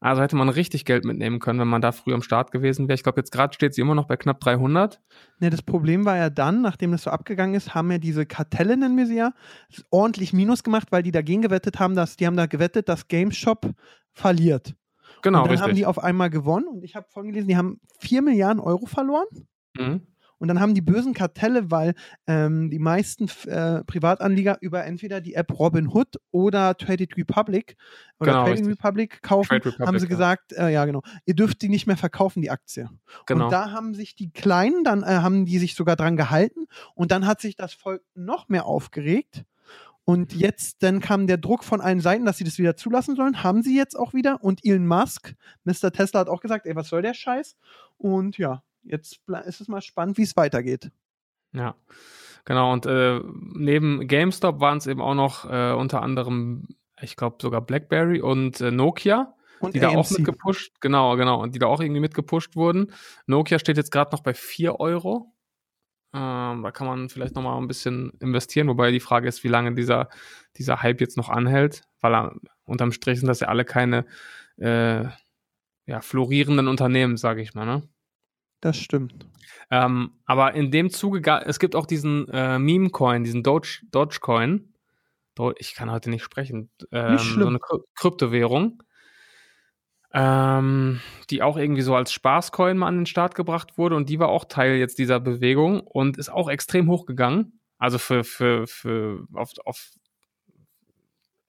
Also 0.00 0.22
hätte 0.22 0.36
man 0.36 0.48
richtig 0.48 0.84
Geld 0.84 1.04
mitnehmen 1.04 1.40
können, 1.40 1.58
wenn 1.58 1.68
man 1.68 1.82
da 1.82 1.90
früh 1.90 2.14
am 2.14 2.22
Start 2.22 2.52
gewesen 2.52 2.86
wäre. 2.86 2.94
Ich 2.94 3.02
glaube, 3.02 3.20
jetzt 3.20 3.32
gerade 3.32 3.52
steht 3.52 3.74
sie 3.74 3.80
immer 3.80 3.96
noch 3.96 4.06
bei 4.06 4.16
knapp 4.16 4.38
300. 4.38 5.00
Ne, 5.40 5.50
das 5.50 5.62
Problem 5.62 6.04
war 6.04 6.16
ja 6.16 6.30
dann, 6.30 6.62
nachdem 6.62 6.92
das 6.92 7.02
so 7.02 7.10
abgegangen 7.10 7.54
ist, 7.54 7.74
haben 7.74 7.90
ja 7.90 7.98
diese 7.98 8.24
Kartelle, 8.24 8.76
nennen 8.76 8.96
wir 8.96 9.06
sie 9.06 9.16
ja, 9.16 9.32
ordentlich 9.90 10.32
Minus 10.32 10.62
gemacht, 10.62 10.88
weil 10.90 11.02
die 11.02 11.10
dagegen 11.10 11.42
gewettet 11.42 11.80
haben, 11.80 11.96
dass 11.96 12.16
die 12.16 12.26
haben 12.26 12.36
da 12.36 12.46
gewettet, 12.46 12.88
dass 12.88 13.08
GameStop 13.08 13.72
verliert. 14.12 14.74
Genau, 15.22 15.42
und 15.42 15.50
dann 15.50 15.58
haben 15.58 15.64
richtig. 15.70 15.78
die 15.78 15.86
auf 15.86 15.98
einmal 15.98 16.30
gewonnen 16.30 16.68
und 16.68 16.84
ich 16.84 16.94
habe 16.94 17.06
vorhin 17.08 17.32
gelesen, 17.32 17.48
die 17.48 17.56
haben 17.56 17.80
4 17.98 18.22
Milliarden 18.22 18.60
Euro 18.60 18.86
verloren. 18.86 19.26
Mhm. 19.76 20.02
Und 20.38 20.48
dann 20.48 20.60
haben 20.60 20.74
die 20.74 20.80
bösen 20.80 21.14
Kartelle, 21.14 21.70
weil 21.70 21.94
ähm, 22.26 22.70
die 22.70 22.78
meisten 22.78 23.28
äh, 23.46 23.84
Privatanleger 23.84 24.58
über 24.60 24.84
entweder 24.84 25.20
die 25.20 25.34
App 25.34 25.58
Robinhood 25.58 26.16
oder 26.30 26.76
Traded 26.76 27.16
Republic 27.16 27.76
oder 28.20 28.32
Genau, 28.32 28.44
Trading 28.44 28.66
richtig. 28.66 28.78
Republic 28.84 29.22
kaufen, 29.22 29.52
Republic, 29.54 29.86
haben 29.86 29.98
sie 29.98 30.06
ja. 30.06 30.08
gesagt, 30.10 30.52
äh, 30.52 30.70
ja 30.72 30.84
genau, 30.84 31.02
ihr 31.26 31.34
dürft 31.34 31.60
die 31.62 31.68
nicht 31.68 31.86
mehr 31.86 31.96
verkaufen, 31.96 32.40
die 32.40 32.50
Aktie. 32.50 32.88
Genau. 33.26 33.46
Und 33.46 33.52
da 33.52 33.72
haben 33.72 33.94
sich 33.94 34.14
die 34.14 34.30
Kleinen, 34.32 34.84
dann 34.84 35.02
äh, 35.02 35.06
haben 35.06 35.44
die 35.44 35.58
sich 35.58 35.74
sogar 35.74 35.96
dran 35.96 36.16
gehalten 36.16 36.66
und 36.94 37.10
dann 37.10 37.26
hat 37.26 37.40
sich 37.40 37.56
das 37.56 37.74
Volk 37.74 38.02
noch 38.14 38.48
mehr 38.48 38.66
aufgeregt. 38.66 39.44
Und 40.04 40.34
Mhm. 40.34 40.40
jetzt, 40.40 40.82
dann 40.82 41.00
kam 41.00 41.26
der 41.26 41.36
Druck 41.36 41.64
von 41.64 41.82
allen 41.82 42.00
Seiten, 42.00 42.24
dass 42.24 42.38
sie 42.38 42.44
das 42.44 42.56
wieder 42.58 42.76
zulassen 42.76 43.14
sollen. 43.14 43.42
Haben 43.42 43.62
sie 43.62 43.76
jetzt 43.76 43.94
auch 43.94 44.14
wieder. 44.14 44.42
Und 44.42 44.64
Elon 44.64 44.86
Musk, 44.86 45.34
Mr. 45.64 45.90
Tesla, 45.92 46.20
hat 46.20 46.28
auch 46.30 46.40
gesagt, 46.40 46.64
ey, 46.64 46.74
was 46.74 46.88
soll 46.88 47.02
der 47.02 47.12
Scheiß? 47.12 47.56
Und 47.98 48.38
ja, 48.38 48.62
jetzt 48.82 49.20
ist 49.44 49.60
es 49.60 49.68
mal 49.68 49.80
spannend, 49.80 50.18
wie 50.18 50.22
es 50.22 50.36
weitergeht. 50.36 50.90
Ja, 51.52 51.74
genau. 52.44 52.72
Und 52.72 52.86
äh, 52.86 53.20
neben 53.54 54.06
GameStop 54.06 54.60
waren 54.60 54.78
es 54.78 54.86
eben 54.86 55.00
auch 55.00 55.14
noch 55.14 55.50
äh, 55.50 55.72
unter 55.72 56.02
anderem, 56.02 56.68
ich 57.00 57.16
glaube 57.16 57.36
sogar 57.40 57.60
BlackBerry 57.60 58.20
und 58.20 58.60
äh, 58.60 58.70
Nokia, 58.70 59.34
Und 59.60 59.74
die 59.74 59.80
da 59.80 59.88
auch 59.88 60.10
AMC. 60.10 60.18
mitgepusht, 60.18 60.80
genau, 60.80 61.16
genau, 61.16 61.42
und 61.42 61.54
die 61.54 61.58
da 61.58 61.66
auch 61.66 61.80
irgendwie 61.80 62.00
mitgepusht 62.00 62.56
wurden. 62.56 62.92
Nokia 63.26 63.58
steht 63.58 63.76
jetzt 63.76 63.92
gerade 63.92 64.12
noch 64.12 64.22
bei 64.22 64.34
4 64.34 64.80
Euro. 64.80 65.32
Ähm, 66.14 66.62
da 66.62 66.70
kann 66.72 66.86
man 66.86 67.08
vielleicht 67.10 67.34
noch 67.34 67.42
mal 67.42 67.58
ein 67.58 67.68
bisschen 67.68 68.12
investieren, 68.20 68.68
wobei 68.68 68.90
die 68.90 69.00
Frage 69.00 69.28
ist, 69.28 69.44
wie 69.44 69.48
lange 69.48 69.74
dieser, 69.74 70.08
dieser 70.56 70.82
Hype 70.82 71.00
jetzt 71.02 71.18
noch 71.18 71.28
anhält, 71.28 71.82
weil 72.00 72.14
er, 72.14 72.34
unterm 72.64 72.92
Strich 72.92 73.18
sind 73.20 73.28
das 73.28 73.40
ja 73.40 73.48
alle 73.48 73.64
keine 73.66 74.06
äh, 74.56 75.04
ja, 75.86 76.00
florierenden 76.00 76.68
Unternehmen, 76.68 77.16
sage 77.16 77.42
ich 77.42 77.54
mal, 77.54 77.66
ne? 77.66 77.88
Das 78.60 78.76
stimmt. 78.76 79.26
Ähm, 79.70 80.12
aber 80.26 80.54
in 80.54 80.70
dem 80.70 80.90
Zuge, 80.90 81.22
es 81.46 81.58
gibt 81.58 81.76
auch 81.76 81.86
diesen 81.86 82.28
äh, 82.28 82.58
Meme-Coin, 82.58 83.24
diesen 83.24 83.42
Doge, 83.42 83.80
Dogecoin. 83.90 84.74
Do 85.34 85.52
ich 85.58 85.74
kann 85.74 85.90
heute 85.90 86.10
nicht 86.10 86.24
sprechen. 86.24 86.70
Ähm, 86.90 87.12
Nicht 87.12 87.24
schlimm. 87.24 87.42
So 87.42 87.48
eine 87.48 87.58
Kry 87.60 87.78
Kryptowährung. 87.94 88.82
ähm, 90.12 91.00
die 91.30 91.42
auch 91.42 91.56
irgendwie 91.58 91.82
so 91.82 91.94
als 91.94 92.12
Spaßcoin 92.12 92.78
mal 92.78 92.86
an 92.88 92.96
den 92.98 93.06
Start 93.06 93.34
gebracht 93.34 93.76
wurde 93.76 93.94
und 93.96 94.08
die 94.08 94.18
war 94.18 94.28
auch 94.28 94.46
Teil 94.46 94.76
jetzt 94.76 94.98
dieser 94.98 95.20
Bewegung 95.20 95.80
und 95.80 96.16
ist 96.16 96.30
auch 96.30 96.48
extrem 96.48 96.88
hochgegangen. 96.88 97.60
Also 97.78 97.98
für, 97.98 98.24
für, 98.24 98.66
für 98.66 99.26
auf, 99.34 99.52
auf 99.64 99.90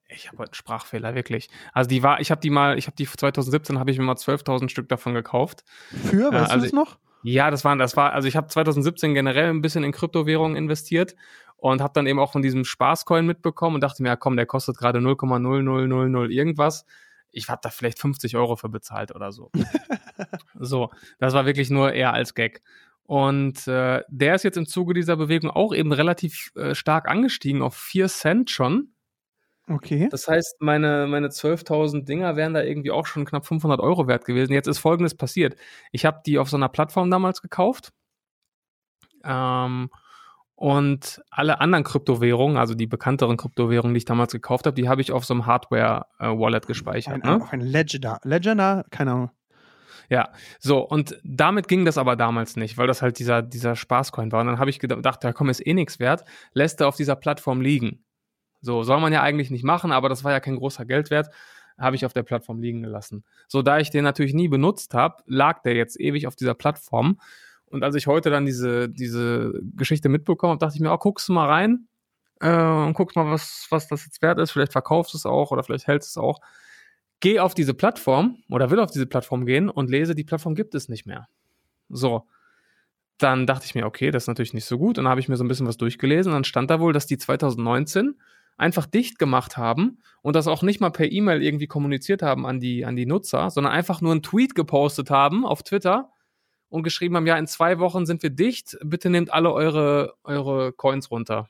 ich 0.09 0.27
habe 0.27 0.39
heute 0.39 0.49
einen 0.49 0.55
Sprachfehler, 0.55 1.15
wirklich. 1.15 1.49
Also 1.73 1.87
die 1.87 2.03
war, 2.03 2.19
ich 2.19 2.31
habe 2.31 2.41
die 2.41 2.49
mal, 2.49 2.77
ich 2.77 2.87
habe 2.87 2.95
die 2.95 3.05
2017 3.05 3.79
habe 3.79 3.91
ich 3.91 3.97
mir 3.97 4.03
mal 4.03 4.15
12.000 4.15 4.69
Stück 4.69 4.89
davon 4.89 5.13
gekauft. 5.13 5.63
Für, 5.89 6.31
weißt 6.31 6.49
äh, 6.49 6.53
also 6.53 6.55
du 6.55 6.61
das 6.61 6.73
noch? 6.73 6.97
Ja, 7.23 7.51
das 7.51 7.65
war, 7.65 7.75
das 7.75 7.95
war, 7.97 8.13
also 8.13 8.27
ich 8.27 8.35
habe 8.35 8.47
2017 8.47 9.13
generell 9.13 9.49
ein 9.49 9.61
bisschen 9.61 9.83
in 9.83 9.91
Kryptowährungen 9.91 10.55
investiert 10.55 11.15
und 11.57 11.81
habe 11.81 11.93
dann 11.93 12.07
eben 12.07 12.19
auch 12.19 12.31
von 12.31 12.41
diesem 12.41 12.63
Spaßcoin 12.63 13.25
mitbekommen 13.25 13.75
und 13.75 13.81
dachte 13.81 14.01
mir, 14.01 14.09
ja 14.09 14.15
komm, 14.15 14.35
der 14.35 14.45
kostet 14.45 14.77
gerade 14.77 14.99
0,0000 14.99 16.29
irgendwas. 16.29 16.85
Ich 17.31 17.49
habe 17.49 17.59
da 17.61 17.69
vielleicht 17.69 17.99
50 17.99 18.35
Euro 18.37 18.55
für 18.55 18.69
bezahlt 18.69 19.13
oder 19.13 19.31
so. 19.31 19.51
so, 20.59 20.89
das 21.19 21.33
war 21.33 21.45
wirklich 21.45 21.69
nur 21.69 21.93
eher 21.93 22.13
als 22.13 22.33
Gag. 22.33 22.61
Und 23.03 23.67
äh, 23.67 24.03
der 24.07 24.35
ist 24.35 24.43
jetzt 24.43 24.57
im 24.57 24.65
Zuge 24.65 24.93
dieser 24.93 25.17
Bewegung 25.17 25.49
auch 25.51 25.73
eben 25.73 25.91
relativ 25.91 26.51
äh, 26.55 26.73
stark 26.73 27.09
angestiegen 27.09 27.61
auf 27.61 27.75
4 27.75 28.07
Cent 28.07 28.49
schon. 28.49 28.93
Okay. 29.69 30.07
Das 30.09 30.27
heißt, 30.27 30.61
meine, 30.61 31.05
meine 31.07 31.27
12.000 31.27 32.05
Dinger 32.05 32.35
wären 32.35 32.53
da 32.53 32.63
irgendwie 32.63 32.91
auch 32.91 33.05
schon 33.05 33.25
knapp 33.25 33.45
500 33.45 33.79
Euro 33.79 34.07
wert 34.07 34.25
gewesen. 34.25 34.53
Jetzt 34.53 34.67
ist 34.67 34.79
Folgendes 34.79 35.15
passiert. 35.15 35.55
Ich 35.91 36.05
habe 36.05 36.21
die 36.25 36.39
auf 36.39 36.49
so 36.49 36.57
einer 36.57 36.69
Plattform 36.69 37.11
damals 37.11 37.41
gekauft. 37.41 37.91
Ähm, 39.23 39.89
und 40.55 41.21
alle 41.29 41.61
anderen 41.61 41.83
Kryptowährungen, 41.83 42.57
also 42.57 42.73
die 42.73 42.87
bekannteren 42.87 43.37
Kryptowährungen, 43.37 43.93
die 43.93 43.99
ich 43.99 44.05
damals 44.05 44.33
gekauft 44.33 44.65
habe, 44.65 44.75
die 44.75 44.89
habe 44.89 45.01
ich 45.01 45.11
auf 45.11 45.23
so 45.23 45.33
einem 45.33 45.45
Hardware-Wallet 45.45 46.67
gespeichert. 46.67 47.23
Ein, 47.23 47.37
ne? 47.37 47.43
Auf 47.43 47.53
ein 47.53 47.61
Ledger. 47.61 48.19
Ledger, 48.23 48.83
keine 48.89 49.11
Ahnung. 49.11 49.31
Ja, 50.09 50.31
so, 50.59 50.79
und 50.79 51.19
damit 51.23 51.67
ging 51.67 51.85
das 51.85 51.99
aber 51.99 52.15
damals 52.15 52.55
nicht, 52.55 52.77
weil 52.79 52.87
das 52.87 53.03
halt 53.03 53.19
dieser, 53.19 53.43
dieser 53.43 53.75
Spaßcoin 53.75 54.31
war. 54.31 54.41
Und 54.41 54.47
dann 54.47 54.59
habe 54.59 54.71
ich 54.71 54.79
gedacht, 54.79 55.23
ja 55.23 55.33
komm, 55.33 55.49
ist 55.49 55.65
eh 55.65 55.73
nichts 55.73 55.99
wert, 55.99 56.25
lässt 56.53 56.81
er 56.81 56.87
auf 56.87 56.95
dieser 56.95 57.15
Plattform 57.15 57.61
liegen. 57.61 58.03
So, 58.61 58.83
soll 58.83 58.99
man 58.99 59.13
ja 59.13 59.21
eigentlich 59.21 59.51
nicht 59.51 59.63
machen, 59.63 59.91
aber 59.91 60.09
das 60.09 60.23
war 60.23 60.31
ja 60.31 60.39
kein 60.39 60.57
großer 60.57 60.85
Geldwert, 60.85 61.29
habe 61.77 61.95
ich 61.95 62.05
auf 62.05 62.13
der 62.13 62.23
Plattform 62.23 62.61
liegen 62.61 62.81
gelassen. 62.81 63.23
So, 63.47 63.61
da 63.61 63.79
ich 63.79 63.89
den 63.89 64.03
natürlich 64.03 64.33
nie 64.33 64.47
benutzt 64.47 64.93
habe, 64.93 65.23
lag 65.27 65.61
der 65.61 65.75
jetzt 65.75 65.99
ewig 65.99 66.27
auf 66.27 66.35
dieser 66.35 66.53
Plattform. 66.53 67.19
Und 67.65 67.83
als 67.83 67.95
ich 67.95 68.07
heute 68.07 68.29
dann 68.29 68.45
diese, 68.45 68.89
diese 68.89 69.53
Geschichte 69.75 70.09
mitbekommen 70.09 70.51
habe, 70.51 70.59
dachte 70.59 70.75
ich 70.75 70.81
mir, 70.81 70.91
oh, 70.91 70.97
guckst 70.97 71.29
du 71.29 71.33
mal 71.33 71.47
rein 71.47 71.87
äh, 72.41 72.51
und 72.51 72.93
guckst 72.93 73.15
mal, 73.15 73.29
was, 73.31 73.67
was 73.69 73.87
das 73.87 74.05
jetzt 74.05 74.21
wert 74.21 74.39
ist. 74.39 74.51
Vielleicht 74.51 74.71
verkaufst 74.71 75.13
du 75.13 75.17
es 75.17 75.25
auch 75.25 75.51
oder 75.51 75.63
vielleicht 75.63 75.87
hältst 75.87 76.15
du 76.15 76.19
es 76.19 76.23
auch. 76.23 76.39
Geh 77.19 77.39
auf 77.39 77.53
diese 77.53 77.73
Plattform 77.73 78.37
oder 78.49 78.71
will 78.71 78.79
auf 78.79 78.91
diese 78.91 79.05
Plattform 79.05 79.45
gehen 79.45 79.69
und 79.69 79.89
lese, 79.89 80.15
die 80.15 80.23
Plattform 80.23 80.55
gibt 80.55 80.73
es 80.73 80.89
nicht 80.89 81.05
mehr. 81.05 81.27
So. 81.89 82.27
Dann 83.17 83.45
dachte 83.45 83.65
ich 83.65 83.75
mir, 83.75 83.85
okay, 83.85 84.11
das 84.11 84.23
ist 84.23 84.27
natürlich 84.27 84.53
nicht 84.53 84.65
so 84.65 84.77
gut. 84.77 84.97
Und 84.97 85.03
dann 85.03 85.11
habe 85.11 85.19
ich 85.19 85.27
mir 85.27 85.35
so 85.35 85.43
ein 85.43 85.49
bisschen 85.49 85.67
was 85.67 85.75
durchgelesen. 85.77 86.31
Dann 86.31 86.45
stand 86.45 86.69
da 86.69 86.79
wohl, 86.79 86.93
dass 86.93 87.05
die 87.05 87.17
2019 87.17 88.15
einfach 88.59 88.85
dicht 88.85 89.17
gemacht 89.19 89.57
haben 89.57 89.99
und 90.21 90.35
das 90.35 90.47
auch 90.47 90.61
nicht 90.61 90.81
mal 90.81 90.89
per 90.89 91.11
E-Mail 91.11 91.41
irgendwie 91.41 91.67
kommuniziert 91.67 92.21
haben 92.21 92.45
an 92.45 92.59
die, 92.59 92.85
an 92.85 92.95
die 92.95 93.05
Nutzer, 93.05 93.49
sondern 93.49 93.73
einfach 93.73 94.01
nur 94.01 94.11
einen 94.11 94.21
Tweet 94.21 94.53
gepostet 94.53 95.09
haben 95.09 95.45
auf 95.45 95.63
Twitter 95.63 96.11
und 96.67 96.83
geschrieben 96.83 97.15
haben, 97.15 97.25
ja, 97.25 97.37
in 97.37 97.47
zwei 97.47 97.79
Wochen 97.79 98.05
sind 98.05 98.21
wir 98.21 98.29
dicht, 98.29 98.77
bitte 98.83 99.09
nehmt 99.09 99.33
alle 99.33 99.51
eure, 99.51 100.15
eure 100.23 100.73
Coins 100.73 101.09
runter. 101.09 101.49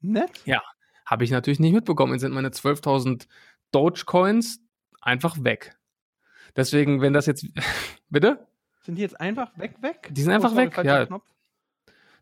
Nett. 0.00 0.42
Ja, 0.44 0.62
habe 1.06 1.24
ich 1.24 1.30
natürlich 1.30 1.60
nicht 1.60 1.72
mitbekommen. 1.72 2.12
Jetzt 2.12 2.22
sind 2.22 2.34
meine 2.34 2.50
12.000 2.50 3.26
Dogecoins 3.72 4.60
einfach 5.00 5.42
weg. 5.42 5.76
Deswegen, 6.54 7.00
wenn 7.00 7.12
das 7.12 7.26
jetzt, 7.26 7.46
bitte? 8.10 8.46
Sind 8.82 8.96
die 8.96 9.02
jetzt 9.02 9.18
einfach 9.20 9.56
weg, 9.56 9.76
weg? 9.80 10.08
Die 10.10 10.22
sind 10.22 10.32
einfach 10.32 10.50
sorry, 10.50 10.66
weg, 10.66 10.84
ja. 10.84 11.06
Knopf. 11.06 11.24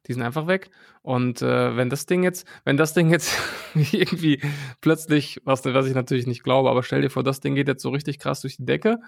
Die 0.06 0.12
sind 0.14 0.22
einfach 0.22 0.46
weg. 0.46 0.70
Und 1.02 1.42
äh, 1.42 1.76
wenn 1.76 1.90
das 1.90 2.06
Ding 2.06 2.22
jetzt, 2.22 2.46
wenn 2.64 2.76
das 2.76 2.94
Ding 2.94 3.10
jetzt 3.10 3.36
irgendwie 3.74 4.40
plötzlich, 4.80 5.40
was, 5.44 5.64
was 5.64 5.86
ich 5.86 5.94
natürlich 5.94 6.26
nicht 6.26 6.42
glaube, 6.42 6.70
aber 6.70 6.82
stell 6.82 7.02
dir 7.02 7.10
vor, 7.10 7.22
das 7.22 7.40
Ding 7.40 7.54
geht 7.54 7.68
jetzt 7.68 7.82
so 7.82 7.90
richtig 7.90 8.18
krass 8.18 8.40
durch 8.40 8.56
die 8.56 8.64
Decke 8.64 8.98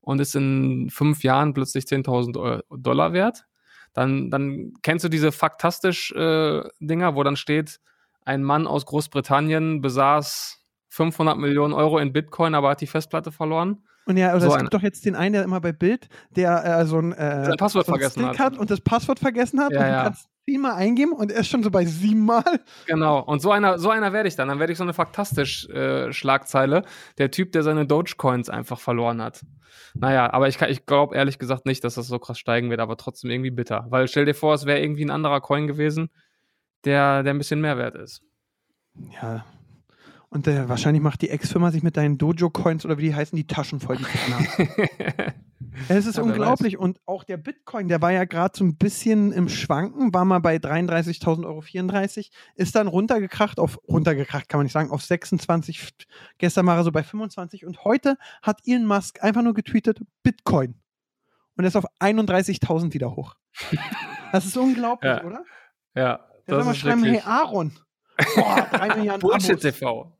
und 0.00 0.20
ist 0.20 0.34
in 0.34 0.88
fünf 0.90 1.22
Jahren 1.22 1.52
plötzlich 1.54 1.84
10.000 1.84 2.36
Eu- 2.38 2.60
Dollar 2.70 3.12
wert, 3.12 3.44
dann, 3.92 4.30
dann 4.30 4.72
kennst 4.82 5.04
du 5.04 5.08
diese 5.08 5.32
faktastisch 5.32 6.12
äh, 6.12 6.62
Dinger, 6.80 7.14
wo 7.14 7.22
dann 7.22 7.36
steht, 7.36 7.80
ein 8.24 8.42
Mann 8.42 8.66
aus 8.66 8.86
Großbritannien 8.86 9.80
besaß 9.80 10.62
500 10.90 11.36
Millionen 11.36 11.74
Euro 11.74 11.98
in 11.98 12.12
Bitcoin, 12.12 12.54
aber 12.54 12.70
hat 12.70 12.80
die 12.80 12.86
Festplatte 12.86 13.32
verloren. 13.32 13.82
Und 14.06 14.16
ja, 14.16 14.30
oder 14.30 14.40
So 14.40 14.46
es 14.48 14.52
eine. 14.54 14.62
gibt 14.62 14.74
doch 14.74 14.82
jetzt 14.82 15.04
den 15.04 15.14
einen, 15.14 15.34
der 15.34 15.42
immer 15.44 15.60
bei 15.60 15.72
Bild, 15.72 16.08
der 16.34 16.64
äh, 16.64 16.86
so 16.86 16.98
ein, 16.98 17.12
äh, 17.12 17.54
Passwort 17.58 17.84
so 17.86 17.92
vergessen 17.92 18.20
Stick 18.20 18.38
hat. 18.38 18.54
hat 18.54 18.58
und 18.58 18.70
das 18.70 18.80
Passwort 18.80 19.18
vergessen 19.18 19.60
hat 19.60 19.72
Ja, 19.72 19.86
ja. 19.86 20.14
Zehnmal 20.48 20.72
eingeben 20.74 21.12
und 21.12 21.30
er 21.30 21.40
ist 21.40 21.48
schon 21.48 21.62
so 21.62 21.70
bei 21.70 21.84
siebenmal. 21.84 22.42
Genau, 22.86 23.20
und 23.22 23.40
so 23.42 23.50
einer, 23.52 23.78
so 23.78 23.90
einer 23.90 24.12
werde 24.12 24.28
ich 24.28 24.36
dann. 24.36 24.48
Dann 24.48 24.58
werde 24.58 24.72
ich 24.72 24.78
so 24.78 24.84
eine 24.84 24.94
faktastisch 24.94 25.68
äh, 25.68 26.10
Schlagzeile. 26.12 26.84
Der 27.18 27.30
Typ, 27.30 27.52
der 27.52 27.62
seine 27.62 27.86
Dogecoins 27.86 28.48
einfach 28.48 28.80
verloren 28.80 29.20
hat. 29.20 29.44
Naja, 29.94 30.32
aber 30.32 30.48
ich, 30.48 30.56
kann- 30.58 30.70
ich 30.70 30.86
glaube 30.86 31.14
ehrlich 31.16 31.38
gesagt 31.38 31.66
nicht, 31.66 31.84
dass 31.84 31.94
das 31.96 32.06
so 32.06 32.18
krass 32.18 32.38
steigen 32.38 32.70
wird, 32.70 32.80
aber 32.80 32.96
trotzdem 32.96 33.30
irgendwie 33.30 33.50
bitter. 33.50 33.86
Weil 33.90 34.08
stell 34.08 34.24
dir 34.24 34.34
vor, 34.34 34.54
es 34.54 34.64
wäre 34.64 34.80
irgendwie 34.80 35.04
ein 35.04 35.10
anderer 35.10 35.40
Coin 35.40 35.66
gewesen, 35.66 36.10
der, 36.84 37.22
der 37.22 37.34
ein 37.34 37.38
bisschen 37.38 37.60
mehr 37.60 37.76
wert 37.76 37.94
ist. 37.96 38.22
Ja. 39.20 39.44
Und 40.30 40.46
äh, 40.46 40.68
wahrscheinlich 40.68 41.02
macht 41.02 41.22
die 41.22 41.30
Ex-Firma 41.30 41.70
sich 41.70 41.82
mit 41.82 41.96
deinen 41.96 42.18
Dojo-Coins 42.18 42.84
oder 42.84 42.98
wie 42.98 43.02
die 43.04 43.14
heißen, 43.14 43.34
die 43.34 43.46
Taschen 43.46 43.80
voll. 43.80 43.96
Die 43.96 44.04
es 45.88 46.04
ist 46.06 46.16
Ja, 46.18 46.22
unglaublich. 46.22 46.76
Und 46.78 47.00
auch 47.06 47.24
der 47.24 47.38
Bitcoin, 47.38 47.88
der 47.88 48.02
war 48.02 48.12
ja 48.12 48.24
gerade 48.26 48.56
so 48.56 48.62
ein 48.64 48.76
bisschen 48.76 49.32
im 49.32 49.48
Schwanken, 49.48 50.12
war 50.12 50.26
mal 50.26 50.40
bei 50.40 50.56
33.000 50.56 51.46
Euro 51.46 51.62
34, 51.62 52.30
ist 52.56 52.74
dann 52.74 52.88
runtergekracht 52.88 53.58
auf, 53.58 53.78
runtergekracht 53.88 54.48
kann 54.50 54.58
man 54.58 54.64
nicht 54.66 54.72
sagen, 54.74 54.90
auf 54.90 55.02
26. 55.02 55.92
Gestern 56.36 56.66
war 56.66 56.76
er 56.76 56.84
so 56.84 56.92
bei 56.92 57.02
25 57.02 57.64
und 57.64 57.84
heute 57.84 58.16
hat 58.42 58.60
Elon 58.66 58.84
Musk 58.86 59.22
einfach 59.24 59.42
nur 59.42 59.54
getweetet, 59.54 60.00
Bitcoin. 60.22 60.74
Und 61.56 61.64
er 61.64 61.68
ist 61.68 61.76
auf 61.76 61.86
31.000 62.00 62.92
wieder 62.92 63.14
hoch. 63.16 63.34
Das 64.30 64.44
ist 64.44 64.58
unglaublich, 64.58 65.10
Ja. 65.10 65.24
oder? 65.24 65.42
ja, 65.94 66.20
Der 66.46 66.56
soll 66.56 66.64
mal 66.64 66.74
schreiben, 66.74 67.02
hey 67.02 67.22
Aaron. 67.24 67.72
Boah, 68.36 68.66
drei 68.70 68.94
Milliarden 68.94 69.20
Bullshit. 69.26 69.58
TV. 69.58 70.12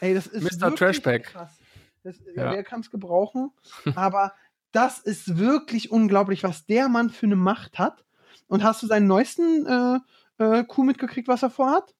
Ey, 0.00 0.14
das 0.14 0.26
ist 0.26 0.60
Mr. 0.60 0.74
Trashback. 0.74 1.24
krass. 1.24 1.58
Das, 2.02 2.16
ja. 2.34 2.52
Wer 2.52 2.62
kann 2.62 2.80
es 2.80 2.90
gebrauchen? 2.90 3.50
Aber 3.94 4.32
das 4.72 4.98
ist 4.98 5.38
wirklich 5.38 5.90
unglaublich, 5.90 6.44
was 6.44 6.66
der 6.66 6.88
Mann 6.88 7.10
für 7.10 7.26
eine 7.26 7.36
Macht 7.36 7.78
hat. 7.78 8.04
Und 8.46 8.62
hast 8.62 8.82
du 8.82 8.86
seinen 8.86 9.06
neuesten 9.06 9.66
äh, 9.66 9.98
äh, 10.42 10.64
Coup 10.64 10.84
mitgekriegt, 10.84 11.28
was 11.28 11.42
er 11.42 11.50
vorhat? 11.50 11.94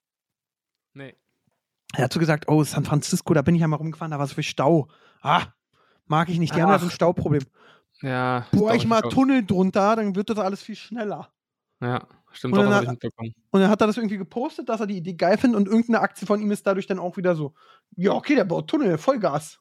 Nee. 0.94 1.14
Er 1.94 2.04
hat 2.04 2.12
so 2.12 2.20
gesagt, 2.20 2.48
oh, 2.48 2.64
San 2.64 2.84
Francisco, 2.84 3.34
da 3.34 3.42
bin 3.42 3.54
ich 3.54 3.60
ja 3.60 3.68
mal 3.68 3.76
rumgefahren, 3.76 4.12
da 4.12 4.18
war 4.18 4.26
so 4.26 4.34
viel 4.34 4.44
Stau. 4.44 4.88
Ah, 5.20 5.46
mag 6.06 6.28
ich 6.28 6.38
nicht. 6.38 6.54
Die 6.54 6.62
haben 6.62 6.68
ja 6.70 6.76
Ach. 6.76 6.80
so 6.80 6.86
ein 6.86 6.90
Stauproblem. 6.90 7.44
Ja. 8.00 8.46
Bohr 8.52 8.74
ich 8.74 8.86
mal. 8.86 9.02
Tunnel 9.02 9.44
drunter, 9.44 9.96
dann 9.96 10.14
wird 10.14 10.30
das 10.30 10.38
alles 10.38 10.62
viel 10.62 10.76
schneller. 10.76 11.30
Ja, 11.80 12.06
stimmt 12.32 12.54
Und 12.56 12.64
doch, 12.64 12.72
hat- 12.72 12.88
mitbekommen. 12.88 13.34
Und 13.50 13.60
dann 13.60 13.70
hat 13.70 13.80
er 13.80 13.86
das 13.86 13.96
irgendwie 13.96 14.18
gepostet, 14.18 14.68
dass 14.68 14.80
er 14.80 14.86
die 14.86 14.96
Idee 14.98 15.14
geil 15.14 15.38
findet 15.38 15.58
und 15.58 15.66
irgendeine 15.68 16.00
Aktie 16.00 16.26
von 16.26 16.40
ihm 16.40 16.50
ist 16.50 16.66
dadurch 16.66 16.86
dann 16.86 16.98
auch 16.98 17.16
wieder 17.16 17.34
so, 17.34 17.54
ja, 17.96 18.12
okay, 18.12 18.34
der 18.34 18.44
baut 18.44 18.68
Tunnel, 18.68 18.98
Vollgas. 18.98 19.58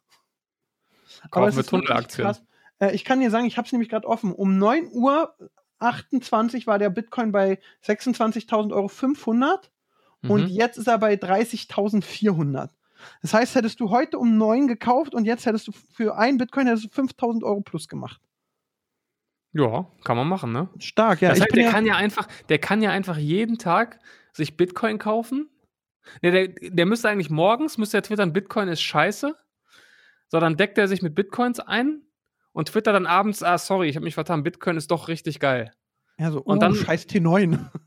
Kaufen 1.31 1.49
es 1.49 1.55
wir 1.55 1.61
ist 1.61 1.69
Tunnelaktien. 1.69 2.35
Äh, 2.79 2.93
ich 2.93 3.05
kann 3.05 3.19
dir 3.19 3.31
sagen, 3.31 3.45
ich 3.45 3.57
habe 3.57 3.65
es 3.65 3.71
nämlich 3.71 3.89
gerade 3.89 4.07
offen. 4.07 4.31
Um 4.33 4.57
9 4.57 4.89
Uhr 4.91 5.35
28 5.79 6.67
war 6.67 6.79
der 6.79 6.89
Bitcoin 6.89 7.31
bei 7.31 7.59
26.000 7.85 8.73
Euro 8.73 8.87
500 8.87 9.71
und 10.23 10.41
Mhm. 10.43 10.47
jetzt 10.47 10.77
ist 10.77 10.87
er 10.87 10.97
bei 10.97 11.15
30.400. 11.15 12.69
Das 13.21 13.33
heißt, 13.33 13.53
hättest 13.55 13.79
du 13.79 13.91
heute 13.91 14.17
um 14.17 14.37
9 14.37 14.67
gekauft 14.67 15.13
und 15.13 15.25
jetzt 15.25 15.45
hättest 15.45 15.67
du 15.67 15.71
für 15.71 16.17
einen 16.17 16.37
Bitcoin 16.39 16.65
hättest 16.67 16.85
du 16.85 16.89
5.000 16.89 17.43
Euro 17.43 17.61
plus 17.61 17.87
gemacht. 17.87 18.19
Ja, 19.57 19.87
kann 20.03 20.15
man 20.17 20.27
machen, 20.27 20.51
ne? 20.51 20.69
Stark, 20.77 21.21
ja. 21.21 21.29
das 21.29 21.41
heißt, 21.41 21.55
der 21.55 21.63
ja 21.63 21.71
kann 21.71 21.85
ja 21.85 21.95
einfach, 21.95 22.27
der 22.49 22.59
kann 22.59 22.81
ja 22.83 22.91
einfach 22.91 23.17
jeden 23.17 23.57
Tag 23.57 23.99
sich 24.33 24.55
Bitcoin 24.55 24.99
kaufen. 24.99 25.49
Ne, 26.21 26.31
der, 26.31 26.47
der 26.69 26.85
müsste 26.85 27.09
eigentlich 27.09 27.29
morgens, 27.31 27.77
müsste 27.77 27.97
er 27.97 28.03
twittern, 28.03 28.33
Bitcoin 28.33 28.67
ist 28.67 28.81
scheiße. 28.81 29.35
So, 30.27 30.39
dann 30.39 30.57
deckt 30.57 30.77
er 30.77 30.87
sich 30.87 31.01
mit 31.01 31.15
Bitcoins 31.15 31.59
ein 31.59 32.01
und 32.53 32.67
twittert 32.69 32.93
dann 32.95 33.07
abends, 33.07 33.41
ah, 33.41 33.57
sorry, 33.57 33.87
ich 33.89 33.95
habe 33.95 34.03
mich 34.03 34.13
vertan, 34.13 34.43
Bitcoin 34.43 34.77
ist 34.77 34.91
doch 34.91 35.07
richtig 35.07 35.39
geil. 35.39 35.71
ja, 36.19 36.29
so, 36.31 36.39
und 36.41 36.57
oh, 36.57 36.59
dann- 36.59 36.75
scheiß 36.75 37.07
T9. 37.07 37.57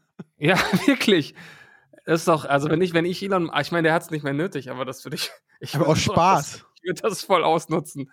Ja, 0.43 0.57
wirklich. 0.87 1.35
Das 2.07 2.21
ist 2.21 2.29
doch, 2.29 2.47
also 2.47 2.71
wenn 2.71 2.81
ich, 2.81 2.95
wenn 2.95 3.05
ich 3.05 3.23
Elon, 3.23 3.51
ah, 3.51 3.61
ich 3.61 3.73
meine, 3.73 3.89
der 3.89 3.93
hat 3.95 4.03
es 4.03 4.11
nicht 4.11 4.23
mehr 4.25 4.33
nötig, 4.33 4.71
aber 4.71 4.87
das 4.87 5.05
würde 5.05 5.17
ich. 5.17 5.31
ich 5.61 5.75
Aber 5.75 5.83
würd 5.87 5.91
aus 5.91 6.05
das- 6.05 6.15
Spaß. 6.15 6.67
Ich 6.77 6.89
würde 6.89 7.03
das 7.03 7.23
voll 7.25 7.45
ausnutzen. 7.45 8.11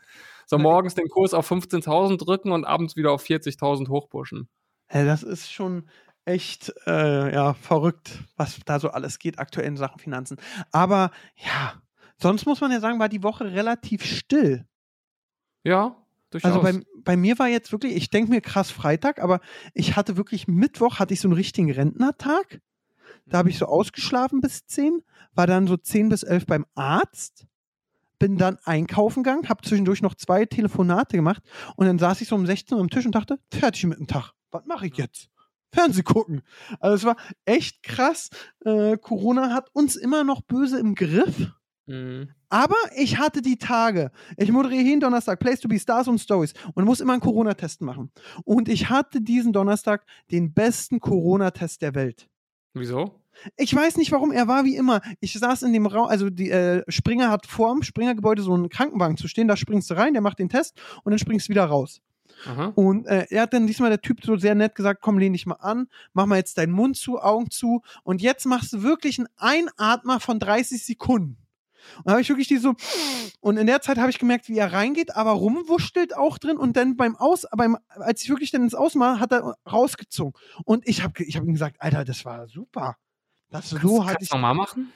So 0.48 0.58
morgens 0.58 0.96
den 0.96 1.10
Kurs 1.10 1.34
auf 1.34 1.52
15.000 1.52 2.18
drücken 2.18 2.52
und 2.54 2.64
abends 2.64 2.96
wieder 2.96 3.12
auf 3.12 3.24
40.000 3.24 3.90
hochpushen. 3.90 4.48
Ja, 4.92 5.04
das 5.04 5.22
ist 5.22 5.52
schon 5.52 5.90
echt 6.24 6.74
äh, 6.86 7.34
ja, 7.34 7.54
verrückt, 7.54 8.24
was 8.38 8.60
da 8.66 8.80
so 8.80 8.90
alles 8.90 9.20
geht 9.20 9.40
aktuell 9.40 9.68
in 9.68 9.78
Sachen 9.78 10.00
Finanzen. 10.00 10.38
Aber 10.72 11.12
ja, 11.36 11.74
sonst 12.18 12.46
muss 12.46 12.62
man 12.62 12.72
ja 12.72 12.80
sagen, 12.80 12.98
war 12.98 13.10
die 13.10 13.24
Woche 13.24 13.52
relativ 13.52 14.06
still. 14.06 14.66
Ja, 15.64 15.98
durchaus. 16.30 16.52
Also 16.52 16.62
bei, 16.62 16.82
bei 17.04 17.18
mir 17.18 17.38
war 17.40 17.50
jetzt 17.50 17.74
wirklich, 17.74 17.96
ich 17.96 18.10
denke 18.10 18.32
mir 18.32 18.40
krass 18.40 18.72
Freitag, 18.72 19.22
aber 19.22 19.42
ich 19.74 19.98
hatte 19.98 20.16
wirklich 20.16 20.48
Mittwoch, 20.48 21.00
hatte 21.00 21.14
ich 21.14 21.20
so 21.20 21.28
einen 21.28 21.36
richtigen 21.36 21.72
Rentnertag. 21.72 22.62
Da 23.26 23.40
habe 23.40 23.50
ich 23.50 23.58
so 23.58 23.66
ausgeschlafen 23.66 24.40
bis 24.40 24.66
10, 24.66 25.04
war 25.34 25.46
dann 25.46 25.68
so 25.68 25.76
10 25.76 26.08
bis 26.08 26.24
11 26.24 26.46
beim 26.46 26.66
Arzt, 26.74 27.48
bin 28.20 28.38
dann 28.38 28.58
einkaufen 28.64 29.24
gegangen, 29.24 29.50
habe 29.50 29.62
zwischendurch 29.64 30.02
noch 30.02 30.16
zwei 30.16 30.46
Telefonate 30.46 31.16
gemacht 31.16 31.44
und 31.76 31.86
dann 31.86 32.00
saß 32.00 32.22
ich 32.22 32.28
so 32.28 32.36
um 32.36 32.46
16 32.46 32.76
Uhr 32.76 32.82
am 32.82 32.90
Tisch 32.90 33.06
und 33.06 33.16
dachte, 33.16 33.40
fertig 33.52 33.86
mit 33.86 34.00
dem 34.00 34.08
Tag. 34.08 34.34
Was 34.52 34.66
mache 34.66 34.88
ich 34.88 34.98
jetzt? 34.98 35.30
Fernseh 35.74 36.04
gucken. 36.04 36.42
Also 36.80 36.96
es 36.96 37.04
war 37.04 37.18
echt 37.46 37.84
krass. 37.84 38.30
Äh, 38.66 38.98
Corona 38.98 39.54
hat 39.54 39.70
uns 39.74 39.96
immer 39.96 40.24
noch 40.24 40.42
böse 40.42 40.80
im 40.80 40.96
Griff. 40.96 41.52
Mhm. 41.88 42.30
Aber 42.50 42.78
ich 42.96 43.18
hatte 43.18 43.42
die 43.42 43.58
Tage. 43.58 44.12
Ich 44.38 44.52
moderiere 44.52 44.84
jeden 44.84 45.02
Donnerstag 45.02 45.40
Place 45.40 45.60
to 45.60 45.68
be 45.68 45.80
Stars 45.80 46.08
und 46.08 46.20
Stories 46.20 46.54
und 46.74 46.86
muss 46.86 47.02
immer 47.02 47.14
einen 47.14 47.22
Corona-Test 47.22 47.82
machen. 47.82 48.12
Und 48.44 48.70
ich 48.70 48.90
hatte 48.90 49.22
diesen 49.22 49.52
Donnerstag 49.52 50.06
den 50.32 50.54
besten 50.54 51.00
Corona-Test 51.00 51.82
der 51.82 51.96
Welt. 51.96 52.30
Wieso? 52.80 53.22
Ich 53.56 53.74
weiß 53.74 53.98
nicht, 53.98 54.12
warum 54.12 54.32
er 54.32 54.48
war 54.48 54.66
wie 54.66 54.76
immer. 54.76 55.02
Ich 55.20 55.34
saß 55.34 55.64
in 55.64 55.74
dem 55.74 55.86
Raum, 55.86 56.08
also 56.08 56.30
die 56.30 56.50
äh, 56.50 56.84
Springer 56.88 57.30
hat 57.30 57.46
vorm 57.46 57.84
Springergebäude 57.84 58.42
so 58.42 58.54
einen 58.54 58.70
Krankenwagen 58.70 59.18
zu 59.18 59.28
stehen, 59.28 59.48
da 59.48 59.56
springst 59.56 59.90
du 59.90 59.94
rein, 59.94 60.14
der 60.14 60.22
macht 60.22 60.40
den 60.40 60.50
Test 60.50 60.80
und 61.04 61.12
dann 61.12 61.20
springst 61.20 61.48
du 61.48 61.52
wieder 61.52 61.66
raus. 61.66 62.02
Aha. 62.46 62.72
Und 62.76 63.08
äh, 63.08 63.26
er 63.30 63.44
hat 63.44 63.54
dann 63.54 63.68
diesmal 63.68 63.90
der 63.90 64.02
Typ 64.02 64.24
so 64.24 64.38
sehr 64.38 64.56
nett 64.56 64.76
gesagt, 64.76 65.02
komm, 65.02 65.18
lehn 65.18 65.34
dich 65.34 65.46
mal 65.46 65.56
an, 65.56 65.88
mach 66.14 66.26
mal 66.26 66.38
jetzt 66.38 66.58
deinen 66.58 66.72
Mund 66.72 66.98
zu, 66.98 67.20
Augen 67.20 67.50
zu 67.50 67.82
und 68.04 68.22
jetzt 68.22 68.46
machst 68.46 68.74
du 68.74 68.84
wirklich 68.84 69.20
einen 69.20 69.28
Einatmer 69.38 70.20
von 70.20 70.40
30 70.40 70.84
Sekunden. 70.84 71.38
Und 72.04 72.12
habe 72.12 72.22
ich 72.22 72.30
wirklich 72.30 72.48
die 72.48 72.58
so 72.58 72.76
und 73.40 73.58
in 73.58 73.68
der 73.68 73.82
Zeit 73.82 73.98
habe 73.98 74.10
ich 74.10 74.20
gemerkt, 74.20 74.50
wie 74.50 74.58
er 74.58 74.74
reingeht, 74.74 75.16
aber 75.16 75.32
rumwurschtelt 75.32 76.16
auch 76.16 76.38
drin 76.38 76.58
und 76.58 76.78
dann 76.78 76.98
beim 76.98 77.16
Aus, 77.16 77.46
beim, 77.56 77.78
als 77.88 78.24
ich 78.24 78.30
wirklich 78.30 78.52
dann 78.52 78.64
ins 78.64 78.76
Ausmachen, 78.76 79.20
hat 79.20 79.32
er 79.32 79.56
rausgezogen. 79.72 80.34
Und 80.64 80.88
ich 80.88 81.04
habe 81.04 81.24
ich 81.24 81.38
hab 81.38 81.44
ihm 81.44 81.54
gesagt, 81.54 81.78
Alter, 81.80 82.06
das 82.06 82.26
war 82.26 82.48
super. 82.48 82.98
Das 83.50 83.70
so 83.70 83.78
Kannst, 83.78 84.00
hatte 84.00 84.08
kannst 84.08 84.24
ich 84.24 84.32
nochmal 84.32 84.56
machen? 84.56 84.92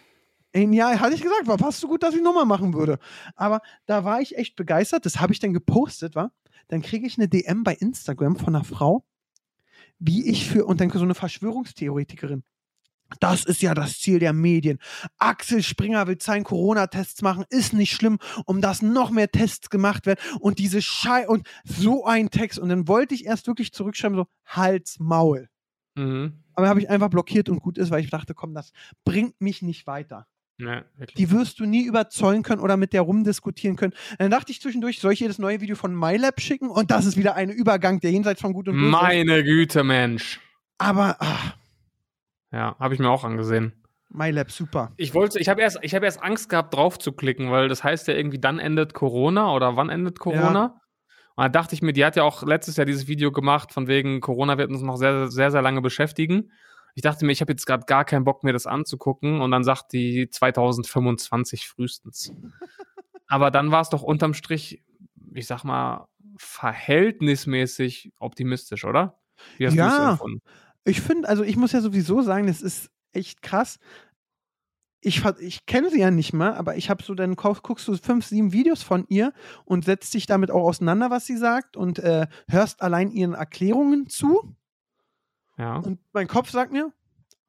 Ey, 0.53 0.67
Ja, 0.75 0.99
hatte 0.99 1.15
ich 1.15 1.21
gesagt, 1.21 1.47
war 1.47 1.57
fast 1.57 1.79
so 1.79 1.87
gut, 1.87 2.03
dass 2.03 2.13
ich 2.13 2.21
nochmal 2.21 2.45
machen 2.45 2.73
würde. 2.73 2.99
Aber 3.35 3.61
da 3.85 4.03
war 4.03 4.21
ich 4.21 4.37
echt 4.37 4.55
begeistert. 4.55 5.05
Das 5.05 5.19
habe 5.19 5.31
ich 5.31 5.39
dann 5.39 5.53
gepostet, 5.53 6.15
war. 6.15 6.31
Dann 6.67 6.81
kriege 6.81 7.07
ich 7.07 7.17
eine 7.17 7.29
DM 7.29 7.63
bei 7.63 7.73
Instagram 7.73 8.35
von 8.35 8.55
einer 8.55 8.63
Frau, 8.63 9.05
wie 9.99 10.29
ich 10.29 10.49
für, 10.49 10.65
und 10.65 10.81
dann 10.81 10.89
so 10.89 10.99
eine 11.01 11.15
Verschwörungstheoretikerin. 11.15 12.43
Das 13.19 13.45
ist 13.45 13.61
ja 13.61 13.73
das 13.73 13.99
Ziel 13.99 14.19
der 14.19 14.33
Medien. 14.33 14.79
Axel 15.17 15.63
Springer 15.63 16.07
will 16.07 16.19
seinen 16.19 16.43
Corona-Tests 16.43 17.21
machen, 17.21 17.45
ist 17.49 17.73
nicht 17.73 17.93
schlimm, 17.93 18.19
um 18.45 18.61
dass 18.61 18.81
noch 18.81 19.11
mehr 19.11 19.31
Tests 19.31 19.69
gemacht 19.69 20.05
werden 20.05 20.19
und 20.39 20.59
diese 20.59 20.81
Schei 20.81 21.27
und 21.27 21.47
so 21.63 22.05
ein 22.05 22.29
Text. 22.29 22.59
Und 22.59 22.69
dann 22.69 22.87
wollte 22.87 23.13
ich 23.13 23.25
erst 23.25 23.47
wirklich 23.47 23.73
zurückschreiben, 23.73 24.17
so 24.17 24.27
Hals, 24.45 24.97
Maul. 24.99 25.49
Mhm. 25.95 26.43
Aber 26.53 26.67
habe 26.67 26.79
ich 26.79 26.89
einfach 26.89 27.09
blockiert 27.09 27.49
und 27.49 27.59
gut 27.59 27.77
ist, 27.77 27.91
weil 27.91 28.03
ich 28.03 28.09
dachte, 28.09 28.33
komm, 28.33 28.53
das 28.53 28.71
bringt 29.03 29.39
mich 29.41 29.61
nicht 29.61 29.87
weiter. 29.87 30.27
Wirklich. 30.57 31.15
Die 31.15 31.31
wirst 31.31 31.59
du 31.59 31.65
nie 31.65 31.85
überzeugen 31.85 32.43
können 32.43 32.61
oder 32.61 32.77
mit 32.77 32.93
der 32.93 33.01
rumdiskutieren 33.01 33.77
können. 33.77 33.93
Dann 34.19 34.29
dachte 34.29 34.51
ich 34.51 34.61
zwischendurch, 34.61 34.99
soll 34.99 35.13
ich 35.13 35.21
ihr 35.21 35.27
das 35.27 35.39
neue 35.39 35.59
Video 35.59 35.75
von 35.75 35.95
MyLab 35.95 36.39
schicken? 36.39 36.69
Und 36.69 36.91
das 36.91 37.05
ist 37.05 37.17
wieder 37.17 37.35
ein 37.35 37.49
Übergang, 37.49 37.99
der 37.99 38.11
jenseits 38.11 38.41
von 38.41 38.53
Gut 38.53 38.67
und 38.67 38.75
Böse 38.75 38.85
ist. 38.85 38.91
Meine 38.91 39.43
Güte, 39.43 39.83
Mensch. 39.83 40.39
Aber 40.77 41.17
ach, 41.19 41.55
Ja, 42.51 42.75
habe 42.79 42.93
ich 42.93 42.99
mir 42.99 43.09
auch 43.09 43.23
angesehen. 43.23 43.73
MyLab, 44.09 44.51
super. 44.51 44.91
Ich 44.97 45.13
wollte, 45.13 45.39
ich 45.39 45.47
habe 45.47 45.61
erst, 45.61 45.79
ich 45.81 45.95
habe 45.95 46.05
erst 46.05 46.21
Angst 46.21 46.49
gehabt, 46.49 46.73
drauf 46.73 46.99
zu 46.99 47.13
klicken, 47.13 47.49
weil 47.49 47.69
das 47.69 47.83
heißt 47.83 48.07
ja 48.07 48.13
irgendwie, 48.13 48.39
dann 48.39 48.59
endet 48.59 48.93
Corona 48.93 49.53
oder 49.53 49.77
wann 49.77 49.89
endet 49.89 50.19
Corona? 50.19 50.81
Und 51.35 51.45
da 51.45 51.49
dachte 51.49 51.75
ich 51.75 51.81
mir, 51.81 51.93
die 51.93 52.03
hat 52.03 52.17
ja 52.17 52.23
auch 52.23 52.43
letztes 52.43 52.75
Jahr 52.75 52.85
dieses 52.85 53.07
Video 53.07 53.31
gemacht, 53.31 53.73
von 53.73 53.87
wegen 53.87 54.19
Corona 54.19 54.57
wird 54.57 54.69
uns 54.69 54.81
noch 54.81 54.97
sehr, 54.97 55.29
sehr, 55.29 55.49
sehr 55.49 55.61
lange 55.61 55.81
beschäftigen. 55.81 56.51
Ich 56.93 57.01
dachte 57.01 57.25
mir, 57.25 57.31
ich 57.31 57.41
habe 57.41 57.53
jetzt 57.53 57.65
gerade 57.65 57.85
gar 57.85 58.03
keinen 58.03 58.25
Bock, 58.25 58.43
mir 58.43 58.53
das 58.53 58.67
anzugucken. 58.67 59.41
Und 59.41 59.51
dann 59.51 59.63
sagt 59.63 59.93
die 59.93 60.29
2025 60.29 61.67
frühestens. 61.67 62.33
Aber 63.27 63.49
dann 63.49 63.71
war 63.71 63.81
es 63.81 63.89
doch 63.89 64.01
unterm 64.01 64.33
Strich, 64.33 64.83
ich 65.33 65.47
sag 65.47 65.63
mal, 65.63 66.07
verhältnismäßig 66.37 68.11
optimistisch, 68.19 68.83
oder? 68.83 69.19
Wie 69.57 69.67
hast 69.67 69.75
Ja. 69.75 70.19
Ich 70.83 71.01
finde, 71.01 71.27
also 71.27 71.43
ich 71.43 71.57
muss 71.57 71.71
ja 71.71 71.81
sowieso 71.81 72.21
sagen, 72.21 72.47
das 72.47 72.61
ist 72.61 72.89
echt 73.11 73.41
krass. 73.41 73.79
Ich, 75.03 75.23
ich 75.39 75.65
kenne 75.65 75.89
sie 75.89 75.99
ja 75.99 76.11
nicht 76.11 76.33
mal, 76.33 76.53
aber 76.53 76.75
ich 76.75 76.89
habe 76.89 77.03
so, 77.03 77.15
dann 77.15 77.35
guckst 77.35 77.87
du 77.87 77.97
fünf, 77.97 78.25
sieben 78.25 78.53
Videos 78.53 78.83
von 78.83 79.05
ihr 79.09 79.33
und 79.65 79.85
setzt 79.85 80.13
dich 80.13 80.27
damit 80.27 80.51
auch 80.51 80.63
auseinander, 80.63 81.09
was 81.09 81.25
sie 81.25 81.37
sagt 81.37 81.75
und 81.75 81.99
äh, 81.99 82.27
hörst 82.47 82.81
allein 82.81 83.11
ihren 83.11 83.33
Erklärungen 83.33 84.09
zu. 84.09 84.55
Ja. 85.57 85.77
Und 85.77 85.99
mein 86.13 86.27
Kopf 86.27 86.51
sagt 86.51 86.71
mir, 86.71 86.93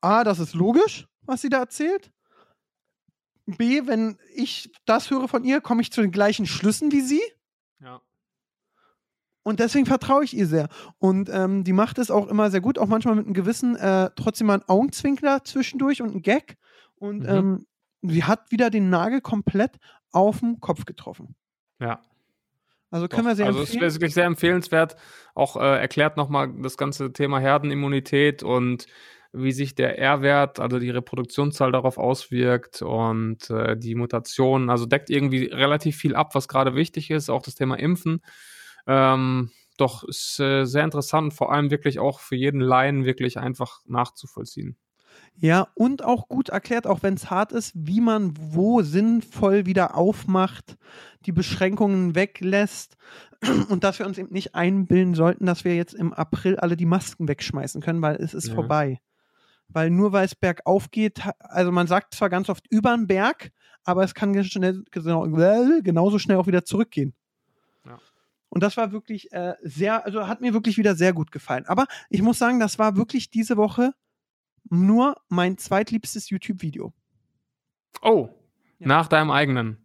A, 0.01 0.25
das 0.25 0.39
ist 0.39 0.55
logisch, 0.55 1.07
was 1.23 1.43
sie 1.43 1.51
da 1.51 1.59
erzählt. 1.59 2.11
B, 3.47 3.87
wenn 3.87 4.19
ich 4.35 4.73
das 4.87 5.11
höre 5.11 5.29
von 5.29 5.45
ihr, 5.45 5.61
komme 5.61 5.83
ich 5.83 5.93
zu 5.93 6.01
den 6.01 6.13
gleichen 6.13 6.47
Schlüssen 6.47 6.91
wie 6.93 7.01
sie. 7.01 7.23
ja. 7.81 8.01
Und 9.45 9.59
deswegen 9.61 9.87
vertraue 9.87 10.25
ich 10.25 10.37
ihr 10.37 10.47
sehr. 10.47 10.69
Und 10.99 11.29
ähm, 11.33 11.65
die 11.65 11.73
macht 11.73 11.99
es 11.99 12.11
auch 12.11 12.29
immer 12.29 12.51
sehr 12.51 12.61
gut, 12.61 12.79
auch 12.79 12.87
manchmal 12.87 13.17
mit 13.17 13.25
einem 13.27 13.35
gewissen, 13.35 13.77
äh, 13.77 14.11
trotzdem 14.17 14.47
mal 14.47 14.55
einen 14.55 14.69
Augenzwinkler 14.69 15.43
zwischendurch 15.45 16.01
und 16.03 16.11
einen 16.13 16.23
Gag. 16.23 16.59
Und 16.97 17.21
Mhm. 17.25 17.29
ähm, 17.29 17.67
sie 18.03 18.25
hat 18.25 18.51
wieder 18.53 18.71
den 18.71 18.89
Nagel 18.91 19.21
komplett 19.21 19.79
auf 20.13 20.41
den 20.41 20.61
Kopf 20.61 20.85
getroffen. 20.85 21.35
Ja. 21.81 22.01
Also 22.91 23.09
können 23.09 23.23
Doch. 23.25 23.31
wir 23.31 23.37
sehr 23.37 23.47
also 23.47 23.61
es 23.61 23.71
empfehlen. 23.71 23.89
ist 23.89 23.95
wirklich 23.97 24.15
sehr 24.15 24.27
empfehlenswert. 24.27 24.97
Auch 25.35 25.57
äh, 25.57 25.81
erklärt 25.81 26.17
nochmal 26.17 26.53
das 26.63 26.77
ganze 26.77 27.13
Thema 27.13 27.39
Herdenimmunität 27.41 28.43
und 28.43 28.87
wie 29.33 29.53
sich 29.53 29.75
der 29.75 29.99
R-Wert, 29.99 30.61
also 30.61 30.79
die 30.79 30.91
Reproduktionszahl 30.91 31.73
darauf 31.73 31.97
auswirkt 31.97 32.83
und 32.83 33.49
äh, 33.49 33.79
die 33.79 33.95
Mutationen. 33.95 34.69
Also 34.69 34.85
deckt 34.85 35.09
irgendwie 35.09 35.47
relativ 35.47 35.97
viel 35.97 36.15
ab, 36.15 36.35
was 36.35 36.49
gerade 36.49 36.75
wichtig 36.75 37.11
ist. 37.11 37.31
Auch 37.31 37.41
das 37.41 37.55
Thema 37.55 37.77
Impfen. 37.79 38.21
Ähm, 38.87 39.51
doch 39.77 40.05
ist 40.05 40.39
äh, 40.39 40.65
sehr 40.65 40.85
interessant 40.85 41.35
vor 41.35 41.53
allem 41.53 41.71
wirklich 41.71 41.99
auch 41.99 42.21
für 42.21 42.37
jeden 42.37 42.61
Laien 42.61 43.05
wirklich 43.05 43.39
einfach 43.39 43.81
nachzuvollziehen. 43.87 44.77
Ja, 45.35 45.69
und 45.75 46.05
auch 46.05 46.29
gut 46.29 46.51
erklärt, 46.51 46.87
auch 46.87 47.03
wenn 47.03 47.15
es 47.15 47.31
hart 47.31 47.53
ist, 47.53 47.73
wie 47.75 48.01
man 48.01 48.35
wo 48.39 48.83
sinnvoll 48.83 49.67
wieder 49.67 49.97
aufmacht, 49.97 50.77
die 51.27 51.33
Beschränkungen 51.33 52.15
weglässt 52.15 52.97
und 53.69 53.83
dass 53.83 53.99
wir 53.99 54.07
uns 54.07 54.19
eben 54.19 54.33
nicht 54.33 54.55
einbilden 54.55 55.15
sollten, 55.15 55.47
dass 55.47 55.65
wir 55.65 55.75
jetzt 55.75 55.95
im 55.95 56.13
April 56.13 56.57
alle 56.57 56.77
die 56.77 56.87
Masken 56.87 57.29
wegschmeißen 57.29 57.81
können, 57.81 58.03
weil 58.03 58.17
es 58.17 58.35
ist 58.35 58.49
Ja. 58.49 58.55
vorbei. 58.55 59.01
Weil 59.69 59.91
nur 59.91 60.13
weil 60.13 60.27
es 60.27 60.35
bergauf 60.35 60.91
geht, 60.91 61.23
also 61.39 61.73
man 61.73 61.87
sagt 61.87 62.15
zwar 62.15 62.29
ganz 62.29 62.51
oft 62.51 62.67
über 62.69 62.95
den 62.95 63.07
Berg, 63.07 63.53
aber 63.85 64.05
es 64.05 64.15
kann 64.15 64.45
schnell, 64.45 64.85
genau, 64.91 65.23
genauso 65.83 66.19
schnell 66.19 66.37
auch 66.37 66.47
wieder 66.47 66.65
zurückgehen. 66.65 67.15
Und 68.53 68.63
das 68.63 68.77
war 68.77 68.93
wirklich 68.93 69.33
äh, 69.33 69.55
sehr, 69.63 70.05
also 70.05 70.29
hat 70.29 70.43
mir 70.43 70.53
wirklich 70.53 70.77
wieder 70.77 70.95
sehr 70.95 71.15
gut 71.15 71.33
gefallen. 71.33 71.65
Aber 71.69 71.87
ich 72.11 72.21
muss 72.21 72.37
sagen, 72.39 72.61
das 72.61 72.79
war 72.79 72.97
wirklich 72.97 73.31
diese 73.31 73.57
Woche 73.57 73.95
nur 74.69 75.17
mein 75.31 75.57
zweitliebstes 75.57 76.29
YouTube-Video. 76.29 76.93
Oh, 78.03 78.29
Ja. 78.79 78.89
nach 78.89 79.09
deinem 79.09 79.31
eigenen. 79.31 79.79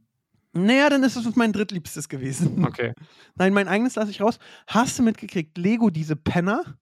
Naja, 0.51 0.89
dann 0.89 1.01
ist 1.03 1.15
es 1.15 1.35
mein 1.37 1.53
drittliebstes 1.53 2.09
gewesen. 2.09 2.65
Okay. 2.65 2.93
Nein, 3.35 3.53
mein 3.53 3.69
eigenes 3.69 3.95
lasse 3.95 4.11
ich 4.11 4.19
raus. 4.21 4.37
Hast 4.67 4.99
du 4.99 5.03
mitgekriegt, 5.03 5.57
Lego, 5.57 5.89
diese 5.89 6.17
Penner, 6.17 6.77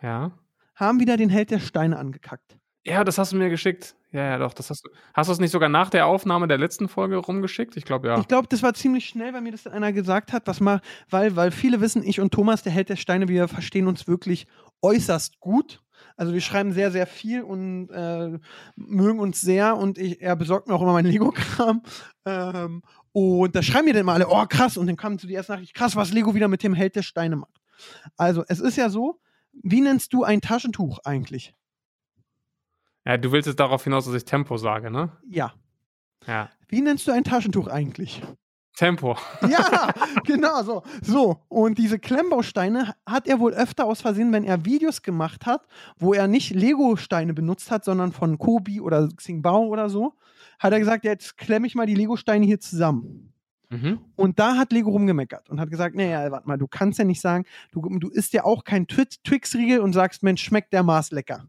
Ja. 0.00 0.30
haben 0.76 1.00
wieder 1.00 1.16
den 1.16 1.28
Held 1.28 1.50
der 1.50 1.58
Steine 1.58 1.98
angekackt. 1.98 2.56
Ja, 2.86 3.02
das 3.02 3.18
hast 3.18 3.32
du 3.32 3.36
mir 3.36 3.50
geschickt. 3.50 3.96
Ja, 4.12 4.22
ja, 4.22 4.38
doch. 4.38 4.54
Das 4.54 4.70
hast 4.70 4.84
du. 4.84 4.90
Hast 5.14 5.28
du 5.28 5.32
es 5.32 5.38
nicht 5.38 5.52
sogar 5.52 5.68
nach 5.68 5.88
der 5.88 6.06
Aufnahme 6.06 6.48
der 6.48 6.58
letzten 6.58 6.88
Folge 6.88 7.16
rumgeschickt? 7.16 7.76
Ich 7.76 7.84
glaube 7.84 8.08
ja. 8.08 8.18
Ich 8.18 8.28
glaube, 8.28 8.48
das 8.48 8.62
war 8.62 8.74
ziemlich 8.74 9.06
schnell, 9.06 9.32
weil 9.32 9.40
mir 9.40 9.52
das 9.52 9.66
einer 9.66 9.92
gesagt 9.92 10.32
hat, 10.32 10.46
was 10.46 10.60
mal, 10.60 10.80
weil, 11.08 11.36
weil 11.36 11.50
viele 11.50 11.80
wissen, 11.80 12.02
ich 12.02 12.20
und 12.20 12.32
Thomas, 12.32 12.62
der 12.62 12.72
Held 12.72 12.88
der 12.88 12.96
Steine, 12.96 13.28
wir 13.28 13.46
verstehen 13.46 13.86
uns 13.86 14.08
wirklich 14.08 14.46
äußerst 14.82 15.38
gut. 15.38 15.82
Also 16.16 16.32
wir 16.32 16.40
schreiben 16.40 16.72
sehr, 16.72 16.90
sehr 16.90 17.06
viel 17.06 17.42
und 17.42 17.88
äh, 17.90 18.38
mögen 18.76 19.20
uns 19.20 19.40
sehr 19.40 19.76
und 19.76 19.98
ich, 19.98 20.20
er 20.20 20.34
besorgt 20.34 20.66
mir 20.66 20.74
auch 20.74 20.82
immer 20.82 20.92
meinen 20.92 21.10
Lego-Kram. 21.10 21.82
Ähm, 22.24 22.82
und 23.12 23.54
da 23.54 23.62
schreiben 23.62 23.86
mir 23.86 23.94
dann 23.94 24.06
mal 24.06 24.14
alle, 24.14 24.28
oh 24.28 24.44
krass, 24.46 24.76
und 24.76 24.86
dann 24.86 24.96
kam 24.96 25.18
zu 25.18 25.26
die 25.26 25.34
erste 25.34 25.52
Nachricht, 25.52 25.74
krass, 25.74 25.96
was 25.96 26.12
Lego 26.12 26.34
wieder 26.34 26.48
mit 26.48 26.62
dem 26.62 26.74
Held 26.74 26.96
der 26.96 27.02
Steine 27.02 27.36
macht. 27.36 27.60
Also 28.16 28.44
es 28.48 28.60
ist 28.60 28.76
ja 28.76 28.88
so, 28.88 29.20
wie 29.52 29.80
nennst 29.80 30.12
du 30.12 30.24
ein 30.24 30.40
Taschentuch 30.40 30.98
eigentlich? 31.04 31.54
Ja, 33.06 33.16
du 33.16 33.32
willst 33.32 33.46
jetzt 33.46 33.60
darauf 33.60 33.84
hinaus, 33.84 34.04
dass 34.06 34.14
ich 34.14 34.24
Tempo 34.24 34.56
sage, 34.56 34.90
ne? 34.90 35.10
Ja. 35.28 35.52
Ja. 36.26 36.50
Wie 36.68 36.80
nennst 36.80 37.06
du 37.06 37.12
ein 37.12 37.24
Taschentuch 37.24 37.66
eigentlich? 37.68 38.22
Tempo. 38.76 39.16
Ja, 39.48 39.92
genau 40.24 40.62
so. 40.62 40.82
So, 41.02 41.42
und 41.48 41.76
diese 41.76 41.98
Klemmbausteine 41.98 42.94
hat 43.04 43.26
er 43.26 43.40
wohl 43.40 43.52
öfter 43.52 43.84
aus 43.84 44.00
Versehen, 44.00 44.32
wenn 44.32 44.44
er 44.44 44.64
Videos 44.64 45.02
gemacht 45.02 45.44
hat, 45.44 45.66
wo 45.98 46.14
er 46.14 46.28
nicht 46.28 46.54
Lego-Steine 46.54 47.34
benutzt 47.34 47.70
hat, 47.70 47.84
sondern 47.84 48.12
von 48.12 48.38
Kobi 48.38 48.80
oder 48.80 49.08
Xingbao 49.14 49.66
oder 49.66 49.90
so, 49.90 50.14
hat 50.58 50.72
er 50.72 50.78
gesagt, 50.78 51.04
jetzt 51.04 51.36
klemme 51.36 51.66
ich 51.66 51.74
mal 51.74 51.86
die 51.86 51.94
Lego-Steine 51.94 52.46
hier 52.46 52.60
zusammen. 52.60 53.32
Mhm. 53.70 54.00
Und 54.16 54.38
da 54.38 54.56
hat 54.56 54.72
Lego 54.72 54.90
rumgemeckert 54.90 55.48
und 55.50 55.60
hat 55.60 55.70
gesagt, 55.70 55.94
naja, 55.94 56.30
warte 56.30 56.48
mal, 56.48 56.56
du 56.58 56.66
kannst 56.66 56.98
ja 56.98 57.04
nicht 57.04 57.20
sagen, 57.20 57.44
du, 57.72 57.80
du 57.98 58.08
isst 58.08 58.32
ja 58.32 58.44
auch 58.44 58.64
kein 58.64 58.86
Twix- 58.86 59.22
Twix-Riegel 59.22 59.80
und 59.80 59.92
sagst, 59.92 60.22
Mensch, 60.22 60.42
schmeckt 60.42 60.72
der 60.72 60.82
Maß 60.82 61.10
lecker. 61.12 61.48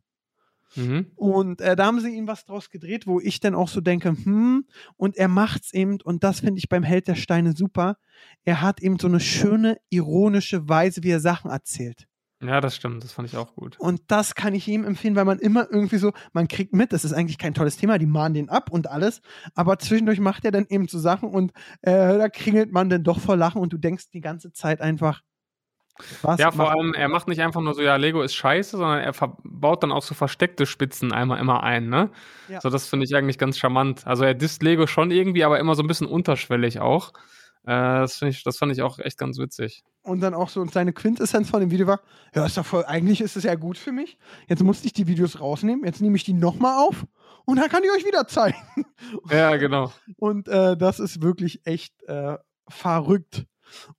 Mhm. 0.76 1.12
Und 1.16 1.62
äh, 1.62 1.76
da 1.76 1.86
haben 1.86 2.00
sie 2.00 2.16
ihm 2.16 2.28
was 2.28 2.46
draus 2.46 2.70
gedreht, 2.70 3.08
wo 3.08 3.20
ich 3.20 3.40
dann 3.40 3.56
auch 3.56 3.68
so 3.68 3.82
denke, 3.82 4.10
hm, 4.10 4.66
und 4.98 5.18
er 5.18 5.28
macht's 5.28 5.74
eben, 5.74 6.00
und 6.02 6.24
das 6.24 6.40
finde 6.42 6.60
ich 6.60 6.70
beim 6.70 6.84
Held 6.84 7.08
der 7.08 7.16
Steine 7.16 7.56
super. 7.56 7.98
Er 8.44 8.62
hat 8.62 8.82
eben 8.82 9.00
so 9.00 9.08
eine 9.08 9.20
schöne, 9.20 9.78
ironische 9.90 10.68
Weise, 10.70 11.04
wie 11.04 11.12
er 11.12 11.20
Sachen 11.20 11.52
erzählt. 11.52 12.08
Ja, 12.42 12.60
das 12.60 12.76
stimmt. 12.76 13.04
Das 13.04 13.12
fand 13.12 13.28
ich 13.28 13.38
auch 13.38 13.54
gut. 13.54 13.80
Und 13.80 14.02
das 14.08 14.34
kann 14.34 14.56
ich 14.56 14.68
ihm 14.68 14.84
empfehlen, 14.84 15.16
weil 15.16 15.26
man 15.26 15.38
immer 15.38 15.68
irgendwie 15.70 15.98
so, 15.98 16.12
man 16.34 16.48
kriegt 16.48 16.74
mit, 16.74 16.92
das 16.92 17.06
ist 17.06 17.14
eigentlich 17.14 17.38
kein 17.38 17.54
tolles 17.54 17.78
Thema, 17.78 18.00
die 18.00 18.08
mahnen 18.08 18.34
den 18.34 18.50
ab 18.50 18.72
und 18.72 18.88
alles, 18.88 19.22
aber 19.54 19.78
zwischendurch 19.78 20.20
macht 20.20 20.44
er 20.44 20.52
dann 20.52 20.66
eben 20.68 20.88
so 20.88 20.98
Sachen 20.98 21.30
und 21.30 21.52
äh, 21.82 21.92
da 21.92 22.30
kringelt 22.30 22.72
man 22.72 22.90
dann 22.90 23.04
doch 23.04 23.20
vor 23.20 23.38
Lachen 23.38 23.62
und 23.62 23.74
du 23.74 23.78
denkst 23.78 24.10
die 24.12 24.22
ganze 24.22 24.52
Zeit 24.52 24.82
einfach, 24.82 25.22
was 26.22 26.40
Ja, 26.40 26.52
vor 26.52 26.72
allem, 26.72 26.94
er 26.94 27.08
macht 27.08 27.28
nicht 27.28 27.42
einfach 27.42 27.62
nur 27.62 27.74
so, 27.74 27.82
ja, 27.82 27.96
Lego 27.96 28.22
ist 28.22 28.34
scheiße, 28.34 28.78
sondern 28.78 29.00
er 29.00 29.14
baut 29.44 29.84
dann 29.84 29.92
auch 29.92 30.04
so 30.04 30.14
versteckte 30.14 30.66
Spitzen 30.66 31.12
einmal 31.12 31.40
immer 31.40 31.64
ein, 31.64 31.90
ne? 31.90 32.10
Ja. 32.48 32.62
So, 32.62 32.70
das 32.70 32.88
finde 32.88 33.06
ich 33.06 33.16
eigentlich 33.16 33.38
ganz 33.38 33.58
charmant. 33.58 34.06
Also 34.08 34.24
er 34.24 34.34
disst 34.34 34.64
Lego 34.64 34.88
schon 34.88 35.12
irgendwie, 35.12 35.44
aber 35.44 35.60
immer 35.60 35.76
so 35.76 35.84
ein 35.84 35.88
bisschen 35.88 36.08
unterschwellig 36.08 36.80
auch. 36.80 37.14
Äh, 37.64 38.02
das, 38.02 38.22
ich, 38.24 38.44
das 38.44 38.58
fand 38.58 38.72
ich 38.72 38.82
auch 38.82 39.00
echt 39.00 39.18
ganz 39.18 39.38
witzig. 39.38 39.84
Und 40.04 40.22
dann 40.22 40.34
auch 40.34 40.50
so, 40.50 40.62
und 40.62 40.74
seine 40.74 40.94
Quintessenz 40.94 41.50
von 41.50 41.60
dem 41.60 41.70
Video 41.70 41.86
war, 41.86 42.02
ja, 42.34 42.46
ist 42.46 42.58
doch 42.58 42.66
voll, 42.66 42.86
eigentlich 42.86 43.22
ist 43.22 43.36
es 43.36 43.44
ja 43.44 43.56
gut 43.56 43.78
für 43.78 43.92
mich. 43.92 44.18
Jetzt 44.48 44.64
musste 44.64 44.88
ich 44.88 44.94
die 44.94 45.08
Videos 45.08 45.40
rausnehmen, 45.40 45.86
jetzt 45.86 46.02
nehme 46.02 46.16
ich 46.16 46.24
die 46.24 46.34
nochmal 46.34 46.80
auf 46.80 47.06
und 47.46 47.58
dann 47.58 47.70
kann 47.70 47.84
ich 47.84 47.92
euch 47.92 48.06
wieder 48.06 48.28
zeigen. 48.28 48.58
Ja, 49.30 49.56
genau. 49.58 49.92
Und 50.18 50.48
äh, 50.48 50.78
das 50.78 51.00
ist 51.00 51.22
wirklich 51.22 51.66
echt 51.66 52.04
äh, 52.04 52.38
verrückt. 52.68 53.46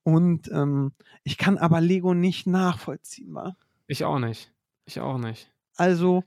Und 0.03 0.51
ähm, 0.51 0.93
ich 1.23 1.39
kann 1.39 1.59
aber 1.59 1.81
Lego 1.81 2.15
nicht 2.15 2.47
nachvollziehen, 2.47 3.35
wa? 3.35 3.57
Ich 3.87 4.05
auch 4.05 4.19
nicht. 4.19 4.53
Ich 4.85 5.01
auch 5.01 5.19
nicht. 5.19 5.51
Also, 5.77 6.25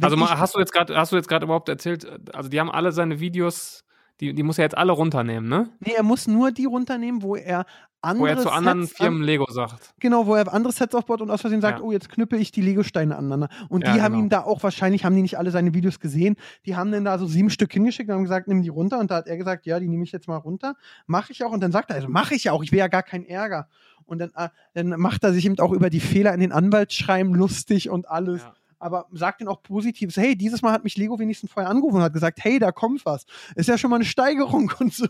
Also 0.00 0.16
ich, 0.16 0.20
mal, 0.20 0.38
hast 0.38 0.54
du 0.54 0.58
jetzt 0.60 0.72
gerade, 0.72 0.96
hast 0.96 1.12
du 1.12 1.16
jetzt 1.16 1.28
gerade 1.28 1.44
überhaupt 1.44 1.68
erzählt, 1.68 2.04
äh, 2.04 2.18
also 2.32 2.48
die 2.48 2.60
haben 2.60 2.70
alle 2.70 2.92
seine 2.92 3.20
Videos, 3.20 3.84
die, 4.20 4.34
die 4.34 4.42
muss 4.42 4.58
er 4.58 4.64
jetzt 4.64 4.76
alle 4.76 4.92
runternehmen, 4.92 5.48
ne? 5.48 5.70
nee, 5.80 5.92
er 5.92 6.02
muss 6.02 6.26
nur 6.26 6.50
die 6.50 6.64
runternehmen, 6.64 7.22
wo 7.22 7.36
er 7.36 7.66
andere 8.00 8.22
Wo 8.22 8.26
er 8.26 8.38
zu 8.38 8.50
anderen 8.50 8.84
Sets 8.84 8.96
Firmen 8.96 9.20
an, 9.22 9.26
Lego 9.26 9.50
sagt. 9.50 9.94
genau, 9.98 10.26
wo 10.26 10.34
er 10.34 10.52
andere 10.52 10.72
Sets 10.72 10.94
aufbaut 10.94 11.20
und 11.20 11.30
aus 11.30 11.40
Versehen 11.40 11.60
sagt, 11.60 11.78
Ja. 11.80 11.84
oh, 11.84 11.90
jetzt 11.92 12.08
knüppe 12.08 12.36
ich 12.36 12.52
die 12.52 12.60
Lego-Steine 12.62 13.16
aneinander. 13.16 13.48
Und 13.68 13.82
Ja, 13.84 13.92
die 13.92 14.02
haben 14.02 14.12
genau. 14.12 14.24
ihm 14.24 14.28
da 14.28 14.42
auch 14.44 14.62
wahrscheinlich, 14.62 15.04
haben 15.04 15.16
die 15.16 15.22
nicht 15.22 15.36
alle 15.38 15.50
seine 15.50 15.74
Videos 15.74 15.98
gesehen, 15.98 16.36
die 16.64 16.76
haben 16.76 16.92
dann 16.92 17.04
da 17.04 17.18
so 17.18 17.26
sieben 17.26 17.50
Stück 17.50 17.72
hingeschickt 17.72 18.08
und 18.08 18.14
haben 18.16 18.22
gesagt, 18.22 18.46
nimm 18.48 18.62
die 18.62 18.68
runter. 18.68 18.98
Und 19.00 19.10
da 19.10 19.16
hat 19.16 19.26
er 19.26 19.36
gesagt, 19.36 19.66
ja, 19.66 19.80
die 19.80 19.88
nehme 19.88 20.04
ich 20.04 20.12
jetzt 20.12 20.28
mal 20.28 20.36
runter. 20.36 20.76
Mache 21.06 21.32
ich 21.32 21.42
auch. 21.44 21.50
Und 21.52 21.60
dann 21.60 21.72
sagt 21.72 21.90
er, 21.90 21.96
also 21.96 22.08
mache 22.08 22.34
ich 22.34 22.44
ja 22.44 22.52
auch, 22.52 22.62
ich 22.62 22.70
will 22.72 22.78
ja 22.78 22.88
gar 22.88 23.02
keinen 23.02 23.24
Ärger. 23.26 23.68
Und 24.04 24.20
dann, 24.20 24.30
äh, 24.36 24.48
dann 24.74 24.88
macht 25.00 25.24
er 25.24 25.32
sich 25.32 25.44
eben 25.44 25.58
auch 25.58 25.72
über 25.72 25.90
die 25.90 26.00
Fehler 26.00 26.32
in 26.32 26.40
den 26.40 26.52
Anwaltsschreiben 26.52 27.34
lustig 27.34 27.90
und 27.90 28.08
alles. 28.08 28.42
Ja. 28.42 28.54
aber 28.80 29.06
sagt 29.10 29.40
dann 29.40 29.48
auch 29.48 29.60
positiv, 29.60 30.14
hey, 30.16 30.36
dieses 30.36 30.62
Mal 30.62 30.70
hat 30.70 30.84
mich 30.84 30.96
Lego 30.96 31.18
wenigstens 31.18 31.50
vorher 31.50 31.68
angerufen 31.68 31.96
und 31.96 32.02
hat 32.02 32.12
gesagt, 32.12 32.38
hey, 32.42 32.60
da 32.60 32.70
kommt 32.70 33.04
was. 33.04 33.26
Ist 33.56 33.68
ja 33.68 33.76
schon 33.76 33.90
mal 33.90 33.96
eine 33.96 34.04
Steigerung 34.04 34.70
und 34.78 34.94
so. 34.94 35.08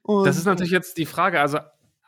Und, 0.00 0.24
Das 0.26 0.38
ist 0.38 0.46
natürlich 0.46 0.72
jetzt 0.72 0.96
die 0.96 1.04
Frage, 1.04 1.38
also 1.38 1.58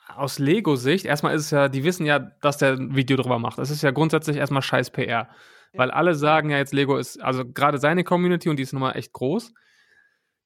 aus 0.08 0.38
Lego-Sicht, 0.38 1.04
erstmal 1.06 1.34
ist 1.34 1.42
es 1.42 1.50
ja, 1.50 1.68
die 1.68 1.84
wissen 1.84 2.06
ja, 2.06 2.18
dass 2.18 2.58
der 2.58 2.74
ein 2.74 2.94
Video 2.94 3.16
drüber 3.16 3.38
macht. 3.38 3.58
Das 3.58 3.70
ist 3.70 3.82
ja 3.82 3.90
grundsätzlich 3.90 4.36
erstmal 4.36 4.62
scheiß 4.62 4.90
PR. 4.90 5.28
Weil 5.72 5.90
alle 5.90 6.14
sagen 6.14 6.50
ja 6.50 6.58
jetzt, 6.58 6.72
Lego 6.72 6.96
ist, 6.96 7.20
also 7.22 7.44
gerade 7.44 7.78
seine 7.78 8.04
Community, 8.04 8.48
und 8.48 8.56
die 8.56 8.62
ist 8.62 8.72
nun 8.72 8.82
mal 8.82 8.92
echt 8.92 9.12
groß, 9.12 9.52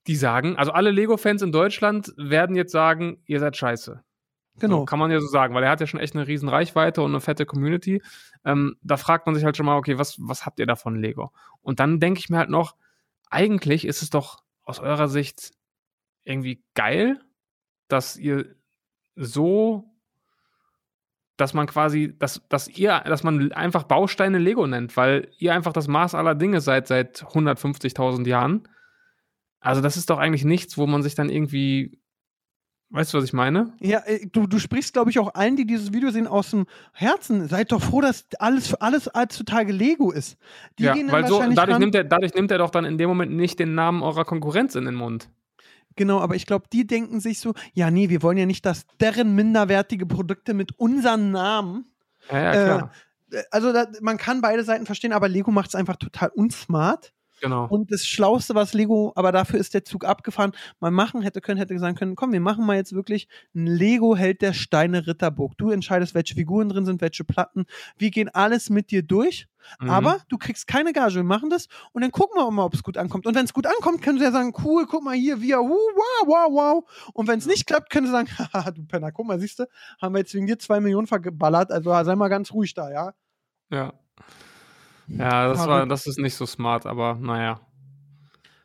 die 0.07 0.17
sagen, 0.17 0.57
also 0.57 0.73
alle 0.73 0.91
Lego-Fans 0.91 1.43
in 1.43 1.53
Deutschland 1.53 2.15
werden 2.17 2.57
jetzt 2.57 2.73
sagen, 2.73 3.23
ihr 3.27 3.41
seid 3.41 3.57
scheiße. 3.57 4.03
genau. 4.59 4.79
So, 4.79 4.85
kann 4.87 4.99
man 4.99 5.11
ja 5.11 5.21
so 5.21 5.27
sagen, 5.27 5.55
weil 5.55 5.65
er 5.65 5.71
hat 5.71 5.81
ja 5.81 5.87
schon 5.87 6.01
echt 6.01 6.15
eine 6.15 6.27
riesen 6.27 6.49
Reichweite 6.49 7.03
und 7.03 7.11
eine 7.11 7.21
fette 7.21 7.45
Community. 7.45 8.03
Ähm, 8.45 8.77
da 8.81 8.97
fragt 8.97 9.27
man 9.27 9.35
sich 9.35 9.45
halt 9.45 9.57
schon 9.57 9.67
mal, 9.67 9.77
okay, 9.77 9.99
was, 9.99 10.17
was 10.19 10.47
habt 10.47 10.61
ihr 10.61 10.67
davon, 10.67 10.97
Lego? 10.97 11.31
Und 11.61 11.79
dann 11.79 12.01
denke 12.01 12.21
ich 12.21 12.31
mir 12.31 12.39
halt 12.39 12.49
noch, 12.49 12.75
eigentlich 13.29 13.87
ist 13.87 14.03
es 14.03 14.09
doch 14.09 14.39
aus 14.63 14.81
eurer 14.81 15.09
Sicht 15.09 15.53
irgendwie 16.25 16.65
geil, 16.75 17.21
dass 17.89 18.17
ihr 18.17 18.55
so, 19.19 19.85
dass 21.37 21.55
man 21.55 21.67
quasi, 21.67 22.15
dass, 22.19 22.43
dass 22.49 22.69
ihr, 22.69 23.01
dass 23.01 23.23
man 23.23 23.53
einfach 23.53 23.85
Bausteine 23.85 24.39
Lego 24.39 24.67
nennt, 24.67 24.97
weil 24.97 25.31
ihr 25.39 25.55
einfach 25.55 25.73
das 25.73 25.89
Maß 25.89 26.15
aller 26.15 26.35
Dinge 26.35 26.61
seid 26.61 26.87
seit 26.87 27.23
150.000 27.23 28.27
Jahren. 28.27 28.69
Also 29.61 29.81
das 29.81 29.97
ist 29.97 30.11
doch 30.11 30.19
eigentlich 30.19 30.45
nichts, 30.45 30.79
wo 30.79 30.87
man 30.87 31.03
sich 31.03 31.15
dann 31.15 31.31
irgendwie, 31.31 32.01
weißt 32.91 33.13
du, 33.13 33.19
was 33.19 33.25
ich 33.25 33.33
meine? 33.33 33.73
Ja, 33.81 34.01
äh, 34.07 34.27
du, 34.27 34.47
du 34.47 34.59
sprichst, 34.59 34.93
glaube 34.93 35.11
ich, 35.11 35.19
auch 35.19 35.35
allen, 35.35 35.57
die 35.57 35.67
dieses 35.67 35.93
Video 35.93 36.11
sehen, 36.11 36.27
aus 36.27 36.51
dem 36.51 36.67
Herzen. 36.93 37.47
Seid 37.49 37.71
doch 37.71 37.83
froh, 37.83 38.01
dass 38.01 38.27
alles, 38.39 38.75
alles 38.75 39.11
heutzutage 39.17 39.73
Lego 39.73 40.11
ist. 40.11 40.39
Die 40.79 40.85
ja, 40.85 40.95
gehen 40.95 41.11
weil 41.11 41.27
so, 41.27 41.43
dadurch 41.55 41.79
nimmt, 41.79 41.95
er, 41.95 42.05
dadurch 42.05 42.35
nimmt 42.35 42.51
er 42.51 42.59
doch 42.59 42.71
dann 42.71 42.85
in 42.85 42.99
dem 42.99 43.09
Moment 43.09 43.33
nicht 43.33 43.59
den 43.59 43.75
Namen 43.75 44.03
eurer 44.03 44.25
Konkurrenz 44.25 44.75
in 44.75 44.85
den 44.87 44.95
Mund. 44.95 45.29
Genau, 45.99 46.21
aber 46.21 46.37
ich 46.37 46.47
glaube, 46.47 46.67
die 46.73 46.87
denken 46.87 47.21
sich 47.21 47.41
so, 47.41 47.53
ja, 47.75 47.91
nee, 47.91 48.09
wir 48.09 48.23
wollen 48.23 48.39
ja 48.39 48.47
nicht, 48.47 48.65
dass 48.65 48.87
deren 49.01 49.35
minderwertige 49.35 50.07
Produkte 50.07 50.55
mit 50.55 50.79
unseren 50.79 51.33
Namen 51.33 51.87
Ja, 52.31 52.39
ja, 52.41 52.53
Äh, 52.53 52.65
klar. 52.65 52.93
äh, 53.33 53.43
also 53.51 53.73
da, 53.73 53.87
man 54.01 54.17
kann 54.17 54.41
beide 54.41 54.63
Seiten 54.65 54.87
verstehen, 54.87 55.13
aber 55.13 55.29
Lego 55.29 55.51
macht 55.51 55.69
es 55.71 55.75
einfach 55.75 55.97
total 55.97 56.31
unsmart. 56.35 57.13
Genau. 57.41 57.67
Und 57.67 57.93
das 57.93 58.07
Schlauste, 58.07 58.55
was 58.55 58.75
Lego, 58.75 59.13
aber 59.15 59.33
dafür 59.33 59.59
ist 59.59 59.75
der 59.75 59.85
Zug 59.85 60.05
abgefahren, 60.05 60.53
man 60.81 60.95
machen 60.95 61.23
hätte 61.23 61.41
können, 61.41 61.59
hätte 61.59 61.79
sagen 61.79 61.97
können, 61.97 62.17
komm, 62.17 62.33
wir 62.33 62.41
machen 62.41 62.65
mal 62.67 62.77
jetzt 62.77 62.93
wirklich 62.93 63.29
ein 63.55 63.67
Lego-Held 63.67 64.43
der 64.43 64.53
Steine 64.53 65.07
Ritterburg. 65.07 65.57
Du 65.59 65.71
entscheidest, 65.71 66.15
welche 66.15 66.35
Figuren 66.35 66.69
drin 66.69 66.87
sind, 66.87 67.01
welche 67.01 67.25
Platten. 67.25 67.67
Wir 67.97 68.11
gehen 68.11 68.29
alles 68.29 68.71
mit 68.71 68.91
dir 68.91 69.03
durch, 69.03 69.49
Mhm. 69.81 69.91
aber 69.91 70.21
du 70.29 70.39
kriegst 70.39 70.67
keine 70.67 70.93
Gage. 70.93 71.17
Wir 71.17 71.25
machen 71.25 71.51
das 71.51 71.69
und 71.93 72.03
dann 72.03 72.11
gucken 72.11 72.41
wir 72.41 72.51
mal, 72.51 72.65
ob 72.65 72.75
es 72.75 72.83
gut 72.83 72.97
ankommt. 72.97 73.27
Und 73.27 73.35
wenn 73.35 73.45
es 73.45 73.53
gut 73.53 73.67
ankommt, 73.67 74.03
können 74.03 74.19
sie 74.19 74.25
ja 74.25 74.33
sagen, 74.33 74.55
cool, 74.65 74.87
guck 74.87 75.03
mal 75.03 75.15
hier, 75.15 75.41
wir, 75.41 75.61
uh, 75.61 75.69
wow, 75.69 76.27
wow, 76.27 76.53
wow. 76.53 77.11
Und 77.13 77.29
wenn 77.29 77.39
es 77.39 77.47
nicht 77.47 77.67
klappt, 77.67 77.91
können 77.91 78.07
sie 78.07 78.13
sagen, 78.13 78.29
haha, 78.53 78.71
du 78.71 78.85
Penner, 78.87 79.13
guck 79.13 79.27
mal, 79.27 79.39
siehst 79.39 79.59
du, 79.59 79.67
haben 80.01 80.15
wir 80.15 80.21
jetzt 80.21 80.35
wegen 80.35 80.47
dir 80.47 80.59
zwei 80.59 80.81
Millionen 80.81 81.07
vergeballert, 81.07 81.71
also 81.71 81.91
sei 82.05 82.17
mal 82.17 82.29
ganz 82.29 82.53
ruhig 82.53 82.75
da, 82.75 82.91
ja. 82.91 83.15
Ja. 83.71 83.93
Ja, 85.09 85.49
das, 85.49 85.67
war, 85.67 85.87
das 85.87 86.07
ist 86.07 86.19
nicht 86.19 86.35
so 86.35 86.47
smart, 86.47 86.87
aber 86.87 87.17
naja. 87.21 87.61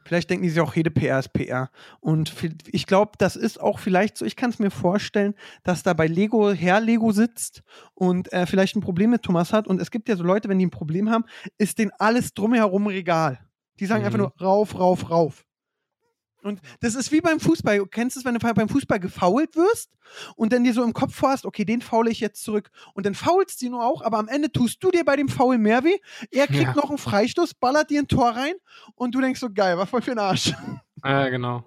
Vielleicht 0.06 0.30
denken 0.30 0.44
die 0.44 0.50
sich 0.50 0.60
auch, 0.60 0.76
jede 0.76 0.91
PR 0.91 1.20
ist 1.20 1.32
PR. 1.32 1.70
Und 2.02 2.34
ich 2.68 2.86
glaube, 2.86 3.14
das 3.18 3.38
ist 3.38 3.62
auch 3.62 3.80
vielleicht 3.80 4.18
so, 4.18 4.26
ich 4.26 4.36
kann 4.36 4.50
es 4.50 4.60
mir 4.60 4.70
vorstellen, 4.70 5.34
dass 5.64 5.82
da 5.84 5.94
bei 5.94 6.08
Lego 6.08 6.52
Herr 6.52 6.82
Lego 6.82 7.14
sitzt 7.14 7.64
und 7.94 8.32
äh, 8.34 8.46
vielleicht 8.46 8.76
ein 8.76 8.82
Problem 8.82 9.12
mit 9.12 9.24
Thomas 9.24 9.54
hat. 9.54 9.66
Und 9.66 9.80
es 9.82 9.91
gibt 9.91 10.10
ja 10.10 10.18
so 10.18 10.24
Leute, 10.24 10.50
wenn 10.50 10.60
die 10.60 10.66
ein 10.66 10.72
Problem 10.72 11.10
haben, 11.10 11.24
ist 11.58 11.80
denen 11.80 11.91
alles 12.00 12.34
drumherum 12.34 12.88
Regal. 12.88 13.39
Die 13.80 13.86
sagen 13.86 14.04
einfach 14.04 14.18
Mhm. 14.18 14.24
nur 14.26 14.34
rauf, 14.41 14.78
rauf, 14.78 15.10
rauf. 15.10 15.46
Und 16.44 16.62
das 16.82 16.96
ist 16.96 17.12
wie 17.12 17.22
beim 17.22 17.39
Fußball. 17.39 17.78
Du 17.78 17.86
kennst 17.86 18.18
es, 18.18 18.26
wenn 18.26 18.34
du 18.36 18.39
beim 18.54 18.70
Fußball 18.70 19.00
gefault 19.00 19.56
wirst 19.56 19.89
und 20.36 20.52
dann 20.54 20.64
dir 20.64 20.74
so 20.74 20.84
im 20.84 20.94
Kopf 20.94 21.16
vorhast, 21.16 21.46
okay, 21.46 21.66
den 21.66 21.82
faule 21.82 22.12
ich 22.12 22.20
jetzt 22.20 22.44
zurück. 22.44 22.70
Und 22.94 23.06
dann 23.06 23.16
faulst 23.16 23.62
du 23.62 23.70
nur 23.70 23.84
auch, 23.84 24.02
aber 24.02 24.20
am 24.20 24.28
Ende 24.28 24.52
tust 24.52 24.84
du 24.84 24.91
dir 24.91 25.06
bei 25.06 25.16
dem 25.16 25.30
Foul 25.30 25.58
mehr 25.58 25.84
weh. 25.84 25.98
Er 26.32 26.48
kriegt 26.48 26.62
Ja. 26.64 26.76
noch 26.76 26.89
einen 26.89 26.98
Freistoß, 26.98 27.54
ballert 27.56 27.89
dir 27.89 28.02
ein 28.02 28.08
Tor 28.08 28.30
rein 28.32 28.54
und 28.96 29.16
du 29.16 29.22
denkst 29.22 29.39
so, 29.39 29.50
geil, 29.50 29.78
was 29.78 29.89
voll 29.89 30.02
für 30.02 30.12
ein 30.12 30.20
Arsch. 30.20 30.54
Ja, 31.04 31.30
genau. 31.30 31.64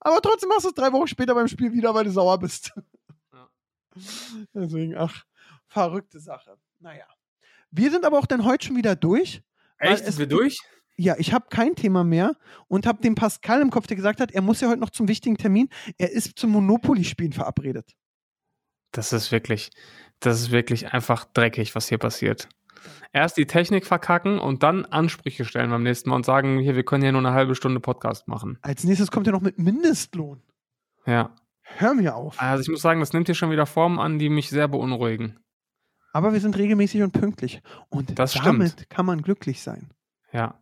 Aber 0.00 0.20
trotzdem 0.20 0.48
machst 0.48 0.64
du 0.64 0.68
es 0.68 0.74
drei 0.74 0.92
Wochen 0.92 1.06
später 1.08 1.34
beim 1.34 1.48
Spiel 1.48 1.72
wieder, 1.72 1.92
weil 1.94 2.04
du 2.04 2.10
sauer 2.10 2.38
bist. 2.38 2.72
Ja. 3.32 3.48
Deswegen, 4.54 4.96
ach, 4.96 5.24
verrückte 5.66 6.20
Sache. 6.20 6.56
Naja. 6.80 7.06
Wir 7.70 7.90
sind 7.90 8.04
aber 8.04 8.18
auch 8.18 8.26
dann 8.26 8.44
heute 8.44 8.66
schon 8.66 8.76
wieder 8.76 8.94
durch. 8.96 9.42
Echt? 9.78 10.04
Sind 10.04 10.18
wir 10.18 10.26
durch? 10.26 10.60
Ja, 10.98 11.14
ich 11.18 11.32
habe 11.34 11.46
kein 11.50 11.74
Thema 11.74 12.04
mehr 12.04 12.32
und 12.68 12.86
habe 12.86 13.02
den 13.02 13.14
Pascal 13.14 13.60
im 13.60 13.70
Kopf, 13.70 13.86
der 13.86 13.96
gesagt 13.96 14.20
hat, 14.20 14.32
er 14.32 14.40
muss 14.40 14.60
ja 14.60 14.68
heute 14.68 14.80
noch 14.80 14.90
zum 14.90 15.08
wichtigen 15.08 15.36
Termin. 15.36 15.68
Er 15.98 16.10
ist 16.10 16.38
zum 16.38 16.50
Monopoly-Spielen 16.50 17.32
verabredet. 17.32 17.94
Das 18.92 19.12
ist 19.12 19.30
wirklich, 19.30 19.70
das 20.20 20.40
ist 20.40 20.50
wirklich 20.50 20.92
einfach 20.92 21.26
dreckig, 21.26 21.74
was 21.74 21.88
hier 21.88 21.98
passiert. 21.98 22.48
Erst 23.12 23.36
die 23.36 23.46
Technik 23.46 23.86
verkacken 23.86 24.38
und 24.38 24.62
dann 24.62 24.86
Ansprüche 24.86 25.44
stellen 25.44 25.70
beim 25.70 25.82
nächsten 25.82 26.10
Mal 26.10 26.16
und 26.16 26.26
sagen, 26.26 26.58
hier, 26.60 26.76
wir 26.76 26.84
können 26.84 27.02
hier 27.02 27.12
nur 27.12 27.20
eine 27.20 27.32
halbe 27.32 27.54
Stunde 27.54 27.80
Podcast 27.80 28.28
machen. 28.28 28.58
Als 28.62 28.84
nächstes 28.84 29.10
kommt 29.10 29.26
er 29.26 29.32
noch 29.32 29.40
mit 29.40 29.58
Mindestlohn. 29.58 30.42
Ja. 31.04 31.34
Hör 31.62 31.94
mir 31.94 32.14
auf. 32.14 32.40
Also 32.40 32.62
ich 32.62 32.68
muss 32.68 32.80
sagen, 32.80 33.00
das 33.00 33.12
nimmt 33.12 33.26
hier 33.26 33.34
schon 33.34 33.50
wieder 33.50 33.66
Formen 33.66 33.98
an, 33.98 34.18
die 34.18 34.28
mich 34.28 34.50
sehr 34.50 34.68
beunruhigen. 34.68 35.38
Aber 36.12 36.32
wir 36.32 36.40
sind 36.40 36.56
regelmäßig 36.56 37.02
und 37.02 37.12
pünktlich. 37.12 37.60
Und 37.88 38.18
Das 38.18 38.32
damit 38.34 38.88
kann 38.88 39.04
man 39.04 39.20
glücklich 39.20 39.62
sein. 39.62 39.90
Ja. 40.32 40.54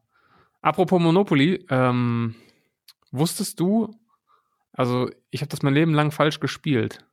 Apropos 0.64 0.98
Monopoly, 0.98 1.66
ähm, 1.68 2.34
wusstest 3.10 3.60
du, 3.60 3.90
also 4.72 5.10
ich 5.30 5.42
habe 5.42 5.50
das 5.50 5.60
mein 5.60 5.74
Leben 5.74 5.92
lang 5.92 6.10
falsch 6.10 6.40
gespielt. 6.40 7.04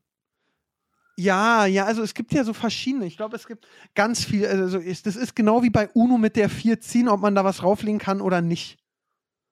Ja, 1.18 1.66
ja, 1.66 1.84
also 1.84 2.02
es 2.02 2.14
gibt 2.14 2.32
ja 2.34 2.45
so 2.45 2.54
verschiedene. 2.54 3.06
Ich 3.06 3.18
glaube, 3.18 3.36
es 3.36 3.45
gibt 3.45 3.68
ganz 3.93 4.24
viel. 4.24 4.47
Also 4.47 4.80
ist, 4.80 5.06
das 5.06 5.18
ist 5.18 5.36
genau 5.36 5.64
wie 5.64 5.70
bei 5.70 5.89
UNO 5.89 6.18
mit 6.18 6.38
der 6.38 6.47
vier 6.47 6.80
ziehen, 6.80 7.10
ob 7.10 7.20
man 7.20 7.36
da 7.36 7.43
was 7.43 7.62
rauflegen 7.62 7.99
kann 7.99 8.22
oder 8.22 8.41
nicht. 8.41 8.78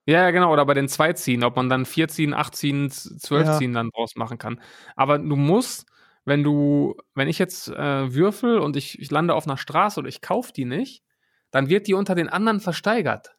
Ja, 0.05 0.21
ja, 0.23 0.31
genau. 0.31 0.53
Oder 0.53 0.65
bei 0.65 0.73
den 0.75 0.87
zwei 0.87 1.11
ziehen, 1.11 1.43
ob 1.43 1.57
man 1.57 1.67
dann 1.67 1.85
vier 1.85 2.07
ziehen, 2.07 2.33
acht 2.33 2.55
ziehen, 2.55 2.89
zwölf 2.89 3.47
Ja. 3.47 3.57
ziehen 3.57 3.73
dann 3.73 3.89
draus 3.89 4.15
machen 4.15 4.37
kann. 4.37 4.61
Aber 4.95 5.19
du 5.19 5.35
musst, 5.35 5.85
wenn 6.23 6.41
du, 6.41 6.95
wenn 7.15 7.27
ich 7.27 7.37
jetzt 7.37 7.67
äh, 7.67 8.13
würfel 8.13 8.59
und 8.59 8.77
ich, 8.77 8.97
ich 8.97 9.11
lande 9.11 9.35
auf 9.35 9.45
einer 9.45 9.57
Straße 9.57 9.99
oder 9.99 10.07
ich 10.07 10.21
kaufe 10.21 10.53
die 10.53 10.63
nicht, 10.63 11.03
dann 11.51 11.67
wird 11.67 11.87
die 11.87 11.95
unter 11.95 12.15
den 12.15 12.29
anderen 12.29 12.61
versteigert. 12.61 13.35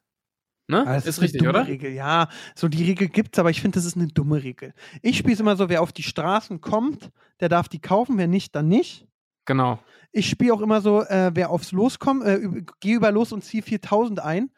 Ne? 0.71 0.85
Das 0.85 1.05
ist 1.05 1.21
richtig, 1.21 1.45
oder? 1.45 1.67
Regel. 1.67 1.91
Ja, 1.91 2.29
so 2.55 2.69
die 2.69 2.85
Regel 2.85 3.09
gibt's, 3.09 3.37
aber 3.37 3.49
ich 3.49 3.59
finde, 3.59 3.75
das 3.75 3.85
ist 3.85 3.97
eine 3.97 4.07
dumme 4.07 4.41
Regel. 4.41 4.73
Ich 5.01 5.17
spiele 5.17 5.33
es 5.33 5.41
immer 5.41 5.57
so, 5.57 5.67
wer 5.67 5.81
auf 5.81 5.91
die 5.91 6.01
Straßen 6.01 6.61
kommt, 6.61 7.11
der 7.41 7.49
darf 7.49 7.67
die 7.67 7.79
kaufen, 7.79 8.17
wer 8.17 8.27
nicht, 8.27 8.55
dann 8.55 8.69
nicht. 8.69 9.05
Genau. 9.45 9.79
Ich 10.13 10.29
spiele 10.29 10.53
auch 10.53 10.61
immer 10.61 10.79
so, 10.79 11.01
äh, 11.01 11.31
wer 11.33 11.49
aufs 11.49 11.73
Los 11.73 11.99
kommt, 11.99 12.23
äh, 12.23 12.63
geh 12.79 12.93
über 12.93 13.11
Los 13.11 13.33
und 13.33 13.43
zieh 13.43 13.61
4000 13.61 14.21
ein. 14.21 14.49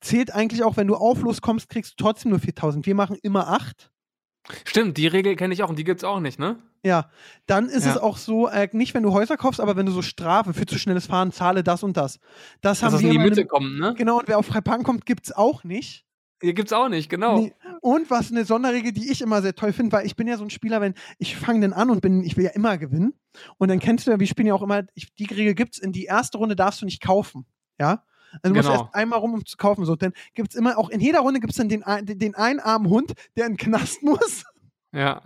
Zählt 0.00 0.34
eigentlich 0.34 0.64
auch, 0.64 0.78
wenn 0.78 0.86
du 0.86 0.96
auf 0.96 1.20
Los 1.20 1.42
kommst, 1.42 1.68
kriegst 1.68 1.92
du 1.92 2.02
trotzdem 2.02 2.30
nur 2.30 2.40
4000. 2.40 2.86
Wir 2.86 2.94
machen 2.94 3.18
immer 3.22 3.48
8. 3.48 3.90
Stimmt, 4.64 4.96
die 4.96 5.06
Regel 5.06 5.36
kenne 5.36 5.52
ich 5.54 5.62
auch 5.62 5.68
und 5.68 5.78
die 5.78 5.84
gibt's 5.84 6.04
auch 6.04 6.20
nicht, 6.20 6.38
ne? 6.38 6.56
Ja, 6.84 7.10
dann 7.46 7.68
ist 7.68 7.84
Ja. 7.84 7.92
es 7.92 7.96
auch 7.98 8.16
so, 8.16 8.48
äh, 8.48 8.68
nicht 8.72 8.94
wenn 8.94 9.02
du 9.02 9.12
Häuser 9.12 9.36
kaufst, 9.36 9.60
aber 9.60 9.76
wenn 9.76 9.84
du 9.86 9.92
so 9.92 10.00
Strafe 10.02 10.54
für 10.54 10.64
zu 10.64 10.78
schnelles 10.78 11.06
Fahren, 11.06 11.32
zahle 11.32 11.62
das 11.64 11.82
und 11.82 11.96
das. 11.96 12.18
Das 12.60 12.78
Dass 12.80 12.82
haben 12.84 12.92
das 12.92 13.02
wir 13.02 13.08
in 13.10 13.12
die 13.12 13.18
Mitte 13.18 13.40
einem- 13.40 13.48
kommt, 13.48 13.78
ne? 13.78 13.94
Genau, 13.96 14.18
und 14.20 14.28
wer 14.28 14.38
auf 14.38 14.46
Freiparken 14.46 14.84
kommt, 14.84 15.04
gibt's 15.06 15.32
auch 15.32 15.64
nicht. 15.64 16.04
Hier 16.40 16.54
gibt's 16.54 16.72
auch 16.72 16.88
nicht, 16.88 17.10
genau. 17.10 17.40
Nee. 17.40 17.52
Und 17.80 18.10
was 18.10 18.30
eine 18.30 18.44
Sonderregel, 18.44 18.92
die 18.92 19.10
ich 19.10 19.20
immer 19.22 19.42
sehr 19.42 19.56
toll 19.56 19.72
finde, 19.72 19.90
weil 19.96 20.06
ich 20.06 20.14
bin 20.14 20.28
ja 20.28 20.36
so 20.36 20.44
ein 20.44 20.50
Spieler, 20.50 20.80
wenn 20.80 20.94
ich 21.18 21.36
fange 21.36 21.60
dann 21.60 21.72
an 21.72 21.90
und 21.90 22.00
bin, 22.00 22.22
ich 22.22 22.36
will 22.36 22.44
ja 22.44 22.50
immer 22.52 22.78
gewinnen. 22.78 23.14
Und 23.58 23.68
dann 23.68 23.80
kennst 23.80 24.06
du 24.06 24.12
ja, 24.12 24.20
wir 24.20 24.26
spielen 24.28 24.46
ja 24.46 24.54
auch 24.54 24.62
immer, 24.62 24.84
ich, 24.94 25.12
die 25.16 25.24
Regel 25.26 25.54
gibt's 25.54 25.78
in 25.78 25.90
die 25.90 26.04
erste 26.04 26.38
Runde 26.38 26.54
darfst 26.54 26.80
du 26.80 26.84
nicht 26.84 27.02
kaufen. 27.02 27.44
Ja? 27.80 28.04
Also 28.42 28.52
du 28.52 28.54
musst 28.54 28.68
Genau. 28.68 28.82
erst 28.82 28.94
einmal 28.94 29.18
rum, 29.18 29.34
um 29.34 29.46
zu 29.46 29.56
kaufen. 29.56 29.84
So, 29.84 29.96
dann 29.96 30.12
gibt's 30.34 30.54
immer, 30.54 30.78
auch 30.78 30.90
in 30.90 31.00
jeder 31.00 31.20
Runde 31.20 31.40
gibt's 31.40 31.56
dann 31.56 31.68
den, 31.68 31.84
den, 32.02 32.18
den 32.18 32.34
einen 32.34 32.60
armen 32.60 32.88
Hund, 32.88 33.12
der 33.36 33.46
in 33.46 33.52
den 33.52 33.58
Knast 33.58 34.02
muss. 34.02 34.44
Ja. 34.92 35.22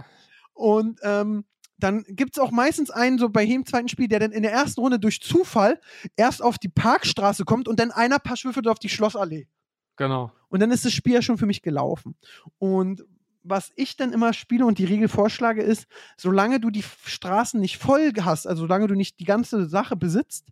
Und 0.54 1.00
ähm, 1.02 1.44
dann 1.78 2.04
gibt 2.08 2.36
es 2.36 2.42
auch 2.42 2.52
meistens 2.52 2.90
einen, 2.90 3.18
so 3.18 3.28
bei 3.28 3.42
jedem 3.42 3.66
zweiten 3.66 3.88
Spiel, 3.88 4.06
der 4.06 4.20
dann 4.20 4.30
in 4.32 4.42
der 4.42 4.52
ersten 4.52 4.80
Runde 4.80 5.00
durch 5.00 5.20
Zufall 5.20 5.80
erst 6.16 6.42
auf 6.42 6.58
die 6.58 6.68
Parkstraße 6.68 7.44
kommt 7.44 7.66
und 7.66 7.80
dann 7.80 7.90
einer 7.90 8.18
paar 8.20 8.36
Schwürfe 8.36 8.62
auf 8.70 8.78
die 8.78 8.88
Schlossallee. 8.88 9.48
Genau. 9.96 10.30
Und 10.48 10.60
dann 10.60 10.70
ist 10.70 10.84
das 10.84 10.92
Spiel 10.92 11.14
ja 11.14 11.22
schon 11.22 11.38
für 11.38 11.46
mich 11.46 11.62
gelaufen. 11.62 12.14
Und 12.58 13.04
was 13.42 13.72
ich 13.74 13.96
dann 13.96 14.12
immer 14.12 14.32
spiele 14.32 14.64
und 14.64 14.78
die 14.78 14.84
Regel 14.84 15.08
vorschlage, 15.08 15.62
ist, 15.62 15.86
solange 16.16 16.60
du 16.60 16.70
die 16.70 16.84
Straßen 17.04 17.60
nicht 17.60 17.78
voll 17.78 18.12
hast, 18.20 18.46
also 18.46 18.62
solange 18.62 18.86
du 18.86 18.94
nicht 18.94 19.18
die 19.18 19.24
ganze 19.24 19.68
Sache 19.68 19.96
besitzt, 19.96 20.48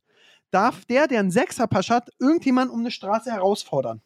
darf 0.51 0.85
der, 0.85 1.07
der 1.07 1.21
einen 1.21 1.31
Sechserpasch 1.31 1.91
hat, 1.91 2.11
irgendjemand 2.19 2.71
um 2.71 2.81
eine 2.81 2.91
Straße 2.91 3.31
herausfordern. 3.31 4.01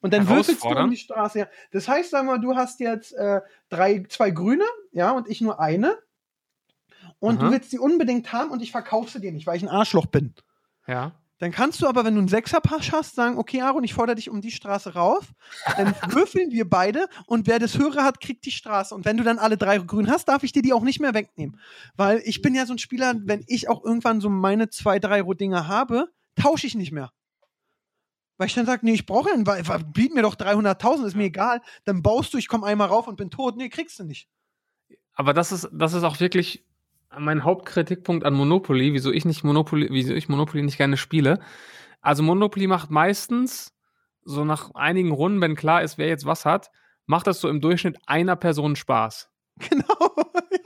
Und 0.00 0.12
dann 0.12 0.28
würfelst 0.28 0.64
du 0.64 0.68
um 0.68 0.90
die 0.90 0.96
Straße. 0.96 1.38
Ja. 1.40 1.46
Das 1.70 1.86
heißt, 1.86 2.10
sagen 2.10 2.26
wir, 2.26 2.32
mal, 2.32 2.40
du 2.40 2.56
hast 2.56 2.80
jetzt 2.80 3.12
äh, 3.12 3.40
drei, 3.68 4.04
zwei 4.08 4.30
grüne, 4.30 4.64
ja, 4.90 5.12
und 5.12 5.28
ich 5.28 5.40
nur 5.40 5.60
eine. 5.60 5.96
Und 7.20 7.38
Aha. 7.38 7.46
du 7.46 7.52
willst 7.52 7.72
die 7.72 7.78
unbedingt 7.78 8.32
haben 8.32 8.50
und 8.50 8.62
ich 8.62 8.72
verkaufe 8.72 9.10
sie 9.10 9.20
dir 9.20 9.30
nicht, 9.30 9.46
weil 9.46 9.56
ich 9.56 9.62
ein 9.62 9.68
Arschloch 9.68 10.06
bin. 10.06 10.34
Ja. 10.88 11.12
Dann 11.42 11.50
kannst 11.50 11.82
du 11.82 11.88
aber, 11.88 12.04
wenn 12.04 12.14
du 12.14 12.20
einen 12.20 12.28
Sechserpasch 12.28 12.92
hast, 12.92 13.16
sagen, 13.16 13.36
okay, 13.36 13.62
Aaron, 13.62 13.82
ich 13.82 13.94
fordere 13.94 14.14
dich 14.14 14.30
um 14.30 14.40
die 14.40 14.52
Straße 14.52 14.94
rauf. 14.94 15.32
Dann 15.76 15.92
würfeln 16.14 16.52
wir 16.52 16.70
beide 16.70 17.08
und 17.26 17.48
wer 17.48 17.58
das 17.58 17.76
höhere 17.76 18.04
hat, 18.04 18.20
kriegt 18.20 18.46
die 18.46 18.52
Straße. 18.52 18.94
Und 18.94 19.04
wenn 19.04 19.16
du 19.16 19.24
dann 19.24 19.40
alle 19.40 19.56
drei 19.56 19.78
grün 19.78 20.08
hast, 20.08 20.28
darf 20.28 20.44
ich 20.44 20.52
dir 20.52 20.62
die 20.62 20.72
auch 20.72 20.84
nicht 20.84 21.00
mehr 21.00 21.14
wegnehmen. 21.14 21.58
Weil 21.96 22.22
ich 22.24 22.42
bin 22.42 22.54
ja 22.54 22.64
so 22.64 22.74
ein 22.74 22.78
Spieler, 22.78 23.14
wenn 23.24 23.42
ich 23.48 23.68
auch 23.68 23.82
irgendwann 23.82 24.20
so 24.20 24.28
meine 24.28 24.68
zwei, 24.68 25.00
drei 25.00 25.22
Dinge 25.22 25.66
habe, 25.66 26.12
tausche 26.40 26.68
ich 26.68 26.76
nicht 26.76 26.92
mehr. 26.92 27.10
Weil 28.36 28.46
ich 28.46 28.54
dann 28.54 28.66
sage, 28.66 28.86
nee, 28.86 28.94
ich 28.94 29.06
brauche 29.06 29.32
einen, 29.32 29.44
weil, 29.44 29.66
weil, 29.66 29.82
biet 29.82 30.14
mir 30.14 30.22
doch 30.22 30.36
300.000, 30.36 31.06
ist 31.06 31.16
mir 31.16 31.24
egal. 31.24 31.60
Dann 31.84 32.02
baust 32.02 32.32
du, 32.32 32.38
ich 32.38 32.46
komme 32.46 32.68
einmal 32.68 32.86
rauf 32.86 33.08
und 33.08 33.16
bin 33.16 33.30
tot. 33.30 33.56
Nee, 33.56 33.68
kriegst 33.68 33.98
du 33.98 34.04
nicht. 34.04 34.28
Aber 35.14 35.34
das 35.34 35.50
ist, 35.50 35.68
das 35.72 35.92
ist 35.92 36.04
auch 36.04 36.20
wirklich 36.20 36.64
mein 37.18 37.44
Hauptkritikpunkt 37.44 38.24
an 38.24 38.34
Monopoly, 38.34 38.92
wieso 38.92 39.10
ich 39.10 39.24
nicht 39.24 39.44
Monopoly, 39.44 39.88
wieso 39.90 40.14
ich 40.14 40.28
Monopoly 40.28 40.62
nicht 40.62 40.78
gerne 40.78 40.96
spiele. 40.96 41.40
Also 42.00 42.22
Monopoly 42.22 42.66
macht 42.66 42.90
meistens 42.90 43.74
so 44.24 44.44
nach 44.44 44.74
einigen 44.74 45.12
Runden, 45.12 45.40
wenn 45.40 45.54
klar 45.54 45.82
ist, 45.82 45.98
wer 45.98 46.08
jetzt 46.08 46.26
was 46.26 46.44
hat, 46.44 46.70
macht 47.06 47.26
das 47.26 47.40
so 47.40 47.48
im 47.48 47.60
Durchschnitt 47.60 47.98
einer 48.06 48.36
Person 48.36 48.76
Spaß. 48.76 49.28
Genau. 49.68 50.14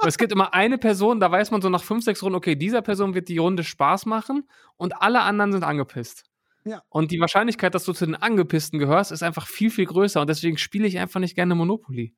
Es 0.07 0.17
gibt 0.17 0.31
immer 0.31 0.55
eine 0.55 0.79
Person, 0.79 1.19
da 1.19 1.31
weiß 1.31 1.51
man 1.51 1.61
so 1.61 1.69
nach 1.69 1.83
fünf, 1.83 2.05
sechs 2.05 2.23
Runden, 2.23 2.37
okay, 2.37 2.55
dieser 2.55 2.83
Person 2.83 3.15
wird 3.15 3.29
die 3.29 3.39
Runde 3.39 3.65
Spaß 3.65 4.07
machen 4.07 4.49
und 4.77 5.03
alle 5.03 5.23
anderen 5.23 5.53
sind 5.53 5.65
angepisst. 5.65 6.25
Ja. 6.65 6.83
Und 6.89 7.11
die 7.11 7.21
Wahrscheinlichkeit, 7.21 7.75
dass 7.75 7.85
du 7.85 7.93
zu 7.93 8.07
den 8.07 8.15
Angepissten 8.15 8.79
gehörst, 8.79 9.11
ist 9.11 9.23
einfach 9.23 9.47
viel, 9.47 9.71
viel 9.71 9.87
größer 9.87 10.21
und 10.21 10.29
deswegen 10.29 10.59
spiele 10.59 10.87
ich 10.87 10.99
einfach 10.99 11.21
nicht 11.21 11.35
gerne 11.35 11.55
Monopoly. 11.55 12.15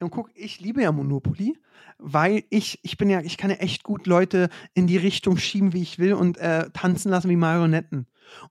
Und 0.00 0.10
guck, 0.10 0.30
ich 0.34 0.60
liebe 0.60 0.82
ja 0.82 0.92
Monopoly, 0.92 1.58
weil 1.98 2.44
ich, 2.50 2.78
ich 2.82 2.96
bin 2.96 3.10
ja, 3.10 3.20
ich 3.20 3.36
kann 3.36 3.50
ja 3.50 3.56
echt 3.56 3.82
gut 3.82 4.06
Leute 4.06 4.48
in 4.74 4.86
die 4.86 4.96
Richtung 4.96 5.36
schieben, 5.36 5.72
wie 5.72 5.82
ich 5.82 5.98
will 5.98 6.14
und 6.14 6.38
äh, 6.38 6.70
tanzen 6.70 7.10
lassen 7.10 7.28
wie 7.30 7.36
Marionetten. 7.36 8.06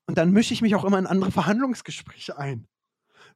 Und 0.05 0.17
dann 0.17 0.31
mische 0.31 0.53
ich 0.53 0.61
mich 0.61 0.75
auch 0.75 0.85
immer 0.85 0.99
in 0.99 1.07
andere 1.07 1.31
Verhandlungsgespräche 1.31 2.37
ein. 2.37 2.67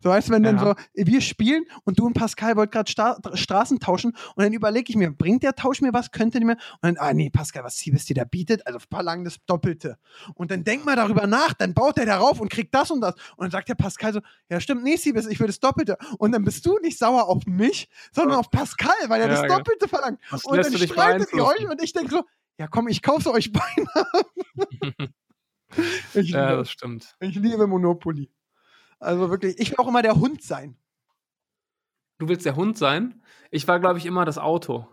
So 0.03 0.09
weißt 0.09 0.29
du, 0.29 0.33
wenn 0.33 0.43
dann 0.43 0.57
Ja. 0.57 0.75
so, 0.95 1.05
wir 1.05 1.21
spielen 1.21 1.63
und 1.83 1.99
du 1.99 2.05
und 2.07 2.13
Pascal 2.13 2.55
wollt 2.55 2.71
gerade 2.71 2.91
Straßen 2.91 3.79
tauschen 3.79 4.11
und 4.35 4.43
dann 4.43 4.53
überlege 4.53 4.89
ich 4.89 4.95
mir, 4.95 5.11
bringt 5.11 5.43
der 5.43 5.55
Tausch 5.55 5.81
mir 5.81 5.93
was, 5.93 6.11
könnte 6.11 6.39
der 6.39 6.47
mir? 6.47 6.53
Und 6.53 6.83
dann, 6.83 6.97
ah 6.97 7.13
nee, 7.13 7.29
Pascal, 7.29 7.63
was 7.63 7.77
Siebes 7.77 8.05
dir 8.05 8.15
da 8.15 8.23
bietet, 8.23 8.65
also 8.65 8.79
verlangen 8.79 9.23
das 9.25 9.37
Doppelte. 9.45 9.97
Und 10.35 10.51
dann 10.51 10.63
denk 10.63 10.85
mal 10.85 10.95
darüber 10.95 11.27
nach, 11.27 11.53
dann 11.53 11.73
baut 11.73 11.97
er 11.97 12.05
darauf 12.05 12.39
und 12.39 12.49
kriegt 12.49 12.73
das 12.73 12.91
und 12.91 13.01
das. 13.01 13.15
Und 13.35 13.45
dann 13.45 13.51
sagt 13.51 13.69
der 13.69 13.75
Pascal 13.75 14.13
so, 14.13 14.21
ja 14.49 14.59
stimmt, 14.59 14.83
nee, 14.83 14.95
Siebes, 14.95 15.27
ich 15.27 15.39
will 15.39 15.47
das 15.47 15.59
Doppelte. 15.59 15.97
Und 16.17 16.31
dann 16.31 16.43
bist 16.43 16.65
du 16.65 16.77
nicht 16.79 16.97
sauer 16.97 17.27
auf 17.27 17.45
mich, 17.45 17.89
sondern 18.11 18.37
auf 18.37 18.49
Pascal, 18.49 18.91
weil 19.07 19.21
er 19.21 19.27
Ja, 19.27 19.33
das 19.33 19.41
genau. 19.43 19.57
Doppelte 19.57 19.87
verlangt. 19.87 20.19
Was 20.29 20.43
Und 20.45 20.57
dann 20.57 20.75
streitet 20.77 21.31
ihr 21.33 21.45
euch 21.45 21.69
und 21.69 21.81
ich 21.83 21.93
denke 21.93 22.11
so, 22.11 22.23
ja 22.57 22.67
komm, 22.67 22.87
ich 22.87 23.01
kaufe 23.01 23.31
euch 23.31 23.51
beinahe. 23.51 24.05
ich, 26.13 26.29
Ja, 26.29 26.55
das 26.57 26.71
stimmt. 26.71 27.15
ich 27.19 27.35
liebe 27.35 27.67
Monopoly. 27.67 28.29
Also 29.01 29.29
wirklich, 29.29 29.59
ich 29.59 29.71
will 29.71 29.77
auch 29.79 29.87
immer 29.87 30.03
der 30.03 30.15
Hund 30.15 30.43
sein. 30.43 30.77
Du 32.19 32.29
willst 32.29 32.45
der 32.45 32.55
Hund 32.55 32.77
sein? 32.77 33.21
Ich 33.49 33.67
war, 33.67 33.79
glaube 33.79 33.97
ich, 33.97 34.05
immer 34.05 34.25
das 34.25 34.37
Auto. 34.37 34.87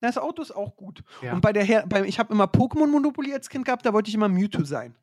Das 0.00 0.18
Auto 0.18 0.42
ist 0.42 0.54
auch 0.54 0.76
gut. 0.76 1.02
Ja. 1.22 1.32
Und 1.32 1.40
bei 1.40 1.54
der 1.54 1.64
Her 1.64 1.86
bei, 1.88 2.04
ich 2.04 2.18
habe 2.18 2.32
immer 2.32 2.44
Pokémon 2.44 2.88
Monopoly 2.88 3.32
als 3.32 3.48
Kind 3.48 3.64
gehabt, 3.64 3.86
da 3.86 3.94
wollte 3.94 4.10
ich 4.10 4.14
immer 4.14 4.28
Mewtwo 4.28 4.64
sein. 4.64 4.94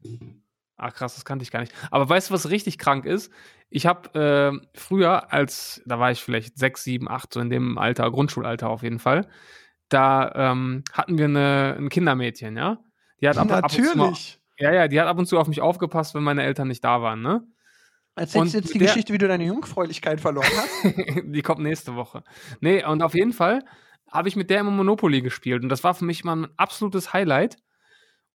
Ah, 0.77 0.91
krass, 0.91 1.15
das 1.15 1.25
kannte 1.25 1.41
ich 1.41 1.49
gar 1.49 1.61
nicht. 1.61 1.73
Aber 1.89 2.07
weißt 2.07 2.29
du, 2.29 2.33
was 2.35 2.51
richtig 2.51 2.77
krank 2.77 3.05
ist? 3.05 3.31
Ich 3.71 3.87
habe 3.87 4.61
äh, 4.61 4.67
früher, 4.77 5.33
als, 5.33 5.81
da 5.87 5.99
war 5.99 6.11
ich 6.11 6.21
vielleicht 6.21 6.59
sechs, 6.59 6.83
sieben, 6.83 7.09
acht, 7.09 7.33
so 7.33 7.39
in 7.39 7.49
dem 7.49 7.79
Alter, 7.79 8.11
Grundschulalter 8.11 8.69
auf 8.69 8.83
jeden 8.83 8.99
Fall, 8.99 9.27
da 9.89 10.31
ähm, 10.35 10.83
hatten 10.93 11.17
wir 11.17 11.25
eine, 11.25 11.75
ein 11.79 11.89
Kindermädchen, 11.89 12.55
ja? 12.57 12.77
Die 13.21 13.27
hat 13.27 13.37
ab, 13.37 13.51
ab 13.51 13.63
und 13.63 13.71
zu 13.71 13.81
mal, 13.81 13.95
Natürlich. 13.95 14.39
ja, 14.57 14.71
ja, 14.71 14.87
die 14.87 15.01
hat 15.01 15.07
ab 15.07 15.17
und 15.17 15.25
zu 15.25 15.39
auf 15.39 15.47
mich 15.47 15.61
aufgepasst, 15.61 16.13
wenn 16.13 16.23
meine 16.23 16.43
Eltern 16.43 16.67
nicht 16.67 16.83
da 16.83 17.01
waren, 17.01 17.21
ne? 17.21 17.43
Erzählst 18.21 18.53
du 18.53 18.57
jetzt 18.59 18.73
die 18.73 18.79
der- 18.79 18.87
Geschichte, 18.87 19.13
wie 19.13 19.17
du 19.17 19.27
deine 19.27 19.45
Jungfräulichkeit 19.45 20.21
verloren 20.21 20.47
hast? 20.55 20.85
die 21.23 21.41
kommt 21.41 21.61
nächste 21.61 21.95
Woche. 21.95 22.23
Nee, 22.59 22.85
und 22.85 23.01
auf 23.01 23.15
jeden 23.15 23.33
Fall 23.33 23.63
habe 24.11 24.27
ich 24.27 24.35
mit 24.35 24.49
der 24.49 24.59
immer 24.59 24.71
Monopoly 24.71 25.21
gespielt. 25.21 25.63
Und 25.63 25.69
das 25.69 25.83
war 25.83 25.93
für 25.93 26.05
mich 26.05 26.23
mal 26.23 26.35
ein 26.35 26.47
absolutes 26.57 27.13
Highlight. 27.13 27.57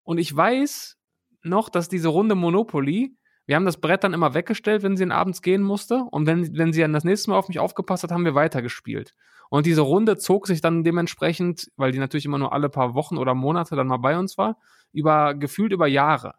Und 0.03 0.17
ich 0.17 0.35
weiß 0.35 0.97
noch, 1.43 1.69
dass 1.69 1.89
diese 1.89 2.07
Runde 2.07 2.35
Monopoly, 2.35 3.15
wir 3.45 3.55
haben 3.55 3.65
das 3.65 3.77
Brett 3.79 4.03
dann 4.03 4.13
immer 4.13 4.33
weggestellt, 4.33 4.81
wenn 4.83 4.97
sie 4.97 5.09
abends 5.11 5.41
gehen 5.41 5.61
musste. 5.61 6.03
Und 6.11 6.25
wenn, 6.25 6.57
wenn 6.57 6.73
sie 6.73 6.81
dann 6.81 6.93
das 6.93 7.03
nächste 7.03 7.29
Mal 7.29 7.37
auf 7.37 7.47
mich 7.47 7.59
aufgepasst 7.59 8.03
hat, 8.03 8.11
haben 8.11 8.25
wir 8.25 8.35
weitergespielt. 8.35 9.13
Und 9.49 9.67
diese 9.67 9.81
Runde 9.81 10.17
zog 10.17 10.47
sich 10.47 10.61
dann 10.61 10.83
dementsprechend, 10.83 11.69
weil 11.75 11.91
die 11.91 11.99
natürlich 11.99 12.25
immer 12.25 12.39
nur 12.39 12.53
alle 12.53 12.69
paar 12.69 12.95
Wochen 12.95 13.17
oder 13.17 13.35
Monate 13.35 13.75
dann 13.75 13.87
mal 13.87 13.97
bei 13.97 14.17
uns 14.17 14.37
war, 14.37 14.57
über 14.91 15.35
gefühlt 15.35 15.71
über 15.71 15.85
Jahre. 15.87 16.33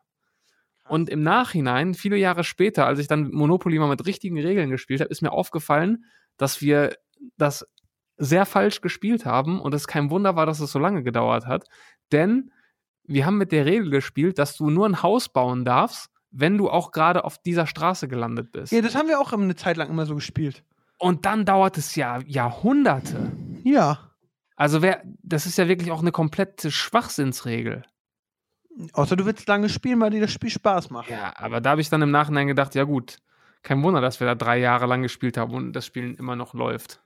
Und 0.89 1.11
im 1.11 1.22
Nachhinein, 1.22 1.95
viele 1.95 2.16
Jahre 2.16 2.45
später, 2.45 2.87
als 2.87 2.99
ich 2.99 3.09
dann 3.09 3.30
Monopoly 3.30 3.78
mal 3.78 3.89
mit 3.89 4.07
richtigen 4.07 4.39
Regeln 4.39 4.70
gespielt 4.70 5.01
habe, 5.01 5.11
ist 5.11 5.22
mir 5.22 5.32
aufgefallen, 5.32 6.05
dass 6.37 6.61
wir 6.61 6.97
das 7.37 7.66
sehr 8.18 8.47
falsch 8.47 8.80
gespielt 8.80 9.26
haben 9.26 9.61
und 9.61 9.74
es 9.74 9.87
kein 9.87 10.11
Wunder 10.11 10.37
war, 10.37 10.47
dass 10.47 10.61
es 10.61 10.72
so 10.72 10.78
lange 10.78 11.03
gedauert 11.03 11.47
hat. 11.47 11.64
Denn 12.12 12.51
wir 13.05 13.26
haben 13.26 13.39
mit 13.39 13.53
der 13.53 13.66
Regel 13.66 13.91
gespielt, 13.91 14.39
dass 14.39 14.57
du 14.57 14.70
nur 14.70 14.87
ein 14.87 15.03
Haus 15.03 15.28
bauen 15.28 15.64
darfst, 15.64 16.11
wenn 16.30 16.59
du 16.59 16.70
auch 16.70 16.93
gerade 16.93 17.24
auf 17.24 17.39
dieser 17.39 17.66
Straße 17.66 18.09
gelandet 18.09 18.53
bist. 18.53 18.72
ja, 18.72 18.82
das 18.82 18.95
haben 18.95 19.09
wir 19.09 19.20
auch 19.20 19.32
eine 19.32 19.55
Zeit 19.55 19.76
lang 19.76 19.89
immer 19.89 20.07
so 20.07 20.14
gespielt. 20.14 20.64
Und 20.99 21.26
dann 21.26 21.45
dauert 21.45 21.78
es 21.78 21.95
ja 21.95 22.20
Jahrhunderte. 22.26 23.32
Ja. 23.64 24.12
Also 24.57 24.80
wer, 24.80 25.03
das 25.22 25.47
ist 25.47 25.59
ja 25.59 25.68
wirklich 25.68 25.91
auch 25.91 26.01
eine 26.01 26.12
komplette 26.12 26.70
Schwachsinnsregel. 26.70 27.84
Außer 28.93 29.16
du 29.16 29.24
willst 29.24 29.49
lange 29.49 29.68
spielen, 29.68 30.01
weil 30.01 30.11
dir 30.11 30.20
das 30.20 30.33
Spiel 30.33 30.51
Spaß 30.51 30.91
macht. 30.91 31.09
Ja, 31.09 31.33
aber 31.37 31.61
da 31.61 31.70
habe 31.70 31.81
ich 31.81 31.89
dann 31.89 32.03
im 32.03 32.11
Nachhinein 32.11 32.47
gedacht, 32.47 32.74
ja 32.74 32.85
gut, 32.85 33.18
kein 33.62 33.83
Wunder, 33.83 34.01
dass 34.01 34.20
wir 34.20 34.27
da 34.27 34.35
drei 34.35 34.59
Jahre 34.59 34.87
lang 34.87 35.03
gespielt 35.03 35.37
haben 35.37 35.55
und 35.55 35.72
das 35.72 35.87
Spiel 35.87 36.14
immer 36.14 36.37
noch 36.37 36.55
läuft. 36.55 37.01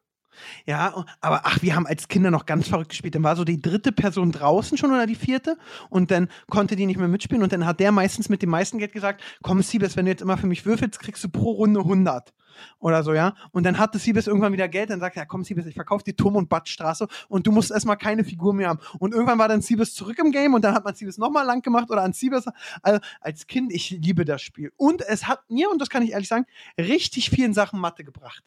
Ja, 0.66 1.04
aber 1.20 1.42
ach, 1.44 1.62
wir 1.62 1.74
haben 1.74 1.86
als 1.86 2.08
Kinder 2.08 2.30
noch 2.30 2.46
ganz 2.46 2.68
verrückt 2.68 2.90
gespielt. 2.90 3.14
Dann 3.14 3.22
war 3.22 3.36
so 3.36 3.44
die 3.44 3.60
dritte 3.60 3.92
Person 3.92 4.32
draußen 4.32 4.78
schon 4.78 4.90
oder 4.90 5.06
die 5.06 5.14
vierte 5.14 5.56
und 5.88 6.10
dann 6.10 6.28
konnte 6.48 6.76
die 6.76 6.86
nicht 6.86 6.98
mehr 6.98 7.08
mitspielen 7.08 7.42
und 7.42 7.52
dann 7.52 7.66
hat 7.66 7.80
der 7.80 7.92
meistens 7.92 8.28
mit 8.28 8.42
dem 8.42 8.50
meisten 8.50 8.78
Geld 8.78 8.92
gesagt, 8.92 9.22
komm 9.42 9.62
Siebes, 9.62 9.96
wenn 9.96 10.04
du 10.04 10.10
jetzt 10.10 10.22
immer 10.22 10.38
für 10.38 10.46
mich 10.46 10.66
würfelst, 10.66 11.00
kriegst 11.00 11.24
du 11.24 11.28
pro 11.28 11.52
Runde 11.52 11.80
100 11.80 12.32
oder 12.78 13.02
so, 13.02 13.12
ja. 13.12 13.34
Und 13.52 13.64
dann 13.64 13.78
hatte 13.78 13.98
Siebes 13.98 14.26
irgendwann 14.26 14.52
wieder 14.52 14.68
Geld, 14.68 14.90
dann 14.90 15.00
sagt 15.00 15.16
er, 15.16 15.22
ja, 15.22 15.26
komm 15.26 15.44
Siebes, 15.44 15.66
ich 15.66 15.74
verkaufe 15.74 16.04
die 16.04 16.14
Turm- 16.14 16.36
und 16.36 16.48
Badstraße 16.48 17.08
und 17.28 17.46
du 17.46 17.52
musst 17.52 17.70
erstmal 17.70 17.96
keine 17.96 18.24
Figur 18.24 18.54
mehr 18.54 18.68
haben. 18.68 18.80
Und 18.98 19.12
irgendwann 19.12 19.38
war 19.38 19.48
dann 19.48 19.62
Siebes 19.62 19.94
zurück 19.94 20.18
im 20.18 20.32
Game 20.32 20.54
und 20.54 20.62
dann 20.62 20.74
hat 20.74 20.84
man 20.84 20.94
Siebes 20.94 21.18
nochmal 21.18 21.46
lang 21.46 21.62
gemacht 21.62 21.90
oder 21.90 22.02
an 22.02 22.12
Siebes. 22.12 22.46
Also 22.82 23.00
als 23.20 23.46
Kind, 23.46 23.72
ich 23.72 23.90
liebe 23.90 24.24
das 24.24 24.42
Spiel. 24.42 24.72
Und 24.76 25.02
es 25.02 25.26
hat 25.26 25.50
mir, 25.50 25.70
und 25.70 25.80
das 25.80 25.90
kann 25.90 26.02
ich 26.02 26.12
ehrlich 26.12 26.28
sagen, 26.28 26.46
richtig 26.78 27.30
vielen 27.30 27.54
Sachen 27.54 27.80
Mathe 27.80 28.04
gebracht. 28.04 28.44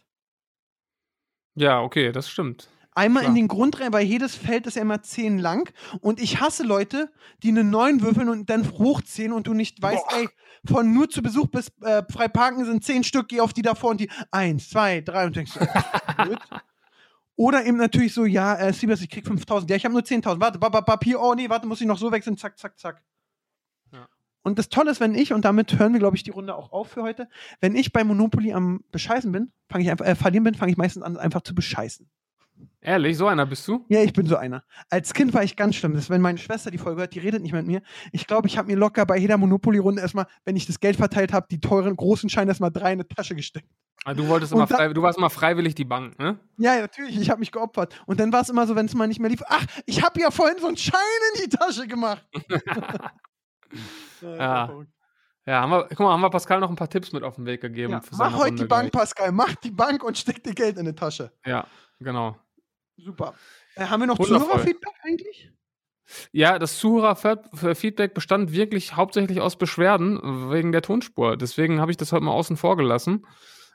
Ja, 1.56 1.82
okay, 1.82 2.12
das 2.12 2.30
stimmt. 2.30 2.70
Einmal 2.96 3.24
in 3.24 3.30
Klar. 3.30 3.36
den 3.36 3.48
Grund 3.48 3.80
rein, 3.80 3.92
weil 3.92 4.06
jedes 4.06 4.36
Feld 4.36 4.68
ist 4.68 4.76
ja 4.76 4.84
immer 4.84 5.02
10 5.02 5.40
lang. 5.40 5.74
Und 6.00 6.22
ich 6.22 6.40
hasse 6.40 6.64
Leute, 6.64 7.12
die 7.42 7.50
eine 7.50 7.64
9 7.64 8.02
würfeln 8.02 8.30
und 8.30 8.50
dann 8.50 8.70
hochziehen 8.72 9.32
und 9.32 9.48
du 9.48 9.54
nicht 9.54 9.82
weißt, 9.82 10.08
Boah. 10.10 10.18
ey, 10.18 10.30
von 10.66 10.94
nur 10.94 11.10
zu 11.10 11.22
Besuch 11.24 11.48
bis 11.48 11.72
äh, 11.82 12.04
frei 12.12 12.28
parken 12.28 12.66
sind 12.66 12.84
10 12.84 13.04
Stück, 13.04 13.30
geh 13.30 13.42
auf 13.42 13.52
die 13.52 13.64
davor 13.64 13.92
und 13.92 14.00
die 14.00 14.10
1, 14.32 14.70
2, 14.70 15.02
3 15.02 15.26
und 15.26 15.36
denkst, 15.36 15.54
du, 15.54 15.60
blöd. 16.24 16.40
Oder 17.36 17.66
eben 17.66 17.78
natürlich 17.78 18.14
so, 18.14 18.26
ja, 18.26 18.56
äh, 18.56 18.72
Siebers, 18.72 19.02
ich 19.02 19.10
krieg 19.10 19.26
5000. 19.26 19.70
Ja, 19.72 19.76
ich 19.76 19.86
habe 19.86 19.94
nur 19.94 20.04
10.000. 20.04 20.40
Warte, 20.40 20.60
hier, 21.04 21.20
oh 21.20 21.34
nee, 21.34 21.50
warte, 21.50 21.66
muss 21.66 21.82
ich 21.82 21.88
noch 21.88 21.98
so 21.98 22.12
wechseln, 22.12 22.38
zack, 22.38 22.60
zack, 22.60 22.78
zack. 22.78 23.02
Und 24.44 24.60
das 24.60 24.70
Tolle 24.70 24.92
ist, 24.92 25.00
wenn 25.00 25.16
ich, 25.16 25.34
und 25.34 25.46
damit 25.46 25.80
hören 25.80 25.94
wir, 25.94 26.00
glaube 26.00 26.16
ich, 26.16 26.24
die 26.24 26.32
Runde 26.32 26.56
auch 26.56 26.72
auf 26.72 26.90
für 26.90 27.02
heute, 27.02 27.28
wenn 27.62 27.76
ich 27.76 27.94
bei 27.94 28.04
Monopoly 28.04 28.54
am 28.54 28.84
Bescheißen 28.92 29.32
bin, 29.32 29.52
fange 29.70 29.86
ich 29.86 29.92
einfach, 29.92 30.06
äh, 30.06 30.16
verlieren 30.16 30.44
bin, 30.44 30.54
fange 30.56 30.72
ich 30.72 30.78
meistens 30.78 31.04
an, 31.04 31.18
einfach 31.18 31.42
zu 31.42 31.56
bescheißen. 31.56 32.10
Ehrlich, 32.82 33.18
so 33.18 33.28
einer 33.28 33.46
bist 33.46 33.66
du? 33.68 33.86
Ja, 33.88 34.02
ich 34.04 34.12
bin 34.12 34.26
so 34.28 34.36
einer. 34.36 34.64
Als 34.90 35.14
Kind 35.14 35.34
war 35.34 35.44
ich 35.44 35.56
ganz 35.56 35.76
schlimm. 35.76 35.94
Das 35.94 36.04
ist, 36.04 36.10
wenn 36.10 36.22
meine 36.22 36.38
Schwester 36.38 36.70
die 36.70 36.78
Folge 36.78 37.00
hört, 37.00 37.14
die 37.14 37.20
redet 37.20 37.42
nicht 37.42 37.54
mit 37.54 37.66
mir. 37.66 37.82
Ich 38.12 38.28
glaube, 38.28 38.48
ich 38.48 38.58
habe 38.58 38.68
mir 38.68 38.78
locker 38.78 39.06
bei 39.06 39.18
jeder 39.18 39.38
Monopoly-Runde 39.38 40.02
erstmal, 40.02 40.28
wenn 40.44 40.58
ich 40.58 40.66
das 40.68 40.80
Geld 40.82 40.98
verteilt 40.98 41.32
habe, 41.32 41.48
die 41.50 41.62
teuren, 41.62 41.96
großen 41.96 42.30
Scheine 42.30 42.52
erstmal 42.52 42.72
drei 42.72 42.92
in 42.92 43.00
eine 43.00 43.08
Tasche 43.08 43.36
gesteckt. 43.36 43.70
Ah, 44.04 44.14
Du 44.14 44.28
wolltest 44.28 44.52
immer 44.52 44.68
frei, 44.68 44.90
du 44.90 45.02
warst 45.02 45.18
immer 45.18 45.30
freiwillig 45.30 45.76
die 45.76 45.86
Bank, 45.86 46.20
ne? 46.20 46.38
Ja, 46.58 46.76
ja, 46.76 46.82
natürlich, 46.82 47.18
ich 47.18 47.30
habe 47.30 47.40
mich 47.40 47.54
geopfert. 47.54 47.96
Und 48.06 48.20
dann 48.20 48.34
war 48.34 48.42
es 48.42 48.50
immer 48.50 48.68
so, 48.68 48.76
wenn 48.76 48.86
es 48.86 48.94
mal 48.94 49.08
nicht 49.08 49.22
mehr 49.22 49.30
lief, 49.30 49.44
ach, 49.48 49.66
ich 49.86 50.04
habe 50.04 50.20
ja 50.20 50.30
vorhin 50.30 50.58
so 50.60 50.68
einen 50.68 50.76
Schein 50.78 51.00
in 51.36 51.44
die 51.44 51.56
Tasche 51.56 51.88
gemacht. 51.88 52.28
ja, 54.22 54.70
Ja. 55.46 55.62
haben 55.62 55.72
wir, 55.72 55.88
guck 55.90 56.00
mal, 56.00 56.14
haben 56.14 56.22
wir 56.22 56.30
Pascal 56.30 56.60
noch 56.60 56.70
ein 56.70 56.76
paar 56.76 56.90
Tipps 56.90 57.12
mit 57.12 57.24
auf 57.24 57.36
den 57.36 57.46
Weg 57.46 57.62
gegeben. 57.62 57.92
ja. 57.94 58.02
Mach 58.18 58.34
heute 58.34 58.50
Runde 58.50 58.64
die 58.64 58.68
Bank, 58.68 58.92
gleich. 58.92 59.02
Pascal. 59.02 59.32
Mach 59.32 59.56
die 59.56 59.72
Bank 59.72 60.04
und 60.04 60.18
steck 60.18 60.44
dir 60.44 60.54
Geld 60.54 60.78
in 60.78 60.86
die 60.86 60.94
Tasche. 60.96 61.32
Ja, 61.46 61.68
genau. 62.00 62.38
Super. 62.98 63.34
Äh, 63.76 63.86
haben 63.86 64.02
wir 64.02 64.08
noch. 64.08 64.18
Zuhörerfeedback 64.18 64.94
eigentlich? 65.04 65.52
Ja, 66.32 66.60
das 66.60 66.78
Zuhörer-Feedback 66.80 68.14
bestand 68.14 68.52
wirklich 68.52 68.96
hauptsächlich 68.96 69.40
aus 69.40 69.58
Beschwerden 69.58 70.52
wegen 70.52 70.72
der 70.74 70.82
Tonspur. 70.82 71.38
Deswegen 71.38 71.80
habe 71.80 71.92
ich 71.92 71.98
das 71.98 72.12
heute 72.12 72.24
mal 72.26 72.32
außen 72.34 72.58
vor 72.58 72.76
gelassen. 72.76 73.26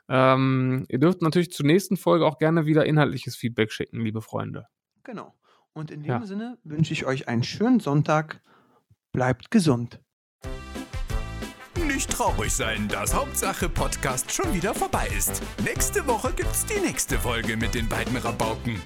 Ähm, 0.07 0.85
ihr 0.89 0.99
dürft 0.99 1.21
natürlich 1.21 1.51
zur 1.51 1.65
nächsten 1.65 1.97
Folge 1.97 2.25
auch 2.25 2.37
gerne 2.37 2.65
wieder 2.65 2.85
inhaltliches 2.85 3.35
Feedback 3.35 3.71
schicken, 3.71 4.01
liebe 4.01 4.21
Freunde. 4.21 4.67
Genau. 5.03 5.33
Und 5.73 5.91
in 5.91 6.01
dem 6.03 6.09
Ja. 6.09 6.25
Sinne 6.25 6.57
wünsche 6.63 6.93
ich 6.93 7.05
euch 7.05 7.27
einen 7.27 7.43
schönen 7.43 7.79
Sonntag. 7.79 8.41
Bleibt 9.11 9.49
gesund. 9.49 9.99
Nicht 11.87 12.11
traurig 12.11 12.53
sein, 12.53 12.87
dass 12.87 13.13
Hauptsache 13.13 13.67
Podcast 13.67 14.31
schon 14.31 14.53
wieder 14.53 14.75
vorbei 14.75 15.07
ist. 15.17 15.41
Nächste 15.63 16.05
Woche 16.05 16.31
gibt's 16.33 16.65
die 16.65 16.79
nächste 16.79 17.17
Folge 17.17 17.57
mit 17.57 17.73
den 17.73 17.89
beiden 17.89 18.15
Rabauken. 18.17 18.79